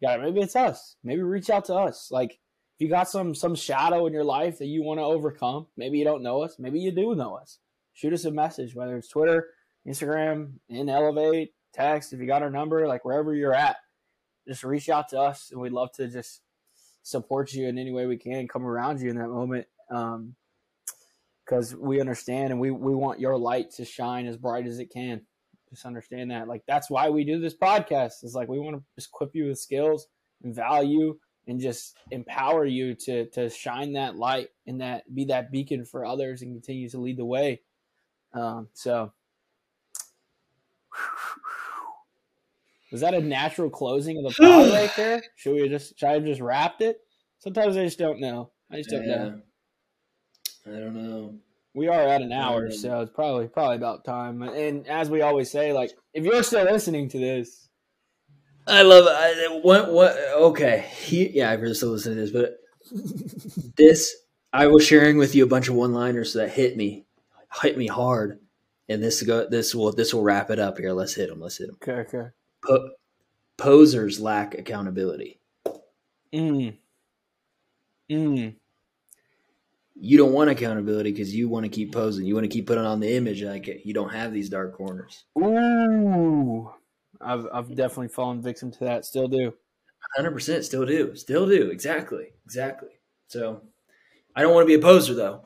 You 0.00 0.08
got 0.08 0.20
maybe 0.20 0.40
it's 0.40 0.56
us. 0.56 0.96
Maybe 1.02 1.22
reach 1.22 1.48
out 1.48 1.64
to 1.66 1.74
us. 1.74 2.08
Like 2.10 2.32
if 2.32 2.80
you 2.80 2.88
got 2.88 3.08
some 3.08 3.34
some 3.34 3.54
shadow 3.54 4.06
in 4.06 4.12
your 4.12 4.24
life 4.24 4.58
that 4.58 4.66
you 4.66 4.82
want 4.82 4.98
to 4.98 5.04
overcome, 5.04 5.66
maybe 5.76 5.98
you 5.98 6.04
don't 6.04 6.22
know 6.22 6.42
us, 6.42 6.56
maybe 6.58 6.80
you 6.80 6.90
do 6.90 7.14
know 7.14 7.36
us. 7.36 7.58
Shoot 7.92 8.12
us 8.12 8.24
a 8.24 8.30
message, 8.32 8.74
whether 8.74 8.96
it's 8.96 9.08
Twitter, 9.08 9.48
Instagram, 9.86 10.54
in 10.68 10.88
Elevate, 10.88 11.54
text. 11.74 12.12
If 12.12 12.20
you 12.20 12.26
got 12.26 12.42
our 12.42 12.50
number, 12.50 12.86
like 12.86 13.04
wherever 13.04 13.34
you're 13.34 13.54
at, 13.54 13.76
just 14.46 14.64
reach 14.64 14.88
out 14.88 15.08
to 15.08 15.20
us, 15.20 15.50
and 15.50 15.60
we'd 15.60 15.72
love 15.72 15.92
to 15.92 16.08
just 16.08 16.40
support 17.02 17.52
you 17.52 17.68
in 17.68 17.78
any 17.78 17.92
way 17.92 18.06
we 18.06 18.16
can, 18.16 18.48
come 18.48 18.66
around 18.66 19.00
you 19.00 19.10
in 19.10 19.16
that 19.18 19.28
moment, 19.28 19.66
because 21.44 21.74
we 21.74 22.00
understand 22.00 22.50
and 22.50 22.60
we 22.60 22.70
we 22.70 22.94
want 22.94 23.20
your 23.20 23.36
light 23.36 23.70
to 23.72 23.84
shine 23.84 24.26
as 24.26 24.36
bright 24.36 24.66
as 24.66 24.78
it 24.78 24.92
can. 24.92 25.22
Just 25.70 25.86
understand 25.86 26.30
that, 26.30 26.48
like 26.48 26.62
that's 26.66 26.88
why 26.88 27.10
we 27.10 27.24
do 27.24 27.40
this 27.40 27.56
podcast. 27.56 28.22
Is 28.22 28.34
like 28.34 28.48
we 28.48 28.58
want 28.58 28.76
to 28.76 28.82
just 28.94 29.08
equip 29.08 29.34
you 29.34 29.46
with 29.46 29.58
skills 29.58 30.06
and 30.42 30.54
value 30.54 31.18
and 31.46 31.60
just 31.60 31.96
empower 32.10 32.64
you 32.64 32.94
to 32.94 33.26
to 33.30 33.50
shine 33.50 33.92
that 33.94 34.16
light 34.16 34.48
and 34.66 34.80
that 34.80 35.12
be 35.12 35.26
that 35.26 35.50
beacon 35.50 35.84
for 35.84 36.04
others 36.04 36.42
and 36.42 36.54
continue 36.54 36.88
to 36.88 36.98
lead 36.98 37.16
the 37.16 37.24
way. 37.24 37.60
Um, 38.32 38.68
so, 38.72 39.12
was 42.94 43.00
that 43.00 43.12
a 43.12 43.20
natural 43.20 43.70
closing 43.70 44.18
of 44.18 44.22
the 44.22 44.30
pod 44.40 44.70
right 44.70 44.92
there? 44.96 45.20
Should 45.34 45.54
we 45.56 45.68
just 45.68 45.98
should 45.98 46.08
I 46.08 46.12
have 46.12 46.24
just 46.24 46.40
wrapped 46.40 46.80
it? 46.80 46.98
Sometimes 47.40 47.76
I 47.76 47.82
just 47.86 47.98
don't 47.98 48.20
know. 48.20 48.52
I 48.70 48.76
just 48.76 48.90
don't 48.90 49.08
know. 49.08 49.40
I 50.64 50.70
don't 50.70 50.94
know. 50.94 51.34
we 51.74 51.88
are 51.88 52.00
at 52.00 52.22
an 52.22 52.30
hour, 52.30 52.70
so 52.70 53.00
it's 53.00 53.10
probably 53.10 53.48
probably 53.48 53.74
about 53.74 54.04
time. 54.04 54.42
And 54.42 54.86
as 54.86 55.10
we 55.10 55.22
always 55.22 55.50
say, 55.50 55.72
like 55.72 55.90
if 56.12 56.24
you're 56.24 56.44
still 56.44 56.62
listening 56.62 57.08
to 57.08 57.18
this, 57.18 57.68
I 58.64 58.82
love 58.82 59.06
it. 59.08 59.64
what 59.64 59.92
what 59.92 60.16
okay. 60.36 60.88
He, 60.96 61.30
yeah, 61.30 61.50
I've 61.50 61.76
still 61.76 61.88
listening 61.88 62.24
to 62.24 62.30
this, 62.30 62.30
but 62.30 62.58
this 63.76 64.14
I 64.52 64.68
was 64.68 64.86
sharing 64.86 65.18
with 65.18 65.34
you 65.34 65.42
a 65.42 65.48
bunch 65.48 65.68
of 65.68 65.74
one 65.74 65.94
liners 65.94 66.34
that 66.34 66.50
hit 66.50 66.76
me, 66.76 67.06
hit 67.60 67.76
me 67.76 67.88
hard, 67.88 68.38
and 68.88 69.02
this 69.02 69.20
go 69.24 69.48
this 69.48 69.74
will 69.74 69.90
this 69.90 70.14
will 70.14 70.22
wrap 70.22 70.48
it 70.48 70.60
up 70.60 70.78
here. 70.78 70.92
Let's 70.92 71.14
hit 71.14 71.28
them. 71.28 71.40
Let's 71.40 71.56
hit 71.56 71.66
them. 71.66 71.78
Okay, 71.82 72.16
okay. 72.16 72.30
Po- 72.66 72.90
posers 73.56 74.20
lack 74.20 74.56
accountability. 74.58 75.40
Mm. 76.32 76.76
Mm. 78.10 78.54
You 79.96 80.18
don't 80.18 80.32
want 80.32 80.50
accountability 80.50 81.12
because 81.12 81.34
you 81.34 81.48
want 81.48 81.64
to 81.64 81.68
keep 81.70 81.92
posing. 81.92 82.26
You 82.26 82.34
want 82.34 82.44
to 82.44 82.48
keep 82.48 82.66
putting 82.66 82.84
on 82.84 83.00
the 83.00 83.14
image 83.14 83.42
like 83.42 83.82
you 83.84 83.94
don't 83.94 84.12
have 84.12 84.32
these 84.32 84.48
dark 84.48 84.74
corners. 84.76 85.24
Ooh, 85.38 86.70
I've 87.20 87.46
I've 87.52 87.74
definitely 87.74 88.08
fallen 88.08 88.42
victim 88.42 88.72
to 88.72 88.78
that. 88.80 89.04
Still 89.04 89.28
do. 89.28 89.54
Hundred 90.16 90.32
percent, 90.32 90.64
still 90.64 90.84
do, 90.84 91.16
still 91.16 91.46
do. 91.46 91.70
Exactly, 91.70 92.26
exactly. 92.44 92.90
So, 93.28 93.62
I 94.36 94.42
don't 94.42 94.52
want 94.52 94.64
to 94.64 94.68
be 94.68 94.74
a 94.74 94.84
poser 94.84 95.14
though. 95.14 95.42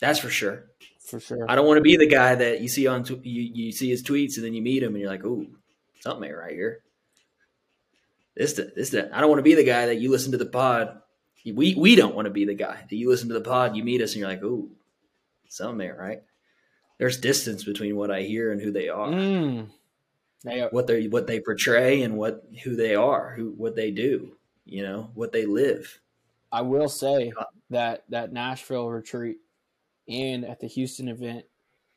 That's 0.00 0.18
for 0.18 0.30
sure. 0.30 0.66
For 1.08 1.20
sure. 1.20 1.44
I 1.48 1.54
don't 1.54 1.66
want 1.66 1.78
to 1.78 1.82
be 1.82 1.96
the 1.96 2.06
guy 2.06 2.34
that 2.34 2.60
you 2.60 2.68
see 2.68 2.86
on 2.86 3.04
tw- 3.04 3.24
you 3.24 3.42
you 3.54 3.72
see 3.72 3.90
his 3.90 4.02
tweets 4.02 4.36
and 4.36 4.44
then 4.44 4.54
you 4.54 4.62
meet 4.62 4.82
him 4.82 4.94
and 4.94 5.00
you're 5.00 5.10
like, 5.10 5.24
ooh, 5.24 5.46
something 6.04 6.30
right 6.30 6.52
here. 6.52 6.82
This 8.36 8.52
this 8.52 8.94
I 8.94 9.20
don't 9.20 9.30
want 9.30 9.38
to 9.38 9.42
be 9.42 9.54
the 9.54 9.64
guy 9.64 9.86
that 9.86 10.00
you 10.00 10.10
listen 10.10 10.32
to 10.32 10.38
the 10.38 10.46
pod. 10.46 11.00
We 11.44 11.74
we 11.74 11.96
don't 11.96 12.14
want 12.14 12.26
to 12.26 12.30
be 12.30 12.44
the 12.44 12.54
guy 12.54 12.84
that 12.88 12.96
you 12.96 13.08
listen 13.08 13.28
to 13.28 13.34
the 13.34 13.40
pod. 13.40 13.74
You 13.74 13.82
meet 13.82 14.02
us 14.02 14.12
and 14.12 14.20
you're 14.20 14.28
like, 14.28 14.42
ooh, 14.42 14.70
something 15.48 15.86
ain't 15.86 15.98
right. 15.98 16.22
There's 16.98 17.18
distance 17.18 17.64
between 17.64 17.96
what 17.96 18.10
I 18.10 18.22
hear 18.22 18.52
and 18.52 18.60
who 18.60 18.70
they 18.70 18.88
are. 18.88 19.08
Mm. 19.08 19.68
They 20.44 20.60
are. 20.60 20.68
What 20.70 20.86
they 20.86 21.08
what 21.08 21.26
they 21.26 21.40
portray 21.40 22.02
and 22.02 22.16
what 22.16 22.44
who 22.62 22.76
they 22.76 22.94
are, 22.94 23.34
who 23.34 23.54
what 23.56 23.74
they 23.74 23.90
do, 23.90 24.36
you 24.66 24.82
know, 24.82 25.10
what 25.14 25.32
they 25.32 25.46
live. 25.46 26.00
I 26.52 26.60
will 26.62 26.88
say 26.88 27.32
that 27.70 28.04
that 28.10 28.32
Nashville 28.32 28.88
retreat 28.88 29.38
and 30.06 30.44
at 30.44 30.60
the 30.60 30.66
Houston 30.66 31.08
event, 31.08 31.46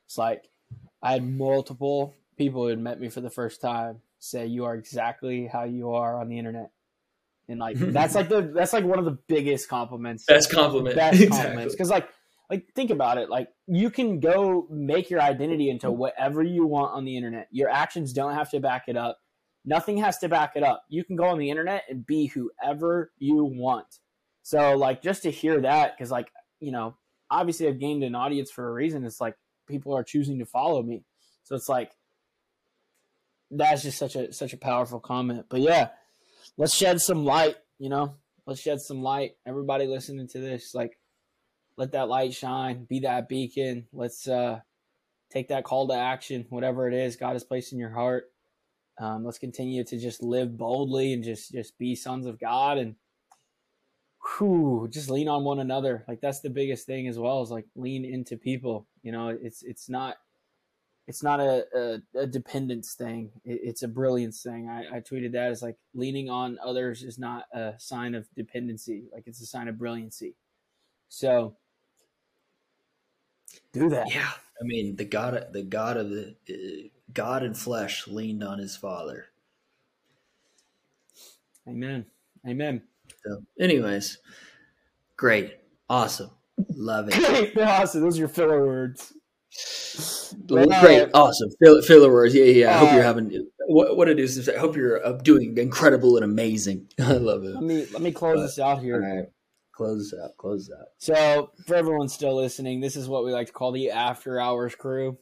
it's 0.06 0.18
like 0.18 0.48
I 1.02 1.12
had 1.12 1.28
multiple 1.28 2.14
people 2.38 2.62
who 2.62 2.68
had 2.68 2.78
met 2.78 3.00
me 3.00 3.08
for 3.08 3.20
the 3.20 3.30
first 3.30 3.60
time 3.60 4.00
say 4.20 4.46
you 4.46 4.64
are 4.64 4.74
exactly 4.74 5.46
how 5.46 5.64
you 5.64 5.90
are 5.90 6.18
on 6.20 6.28
the 6.28 6.38
internet. 6.38 6.70
And 7.48 7.58
like 7.58 7.76
that's 7.78 8.14
like 8.14 8.28
the 8.28 8.50
that's 8.54 8.72
like 8.72 8.84
one 8.84 8.98
of 8.98 9.04
the 9.04 9.18
biggest 9.28 9.68
compliments. 9.68 10.24
Best 10.26 10.50
compliment. 10.50 10.96
Best 10.96 11.28
compliments. 11.28 11.74
Because 11.74 11.90
like 11.90 12.08
like 12.48 12.66
think 12.74 12.90
about 12.90 13.18
it. 13.18 13.28
Like 13.28 13.48
you 13.66 13.90
can 13.90 14.20
go 14.20 14.66
make 14.70 15.10
your 15.10 15.20
identity 15.20 15.68
into 15.68 15.90
whatever 15.90 16.42
you 16.42 16.66
want 16.66 16.94
on 16.94 17.04
the 17.04 17.16
internet. 17.16 17.48
Your 17.50 17.68
actions 17.68 18.12
don't 18.12 18.34
have 18.34 18.50
to 18.50 18.60
back 18.60 18.84
it 18.88 18.96
up. 18.96 19.18
Nothing 19.64 19.98
has 19.98 20.18
to 20.18 20.28
back 20.28 20.52
it 20.56 20.62
up. 20.62 20.84
You 20.88 21.04
can 21.04 21.16
go 21.16 21.24
on 21.24 21.38
the 21.38 21.50
internet 21.50 21.84
and 21.90 22.06
be 22.06 22.26
whoever 22.26 23.12
you 23.18 23.44
want. 23.44 23.98
So 24.42 24.76
like 24.76 25.02
just 25.02 25.24
to 25.24 25.30
hear 25.30 25.60
that, 25.60 25.94
because 25.94 26.10
like, 26.10 26.30
you 26.60 26.72
know, 26.72 26.96
obviously 27.30 27.68
I've 27.68 27.78
gained 27.78 28.02
an 28.02 28.14
audience 28.14 28.50
for 28.50 28.66
a 28.66 28.72
reason. 28.72 29.04
It's 29.04 29.20
like 29.20 29.34
people 29.66 29.94
are 29.94 30.04
choosing 30.04 30.38
to 30.38 30.46
follow 30.46 30.82
me. 30.82 31.04
So 31.42 31.54
it's 31.54 31.68
like 31.68 31.92
that's 33.50 33.82
just 33.82 33.98
such 33.98 34.16
a 34.16 34.32
such 34.32 34.52
a 34.52 34.58
powerful 34.58 35.00
comment. 35.00 35.46
But 35.48 35.60
yeah, 35.60 35.88
let's 36.56 36.74
shed 36.74 37.00
some 37.00 37.24
light, 37.24 37.56
you 37.78 37.88
know. 37.88 38.14
Let's 38.46 38.60
shed 38.60 38.80
some 38.80 39.02
light. 39.02 39.32
Everybody 39.46 39.86
listening 39.86 40.28
to 40.28 40.38
this, 40.38 40.74
like 40.74 40.98
let 41.76 41.92
that 41.92 42.08
light 42.08 42.34
shine, 42.34 42.84
be 42.84 43.00
that 43.00 43.28
beacon. 43.28 43.86
Let's 43.92 44.26
uh 44.28 44.60
take 45.30 45.48
that 45.48 45.64
call 45.64 45.88
to 45.88 45.94
action, 45.94 46.46
whatever 46.50 46.88
it 46.88 46.94
is 46.94 47.16
God 47.16 47.34
has 47.34 47.44
placed 47.44 47.72
in 47.72 47.78
your 47.78 47.90
heart. 47.92 48.24
Um, 49.00 49.24
let's 49.24 49.38
continue 49.38 49.84
to 49.84 49.98
just 49.98 50.22
live 50.22 50.56
boldly 50.56 51.12
and 51.12 51.22
just 51.22 51.52
just 51.52 51.78
be 51.78 51.94
sons 51.94 52.26
of 52.26 52.40
God 52.40 52.78
and 52.78 52.96
whew, 54.38 54.88
just 54.90 55.10
lean 55.10 55.28
on 55.28 55.44
one 55.44 55.60
another. 55.60 56.04
Like 56.08 56.20
that's 56.20 56.40
the 56.40 56.50
biggest 56.50 56.86
thing 56.86 57.06
as 57.08 57.18
well 57.18 57.42
is 57.42 57.50
like 57.50 57.66
lean 57.76 58.04
into 58.04 58.36
people. 58.36 58.86
You 59.02 59.12
know, 59.12 59.28
it's 59.28 59.62
it's 59.62 59.88
not 59.88 60.16
it's 61.08 61.22
not 61.22 61.40
a, 61.40 61.64
a, 61.74 62.20
a 62.20 62.26
dependence 62.26 62.92
thing. 62.92 63.30
It, 63.44 63.60
it's 63.64 63.82
a 63.82 63.88
brilliance 63.88 64.42
thing. 64.42 64.68
I, 64.68 64.98
I 64.98 65.00
tweeted 65.00 65.32
that 65.32 65.50
as 65.50 65.62
like 65.62 65.76
leaning 65.94 66.28
on 66.28 66.58
others 66.62 67.02
is 67.02 67.18
not 67.18 67.46
a 67.52 67.72
sign 67.78 68.14
of 68.14 68.28
dependency. 68.36 69.04
Like 69.12 69.24
it's 69.26 69.40
a 69.40 69.46
sign 69.46 69.68
of 69.68 69.78
brilliancy. 69.78 70.36
So 71.08 71.56
do 73.72 73.88
that. 73.88 74.14
Yeah. 74.14 74.30
I 74.60 74.64
mean, 74.64 74.96
the 74.96 75.06
God, 75.06 75.48
the 75.52 75.62
God 75.62 75.96
of 75.96 76.10
the 76.10 76.36
uh, 76.50 76.88
God 77.14 77.42
in 77.42 77.54
flesh 77.54 78.06
leaned 78.06 78.44
on 78.44 78.58
his 78.58 78.76
father. 78.76 79.26
Amen. 81.66 82.04
Amen. 82.46 82.82
So, 83.24 83.42
anyways, 83.58 84.18
great, 85.16 85.56
awesome, 85.88 86.30
love 86.74 87.08
it. 87.08 87.14
Great, 87.14 87.58
awesome. 87.66 88.02
Those 88.02 88.16
are 88.16 88.20
your 88.20 88.28
filler 88.28 88.66
words. 88.66 89.12
Great, 90.46 90.70
uh, 90.70 91.08
awesome, 91.14 91.50
filler, 91.62 91.82
filler 91.82 92.12
words. 92.12 92.34
Yeah, 92.34 92.44
yeah. 92.44 92.70
I 92.70 92.74
uh, 92.74 92.78
hope 92.78 92.92
you're 92.92 93.02
having 93.02 93.48
what, 93.66 93.96
what 93.96 94.08
it 94.08 94.18
is. 94.18 94.48
I 94.48 94.58
hope 94.58 94.76
you're 94.76 95.04
uh, 95.04 95.12
doing 95.12 95.56
incredible 95.58 96.16
and 96.16 96.24
amazing. 96.24 96.88
I 97.00 97.14
love 97.14 97.44
it. 97.44 97.54
Let 97.54 97.62
me 97.62 97.86
let 97.92 98.02
me 98.02 98.12
close 98.12 98.40
this 98.40 98.58
out 98.58 98.80
here. 98.80 99.02
All 99.02 99.16
right, 99.16 99.26
close 99.72 100.14
out, 100.22 100.36
close 100.38 100.70
out. 100.70 100.86
So, 100.98 101.50
for 101.66 101.74
everyone 101.74 102.08
still 102.08 102.36
listening, 102.36 102.80
this 102.80 102.96
is 102.96 103.08
what 103.08 103.24
we 103.24 103.32
like 103.32 103.48
to 103.48 103.52
call 103.52 103.72
the 103.72 103.90
after 103.90 104.40
hours 104.40 104.74
crew. 104.74 105.18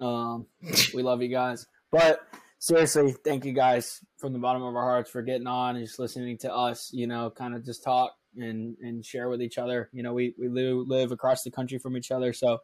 Um, 0.00 0.46
we 0.94 1.02
love 1.02 1.22
you 1.22 1.28
guys, 1.28 1.66
but 1.90 2.20
seriously, 2.58 3.14
thank 3.24 3.44
you 3.44 3.52
guys 3.52 4.00
from 4.18 4.32
the 4.32 4.38
bottom 4.38 4.62
of 4.62 4.74
our 4.74 4.82
hearts 4.82 5.10
for 5.10 5.22
getting 5.22 5.46
on 5.46 5.76
and 5.76 5.84
just 5.84 5.98
listening 5.98 6.38
to 6.38 6.52
us. 6.52 6.90
You 6.92 7.06
know, 7.06 7.30
kind 7.30 7.54
of 7.54 7.64
just 7.64 7.82
talk 7.82 8.12
and 8.36 8.76
and 8.80 9.04
share 9.04 9.28
with 9.28 9.42
each 9.42 9.58
other. 9.58 9.90
You 9.92 10.02
know, 10.02 10.14
we 10.14 10.34
we 10.38 10.48
live, 10.48 10.86
live 10.86 11.12
across 11.12 11.42
the 11.42 11.50
country 11.50 11.78
from 11.78 11.96
each 11.96 12.10
other, 12.10 12.32
so 12.32 12.58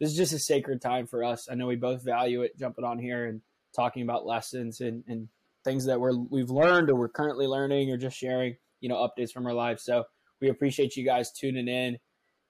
this 0.00 0.10
is 0.10 0.16
just 0.16 0.32
a 0.32 0.38
sacred 0.38 0.80
time 0.80 1.06
for 1.06 1.24
us. 1.24 1.48
I 1.50 1.54
know 1.54 1.66
we 1.66 1.76
both 1.76 2.04
value 2.04 2.42
it, 2.42 2.58
jumping 2.58 2.84
on 2.84 2.98
here 2.98 3.26
and 3.26 3.40
talking 3.74 4.02
about 4.02 4.26
lessons 4.26 4.80
and 4.80 5.04
and 5.08 5.28
things 5.64 5.84
that 5.86 6.00
we're 6.00 6.16
we've 6.16 6.50
learned 6.50 6.90
or 6.90 6.96
we're 6.96 7.08
currently 7.08 7.46
learning 7.46 7.90
or 7.90 7.96
just 7.96 8.16
sharing. 8.16 8.56
You 8.80 8.88
know, 8.90 8.96
updates 8.96 9.32
from 9.32 9.46
our 9.46 9.54
lives. 9.54 9.82
So 9.84 10.04
we 10.40 10.50
appreciate 10.50 10.96
you 10.96 11.04
guys 11.04 11.32
tuning 11.32 11.68
in. 11.68 11.98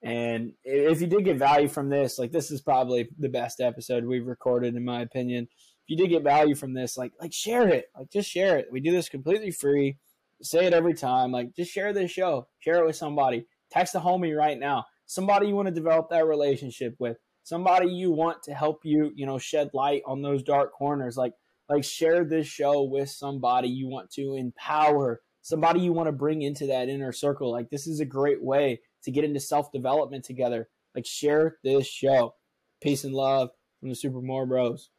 And 0.03 0.53
if 0.64 1.01
you 1.01 1.07
did 1.07 1.24
get 1.24 1.38
value 1.38 1.68
from 1.68 1.88
this, 1.88 2.18
like 2.18 2.32
this 2.32 2.51
is 2.51 2.61
probably 2.61 3.09
the 3.18 3.28
best 3.28 3.61
episode 3.61 4.05
we've 4.05 4.26
recorded, 4.26 4.74
in 4.74 4.84
my 4.84 5.01
opinion 5.01 5.49
if 5.84 5.90
you 5.90 5.97
did 5.99 6.11
get 6.11 6.22
value 6.22 6.55
from 6.55 6.72
this, 6.72 6.97
like 6.97 7.12
like 7.20 7.32
share 7.32 7.68
it. 7.68 7.86
Like 7.97 8.11
just 8.11 8.30
share 8.30 8.57
it. 8.57 8.68
We 8.70 8.80
do 8.80 8.90
this 8.90 9.11
completely 9.11 9.51
free. 9.51 9.99
Say 10.42 10.64
it 10.64 10.72
every 10.72 10.95
time. 10.95 11.30
Like 11.30 11.55
just 11.55 11.70
share 11.70 11.92
this 11.92 12.11
show. 12.11 12.49
Share 12.59 12.76
it 12.76 12.86
with 12.86 12.97
somebody. 12.97 13.47
Text 13.70 13.95
a 13.95 14.01
homie 14.01 14.36
right 14.36 14.59
now. 14.59 14.84
Somebody 15.07 15.49
you 15.49 15.55
want 15.55 15.68
to 15.68 15.74
develop 15.74 16.09
that 16.09 16.26
relationship 16.26 16.95
with. 16.99 17.18
Somebody 17.45 17.90
you 17.90 18.11
want 18.11 18.42
to 18.45 18.55
help 18.55 18.80
you, 18.84 19.12
you 19.14 19.26
know, 19.26 19.38
shed 19.38 19.70
light 19.74 20.03
on 20.07 20.22
those 20.22 20.42
dark 20.42 20.72
corners. 20.72 21.16
Like 21.16 21.34
like 21.68 21.84
share 21.84 22.24
this 22.24 22.47
show 22.47 22.82
with 22.82 23.11
somebody 23.11 23.68
you 23.68 23.88
want 23.88 24.11
to 24.12 24.34
empower. 24.34 25.20
Somebody 25.42 25.80
you 25.80 25.92
want 25.92 26.09
to 26.09 26.12
bring 26.12 26.42
into 26.42 26.66
that 26.66 26.88
inner 26.88 27.12
circle. 27.12 27.53
Like 27.53 27.70
this 27.70 27.86
is 27.86 28.01
a 28.01 28.07
great 28.07 28.42
way 28.42 28.80
to 29.05 29.11
get 29.11 29.24
into 29.24 29.40
self-development 29.40 30.24
together. 30.24 30.68
Like 30.95 31.07
share 31.07 31.57
this 31.62 31.86
show. 31.86 32.34
Peace 32.82 33.05
and 33.05 33.14
love 33.14 33.51
from 33.80 33.90
the 33.90 33.95
Super 33.95 34.20
Moore 34.20 34.47
Bros. 34.47 34.90